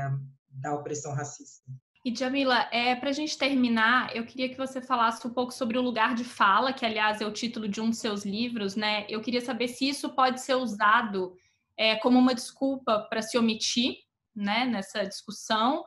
da 0.49 0.74
opressão 0.74 1.13
racista. 1.13 1.63
E 2.03 2.15
Jamila, 2.15 2.70
é, 2.72 2.95
para 2.95 3.09
a 3.09 3.13
gente 3.13 3.38
terminar, 3.38 4.15
eu 4.15 4.26
queria 4.26 4.49
que 4.49 4.57
você 4.57 4.82
falasse 4.82 5.28
um 5.28 5.34
pouco 5.34 5.53
sobre 5.53 5.78
o 5.78 5.82
lugar 5.82 6.15
de 6.15 6.24
fala, 6.24 6.74
que 6.74 6.86
aliás 6.86 7.22
é 7.22 7.26
o 7.26 7.34
título 7.34 7.68
de 7.68 7.82
um 7.82 7.89
dos 7.89 7.99
seus 7.99 8.24
livros, 8.24 8.76
né? 8.76 9.05
Eu 9.09 9.22
queria 9.22 9.41
saber 9.41 9.68
se 9.68 9.89
isso 9.89 10.15
pode 10.15 10.41
ser 10.41 10.55
usado 10.55 11.36
é, 11.78 11.95
como 11.97 12.18
uma 12.18 12.34
desculpa 12.34 13.05
para 13.09 13.22
se 13.22 13.38
omitir 13.38 14.07
né, 14.38 14.66
nessa 14.66 15.04
discussão. 15.04 15.84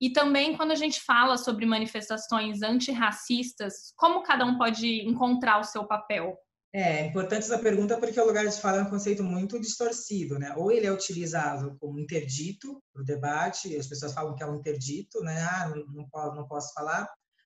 E 0.00 0.12
também 0.12 0.56
quando 0.56 0.72
a 0.72 0.76
gente 0.76 1.00
fala 1.00 1.38
sobre 1.38 1.64
manifestações 1.64 2.60
antirracistas, 2.60 3.92
como 3.96 4.22
cada 4.24 4.44
um 4.44 4.58
pode 4.58 5.08
encontrar 5.08 5.60
o 5.60 5.64
seu 5.64 5.86
papel? 5.86 6.36
É, 6.74 7.02
é 7.02 7.06
importante 7.06 7.44
essa 7.44 7.58
pergunta 7.58 7.98
porque 7.98 8.18
o 8.18 8.26
lugar 8.26 8.46
de 8.46 8.60
fala 8.60 8.78
é 8.78 8.82
um 8.82 8.90
conceito 8.90 9.22
muito 9.22 9.60
distorcido, 9.60 10.38
né? 10.38 10.54
Ou 10.56 10.72
ele 10.72 10.86
é 10.86 10.92
utilizado 10.92 11.76
como 11.78 12.00
interdito 12.00 12.82
para 12.92 13.02
o 13.02 13.04
debate, 13.04 13.76
as 13.76 13.86
pessoas 13.86 14.12
falam 14.12 14.34
que 14.34 14.42
é 14.42 14.46
um 14.46 14.56
interdito, 14.56 15.22
né? 15.22 15.40
Ah, 15.42 15.68
não, 15.68 15.86
não, 15.86 16.08
posso, 16.08 16.34
não 16.34 16.48
posso 16.48 16.72
falar. 16.72 17.08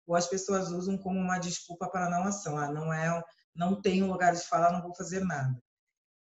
Ou 0.06 0.16
as 0.16 0.28
pessoas 0.28 0.72
usam 0.72 0.98
como 0.98 1.20
uma 1.20 1.40
desculpa 1.40 1.90
para 1.90 2.10
não 2.10 2.24
ação. 2.24 2.58
Ah, 2.58 2.72
não 2.72 2.94
é, 2.94 3.22
não 3.56 3.82
tenho 3.82 4.08
lugar 4.08 4.34
de 4.34 4.48
fala, 4.48 4.72
não 4.72 4.82
vou 4.82 4.96
fazer 4.96 5.20
nada. 5.22 5.58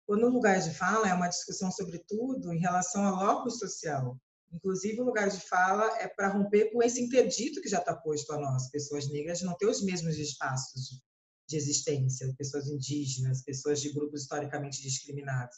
Quando 0.07 0.25
o 0.25 0.31
lugar 0.31 0.61
de 0.61 0.73
fala 0.73 1.09
é 1.09 1.13
uma 1.13 1.29
discussão 1.29 1.71
sobretudo 1.71 2.53
em 2.53 2.59
relação 2.59 3.05
ao 3.05 3.17
locus 3.17 3.59
social. 3.59 4.17
Inclusive, 4.53 5.01
o 5.01 5.05
lugar 5.05 5.29
de 5.29 5.41
fala 5.41 5.99
é 5.99 6.07
para 6.07 6.29
romper 6.29 6.71
com 6.73 6.83
esse 6.83 7.01
interdito 7.01 7.61
que 7.61 7.69
já 7.69 7.79
está 7.79 7.95
posto 7.95 8.33
a 8.33 8.39
nós, 8.39 8.71
pessoas 8.71 9.11
negras, 9.11 9.41
de 9.41 9.45
não 9.45 9.57
ter 9.57 9.67
os 9.67 9.83
mesmos 9.83 10.17
espaços 10.17 11.03
de 11.49 11.57
existência, 11.57 12.33
pessoas 12.39 12.69
indígenas, 12.69 13.43
pessoas 13.43 13.81
de 13.81 13.93
grupos 13.93 14.23
historicamente 14.23 14.81
discriminados. 14.81 15.57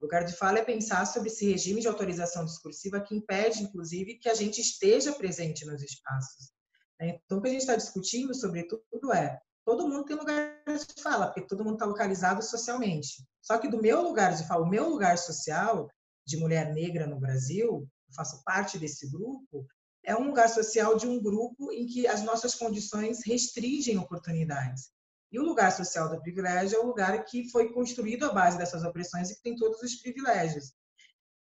O 0.00 0.04
lugar 0.04 0.24
de 0.24 0.32
fala 0.32 0.58
é 0.58 0.64
pensar 0.64 1.06
sobre 1.06 1.28
esse 1.28 1.50
regime 1.50 1.82
de 1.82 1.88
autorização 1.88 2.46
discursiva 2.46 3.02
que 3.02 3.14
impede, 3.14 3.62
inclusive, 3.62 4.18
que 4.18 4.30
a 4.30 4.34
gente 4.34 4.60
esteja 4.60 5.12
presente 5.12 5.66
nos 5.66 5.82
espaços. 5.82 6.50
Então, 6.98 7.38
o 7.38 7.42
que 7.42 7.48
a 7.48 7.52
gente 7.52 7.60
está 7.60 7.76
discutindo, 7.76 8.34
sobretudo, 8.34 9.12
é 9.12 9.38
todo 9.64 9.88
mundo 9.88 10.04
tem 10.04 10.16
lugar 10.16 10.62
de 10.66 11.02
fala, 11.02 11.26
porque 11.26 11.46
todo 11.46 11.64
mundo 11.64 11.74
está 11.74 11.86
localizado 11.86 12.42
socialmente. 12.42 13.24
Só 13.40 13.58
que 13.58 13.68
do 13.68 13.80
meu 13.80 14.02
lugar 14.02 14.34
de 14.34 14.46
fala, 14.46 14.64
o 14.64 14.68
meu 14.68 14.88
lugar 14.88 15.18
social 15.18 15.88
de 16.26 16.36
mulher 16.36 16.72
negra 16.72 17.06
no 17.06 17.18
Brasil, 17.18 17.88
eu 18.08 18.14
faço 18.14 18.42
parte 18.44 18.78
desse 18.78 19.10
grupo, 19.10 19.66
é 20.04 20.16
um 20.16 20.26
lugar 20.26 20.48
social 20.48 20.96
de 20.96 21.06
um 21.06 21.20
grupo 21.22 21.70
em 21.72 21.86
que 21.86 22.06
as 22.06 22.22
nossas 22.22 22.54
condições 22.54 23.20
restringem 23.24 23.98
oportunidades. 23.98 24.90
E 25.32 25.38
o 25.38 25.44
lugar 25.44 25.70
social 25.70 26.08
do 26.08 26.20
privilégio 26.20 26.76
é 26.76 26.80
o 26.80 26.86
lugar 26.86 27.24
que 27.24 27.48
foi 27.50 27.72
construído 27.72 28.24
à 28.24 28.32
base 28.32 28.58
dessas 28.58 28.82
opressões 28.82 29.30
e 29.30 29.36
que 29.36 29.42
tem 29.42 29.54
todos 29.54 29.80
os 29.82 29.96
privilégios. 29.96 30.72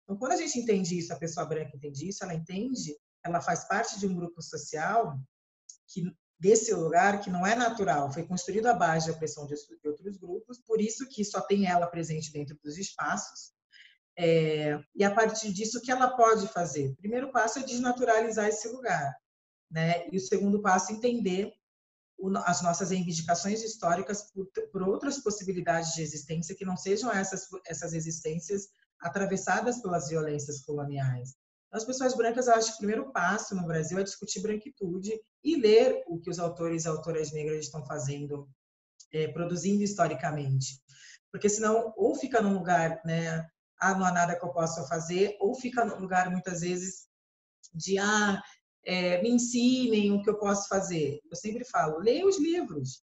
Então, 0.04 0.18
quando 0.18 0.34
a 0.34 0.38
gente 0.38 0.60
entende 0.60 0.98
isso, 0.98 1.14
a 1.14 1.20
pessoa 1.20 1.46
branca 1.46 1.78
entende 1.78 2.10
isso, 2.10 2.24
ela 2.24 2.34
entende, 2.34 2.98
ela 3.24 3.40
faz 3.40 3.68
parte 3.68 4.00
de 4.00 4.08
um 4.08 4.16
grupo 4.16 4.42
social 4.42 5.18
que 5.88 6.12
desse 6.40 6.74
lugar 6.74 7.20
que 7.20 7.30
não 7.30 7.46
é 7.46 7.54
natural, 7.54 8.12
foi 8.12 8.26
construído 8.26 8.68
à 8.68 8.74
base 8.74 9.06
de 9.06 9.12
opressão 9.12 9.46
de 9.46 9.56
outros 9.86 10.18
grupos, 10.18 10.58
por 10.60 10.80
isso 10.80 11.08
que 11.10 11.26
só 11.26 11.42
tem 11.42 11.68
ela 11.68 11.88
presente 11.88 12.32
dentro 12.32 12.58
dos 12.64 12.78
espaços. 12.78 13.52
É, 14.18 14.80
e 14.96 15.04
a 15.04 15.14
partir 15.14 15.52
disso, 15.52 15.78
o 15.80 15.82
que 15.82 15.92
ela 15.92 16.16
pode 16.16 16.48
fazer? 16.48 16.90
O 16.90 16.96
primeiro 16.96 17.32
passo 17.32 17.60
é 17.60 17.64
desnaturalizar 17.64 18.48
esse 18.48 18.68
lugar, 18.70 19.16
né? 19.70 20.08
E 20.10 20.18
o 20.18 20.20
segundo 20.20 20.62
passo 20.62 20.92
entender 20.92 21.54
as 22.46 22.62
nossas 22.62 22.90
reivindicações 22.90 23.64
históricas 23.64 24.30
por, 24.32 24.46
por, 24.72 24.84
outras 24.84 25.20
possibilidades 25.20 25.94
de 25.94 26.02
existência 26.02 26.56
que 26.56 26.66
não 26.66 26.76
sejam 26.76 27.12
essas, 27.12 27.48
essas 27.66 27.94
existências 27.94 28.68
atravessadas 29.00 29.82
pelas 29.82 30.10
violências 30.10 30.62
coloniais. 30.62 31.36
As 31.72 31.86
pessoas 31.86 32.16
brancas, 32.16 32.48
eu 32.48 32.56
acho 32.56 32.70
que 32.70 32.74
o 32.74 32.78
primeiro 32.78 33.12
passo 33.12 33.56
no 33.56 33.68
Brasil 33.68 34.00
é 34.00 34.04
discutir 34.04 34.42
branquitude 34.42 35.12
e 35.44 35.56
ler 35.56 36.04
o 36.08 36.20
que 36.20 36.30
os 36.30 36.40
autores 36.40 36.86
e 36.86 36.88
autoras 36.88 37.32
negras 37.32 37.66
estão 37.66 37.86
fazendo, 37.86 38.50
é, 39.14 39.28
produzindo 39.28 39.84
historicamente. 39.84 40.82
Porque 41.32 41.48
senão, 41.48 41.94
ou 41.96 42.16
fica 42.16 42.42
num 42.42 42.54
lugar, 42.54 43.00
né, 43.06 43.48
ah, 43.80 43.94
não 43.94 44.06
há 44.06 44.12
nada 44.12 44.38
que 44.38 44.44
eu 44.44 44.52
possa 44.52 44.86
fazer, 44.88 45.38
ou 45.40 45.54
fica 45.54 45.86
num 45.86 46.00
lugar, 46.00 46.32
muitas 46.32 46.62
vezes, 46.62 47.08
de, 47.74 48.00
ah, 48.00 48.42
é, 48.84 49.22
me 49.22 49.30
ensinem 49.30 50.12
o 50.12 50.24
que 50.24 50.30
eu 50.30 50.40
posso 50.40 50.68
fazer. 50.68 51.20
Eu 51.30 51.36
sempre 51.36 51.64
falo, 51.64 52.00
leia 52.00 52.26
os 52.26 52.40
livros 52.40 53.04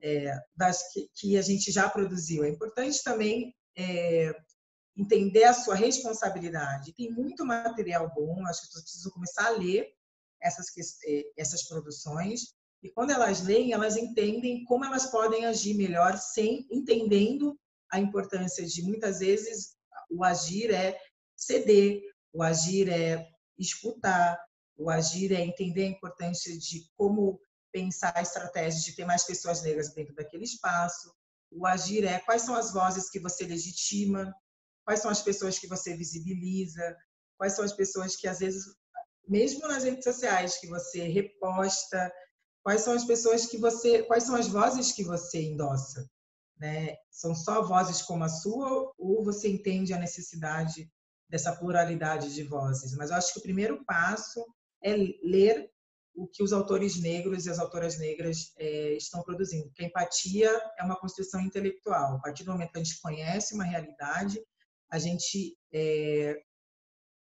é, 0.00 0.34
das 0.56 0.92
que, 0.92 1.08
que, 1.14 1.36
a 1.36 1.42
gente 1.42 1.70
já 1.70 1.88
produziu. 1.88 2.44
É 2.44 2.48
importante 2.48 3.02
também 3.02 3.54
é, 3.76 4.34
entender 4.98 5.44
a 5.44 5.54
sua 5.54 5.74
responsabilidade. 5.74 6.92
Tem 6.92 7.10
muito 7.10 7.46
material 7.46 8.12
bom, 8.14 8.44
acho 8.46 8.60
que 8.60 8.66
as 8.66 8.68
pessoas 8.68 8.82
precisam 8.82 9.12
começar 9.12 9.46
a 9.46 9.50
ler 9.50 9.88
essas, 10.42 10.66
é, 11.06 11.24
essas 11.36 11.62
produções 11.68 12.58
e 12.82 12.90
quando 12.90 13.10
elas 13.10 13.42
leem, 13.42 13.72
elas 13.72 13.96
entendem 13.96 14.64
como 14.64 14.84
elas 14.84 15.06
podem 15.06 15.46
agir 15.46 15.74
melhor, 15.74 16.16
sem 16.16 16.66
entendendo 16.70 17.58
a 17.90 17.98
importância 17.98 18.64
de 18.64 18.82
muitas 18.82 19.18
vezes 19.18 19.76
o 20.10 20.22
agir 20.24 20.72
é 20.72 20.98
ceder, 21.36 22.00
o 22.32 22.42
agir 22.42 22.88
é 22.88 23.26
escutar, 23.58 24.38
o 24.76 24.90
agir 24.90 25.32
é 25.32 25.40
entender 25.40 25.84
a 25.84 25.88
importância 25.88 26.56
de 26.56 26.88
como 26.96 27.40
pensar 27.72 28.14
estratégias 28.22 28.84
de 28.84 28.94
ter 28.94 29.04
mais 29.04 29.24
pessoas 29.24 29.62
negras 29.62 29.92
dentro 29.92 30.14
daquele 30.14 30.44
espaço. 30.44 31.12
O 31.50 31.66
agir 31.66 32.04
é 32.04 32.20
quais 32.20 32.42
são 32.42 32.54
as 32.54 32.72
vozes 32.72 33.10
que 33.10 33.18
você 33.18 33.44
legitima, 33.44 34.32
quais 34.88 35.00
são 35.00 35.10
as 35.10 35.20
pessoas 35.20 35.58
que 35.58 35.66
você 35.66 35.94
visibiliza, 35.94 36.96
quais 37.36 37.52
são 37.52 37.62
as 37.62 37.74
pessoas 37.74 38.16
que 38.16 38.26
às 38.26 38.38
vezes, 38.38 38.64
mesmo 39.28 39.68
nas 39.68 39.84
redes 39.84 40.02
sociais, 40.02 40.56
que 40.58 40.66
você 40.66 41.02
reposta, 41.02 42.10
quais 42.62 42.80
são 42.80 42.94
as 42.94 43.04
pessoas 43.04 43.44
que 43.44 43.58
você, 43.58 44.02
quais 44.04 44.24
são 44.24 44.34
as 44.34 44.48
vozes 44.48 44.92
que 44.92 45.04
você 45.04 45.42
endossa, 45.42 46.08
né? 46.58 46.96
São 47.10 47.34
só 47.34 47.60
vozes 47.60 48.00
como 48.00 48.24
a 48.24 48.30
sua 48.30 48.90
ou 48.96 49.22
você 49.22 49.50
entende 49.50 49.92
a 49.92 49.98
necessidade 49.98 50.90
dessa 51.28 51.54
pluralidade 51.54 52.34
de 52.34 52.42
vozes? 52.44 52.96
Mas 52.96 53.10
eu 53.10 53.16
acho 53.16 53.34
que 53.34 53.40
o 53.40 53.42
primeiro 53.42 53.84
passo 53.84 54.42
é 54.82 54.96
ler 55.22 55.70
o 56.14 56.26
que 56.26 56.42
os 56.42 56.54
autores 56.54 56.98
negros 56.98 57.44
e 57.44 57.50
as 57.50 57.58
autoras 57.58 57.98
negras 57.98 58.54
é, 58.56 58.94
estão 58.94 59.22
produzindo. 59.22 59.66
Porque 59.66 59.84
a 59.84 59.86
empatia 59.88 60.50
é 60.78 60.82
uma 60.82 60.98
construção 60.98 61.42
intelectual. 61.42 62.16
A 62.16 62.20
partir 62.20 62.44
do 62.44 62.52
momento 62.52 62.72
que 62.72 62.78
a 62.78 62.82
gente 62.82 63.02
conhece 63.02 63.54
uma 63.54 63.64
realidade, 63.64 64.40
a 64.90 64.98
gente 64.98 65.56
é, 65.72 66.40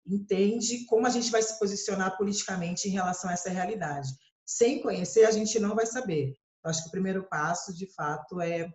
entende 0.07 0.85
como 0.87 1.07
a 1.07 1.11
gente 1.11 1.31
vai 1.31 1.43
se 1.43 1.59
posicionar 1.59 2.17
politicamente 2.17 2.89
em 2.89 2.93
relação 2.93 3.31
a 3.31 3.33
essa 3.33 3.51
realidade. 3.51 4.09
Sem 4.45 4.81
conhecer, 4.81 5.25
a 5.25 5.31
gente 5.31 5.59
não 5.59 5.75
vai 5.75 5.87
saber. 5.87 6.37
Eu 6.65 6.71
acho 6.71 6.83
que 6.83 6.89
o 6.89 6.93
primeiro 6.93 7.25
passo, 7.29 7.75
de 7.75 7.87
fato, 7.93 8.41
é 8.41 8.71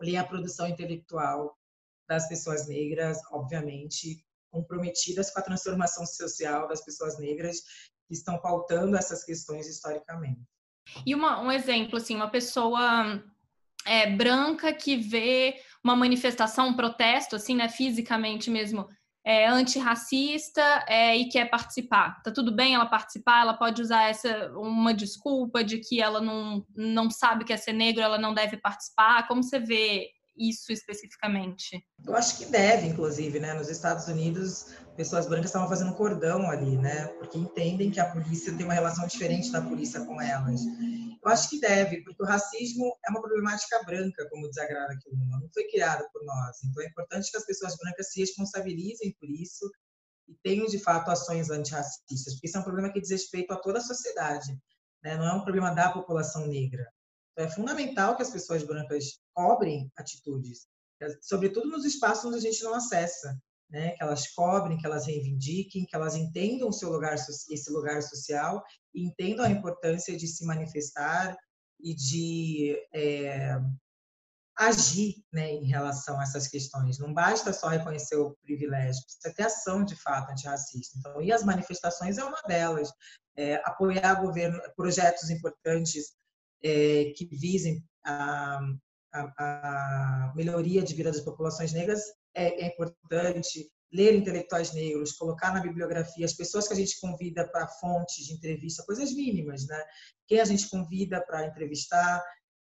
ler 0.00 0.16
a 0.16 0.24
produção 0.24 0.66
intelectual 0.66 1.56
das 2.08 2.28
pessoas 2.28 2.66
negras, 2.66 3.18
obviamente, 3.30 4.24
comprometidas 4.50 5.30
com 5.30 5.38
a 5.38 5.42
transformação 5.42 6.04
social 6.04 6.66
das 6.66 6.84
pessoas 6.84 7.18
negras 7.18 7.60
que 8.08 8.14
estão 8.14 8.38
pautando 8.38 8.96
essas 8.96 9.24
questões 9.24 9.68
historicamente. 9.68 10.42
E 11.06 11.14
uma, 11.14 11.40
um 11.40 11.52
exemplo, 11.52 11.96
assim, 11.96 12.16
uma 12.16 12.30
pessoa 12.30 13.22
é, 13.86 14.10
branca 14.10 14.72
que 14.72 14.96
vê 14.96 15.62
uma 15.84 15.96
manifestação, 15.96 16.68
um 16.68 16.74
protesto, 16.74 17.36
assim, 17.36 17.54
né, 17.54 17.68
fisicamente 17.68 18.50
mesmo, 18.50 18.86
é, 19.24 19.46
antirracista 19.46 20.84
é, 20.88 21.16
e 21.16 21.28
quer 21.28 21.50
participar. 21.50 22.22
Tá 22.22 22.30
tudo 22.30 22.54
bem 22.54 22.74
ela 22.74 22.86
participar? 22.86 23.42
Ela 23.42 23.54
pode 23.54 23.82
usar 23.82 24.04
essa 24.04 24.50
uma 24.54 24.94
desculpa 24.94 25.62
de 25.62 25.78
que 25.78 26.00
ela 26.00 26.20
não, 26.20 26.64
não 26.74 27.10
sabe 27.10 27.44
que 27.44 27.52
é 27.52 27.56
ser 27.56 27.72
negro, 27.72 28.02
ela 28.02 28.18
não 28.18 28.32
deve 28.32 28.56
participar. 28.56 29.28
Como 29.28 29.42
você 29.42 29.58
vê 29.58 30.08
isso 30.36 30.72
especificamente? 30.72 31.84
Eu 32.04 32.14
acho 32.14 32.38
que 32.38 32.46
deve, 32.46 32.86
inclusive, 32.86 33.38
né? 33.38 33.54
Nos 33.54 33.68
Estados 33.68 34.06
Unidos, 34.06 34.74
pessoas 34.96 35.26
brancas 35.26 35.46
estavam 35.46 35.68
fazendo 35.68 35.94
cordão 35.94 36.50
ali, 36.50 36.76
né? 36.76 37.06
Porque 37.18 37.38
entendem 37.38 37.90
que 37.90 38.00
a 38.00 38.10
polícia 38.10 38.54
tem 38.56 38.64
uma 38.64 38.74
relação 38.74 39.06
diferente 39.06 39.50
da 39.50 39.60
polícia 39.60 40.04
com 40.04 40.20
elas. 40.20 40.60
Eu 41.22 41.30
acho 41.30 41.50
que 41.50 41.60
deve, 41.60 42.02
porque 42.02 42.22
o 42.22 42.26
racismo 42.26 42.96
é 43.06 43.10
uma 43.10 43.20
problemática 43.20 43.82
branca, 43.84 44.26
como 44.30 44.48
diz 44.48 44.56
a 44.56 44.66
Grada 44.66 44.96
Quiluma, 45.02 45.38
não 45.38 45.50
foi 45.52 45.64
criada 45.68 46.08
por 46.12 46.24
nós. 46.24 46.56
Então 46.64 46.82
é 46.82 46.86
importante 46.86 47.30
que 47.30 47.36
as 47.36 47.44
pessoas 47.44 47.76
brancas 47.76 48.10
se 48.10 48.20
responsabilizem 48.20 49.14
por 49.20 49.28
isso 49.28 49.70
e 50.26 50.34
tenham, 50.42 50.66
de 50.66 50.78
fato, 50.78 51.10
ações 51.10 51.50
antirracistas, 51.50 52.34
porque 52.34 52.46
isso 52.46 52.56
é 52.56 52.60
um 52.60 52.64
problema 52.64 52.90
que 52.90 53.00
diz 53.00 53.10
respeito 53.10 53.52
a 53.52 53.56
toda 53.56 53.78
a 53.78 53.82
sociedade, 53.82 54.56
né? 55.02 55.16
não 55.16 55.26
é 55.26 55.32
um 55.34 55.42
problema 55.42 55.74
da 55.74 55.90
população 55.90 56.46
negra. 56.46 56.86
Então, 57.32 57.46
é 57.46 57.50
fundamental 57.50 58.16
que 58.16 58.22
as 58.22 58.30
pessoas 58.30 58.62
brancas 58.62 59.20
cobrem 59.34 59.90
atitudes, 59.96 60.66
sobretudo 61.22 61.68
nos 61.68 61.84
espaços 61.84 62.24
onde 62.24 62.36
a 62.36 62.40
gente 62.40 62.62
não 62.62 62.74
acessa, 62.74 63.38
né? 63.70 63.90
que 63.90 64.02
elas 64.02 64.28
cobrem, 64.32 64.76
que 64.76 64.86
elas 64.86 65.06
reivindiquem, 65.06 65.86
que 65.86 65.94
elas 65.94 66.16
entendam 66.16 66.68
o 66.68 66.72
seu 66.72 66.90
lugar, 66.90 67.14
esse 67.14 67.70
lugar 67.70 68.02
social 68.02 68.62
e 68.92 69.06
entendam 69.06 69.44
a 69.44 69.50
importância 69.50 70.16
de 70.16 70.26
se 70.26 70.44
manifestar 70.44 71.36
e 71.82 71.94
de 71.94 72.76
é, 72.92 73.56
agir 74.60 75.24
né, 75.32 75.50
em 75.52 75.64
relação 75.64 76.20
a 76.20 76.22
essas 76.22 76.46
questões. 76.46 76.98
Não 76.98 77.14
basta 77.14 77.52
só 77.52 77.68
reconhecer 77.68 78.16
o 78.16 78.36
privilégio, 78.42 79.02
precisa 79.04 79.34
ter 79.34 79.44
ação 79.44 79.82
de 79.82 79.96
fato 79.96 80.30
antirracista. 80.30 80.98
Então, 80.98 81.22
e 81.22 81.32
as 81.32 81.42
manifestações 81.42 82.18
é 82.18 82.24
uma 82.24 82.40
delas. 82.46 82.92
É, 83.36 83.54
apoiar 83.64 84.20
governo, 84.20 84.60
projetos 84.76 85.30
importantes 85.30 86.12
é, 86.62 87.12
que 87.16 87.24
visem 87.26 87.82
a, 88.04 88.60
a, 89.12 89.20
a, 89.38 90.32
melhoria 90.34 90.82
de 90.82 90.94
vida 90.94 91.10
das 91.10 91.20
populações 91.20 91.72
negras 91.72 92.00
é, 92.34 92.64
é 92.64 92.66
importante. 92.66 93.70
ler 93.92 94.14
intelectuais 94.14 94.72
negros, 94.72 95.12
colocar 95.12 95.52
na 95.52 95.60
bibliografia 95.60 96.24
as 96.24 96.32
pessoas 96.32 96.68
que 96.68 96.74
a 96.74 96.76
gente 96.76 97.00
convida 97.00 97.48
para 97.48 97.66
fontes 97.66 98.24
de 98.24 98.34
entrevista, 98.34 98.84
coisas 98.84 99.12
mínimas, 99.12 99.66
né? 99.66 99.84
Quem 100.28 100.40
a 100.40 100.44
gente 100.44 100.68
convida 100.70 101.20
para 101.20 101.46
entrevistar, 101.46 102.22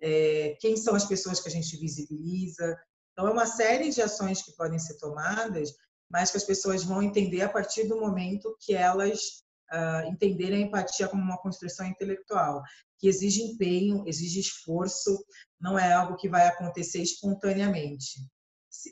é, 0.02 0.56
quem 0.62 0.78
são 0.78 0.96
as 0.96 1.06
pessoas 1.06 1.42
que 1.42 1.50
a 1.50 1.52
gente 1.52 1.76
visibiliza. 1.78 2.78
Então, 3.12 3.28
é 3.28 3.32
uma 3.32 3.46
série 3.46 3.90
de 3.90 4.02
ações 4.02 4.42
que 4.42 4.56
podem 4.56 4.80
ser 4.80 4.98
tomadas, 4.98 5.74
mas 6.10 6.32
que 6.32 6.38
as 6.38 6.46
pessoas 6.46 6.84
vão 6.84 7.04
entender 7.04 7.42
a 7.42 7.50
partir 7.50 7.86
do 7.86 8.00
momento 8.00 8.56
que 8.62 8.74
elas 8.74 9.44
uh, 9.72 10.08
entenderem 10.08 10.64
a 10.64 10.68
empatia 10.68 11.08
como 11.08 11.22
uma 11.22 11.38
construção 11.38 11.86
intelectual, 11.86 12.62
que 12.98 13.08
exige 13.08 13.42
empenho, 13.42 14.04
exige 14.06 14.40
esforço, 14.40 15.24
não 15.60 15.78
é 15.78 15.92
algo 15.92 16.18
que 16.18 16.30
vai 16.30 16.48
acontecer 16.48 17.02
espontaneamente 17.02 18.20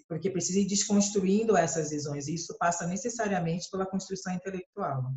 porque 0.08 0.30
precisa 0.30 0.60
ir 0.60 0.68
desconstruindo 0.68 1.56
essas 1.56 1.92
visões, 1.92 2.28
e 2.28 2.34
isso 2.34 2.58
passa 2.58 2.88
necessariamente 2.88 3.70
pela 3.70 3.86
construção 3.86 4.34
intelectual. 4.34 5.12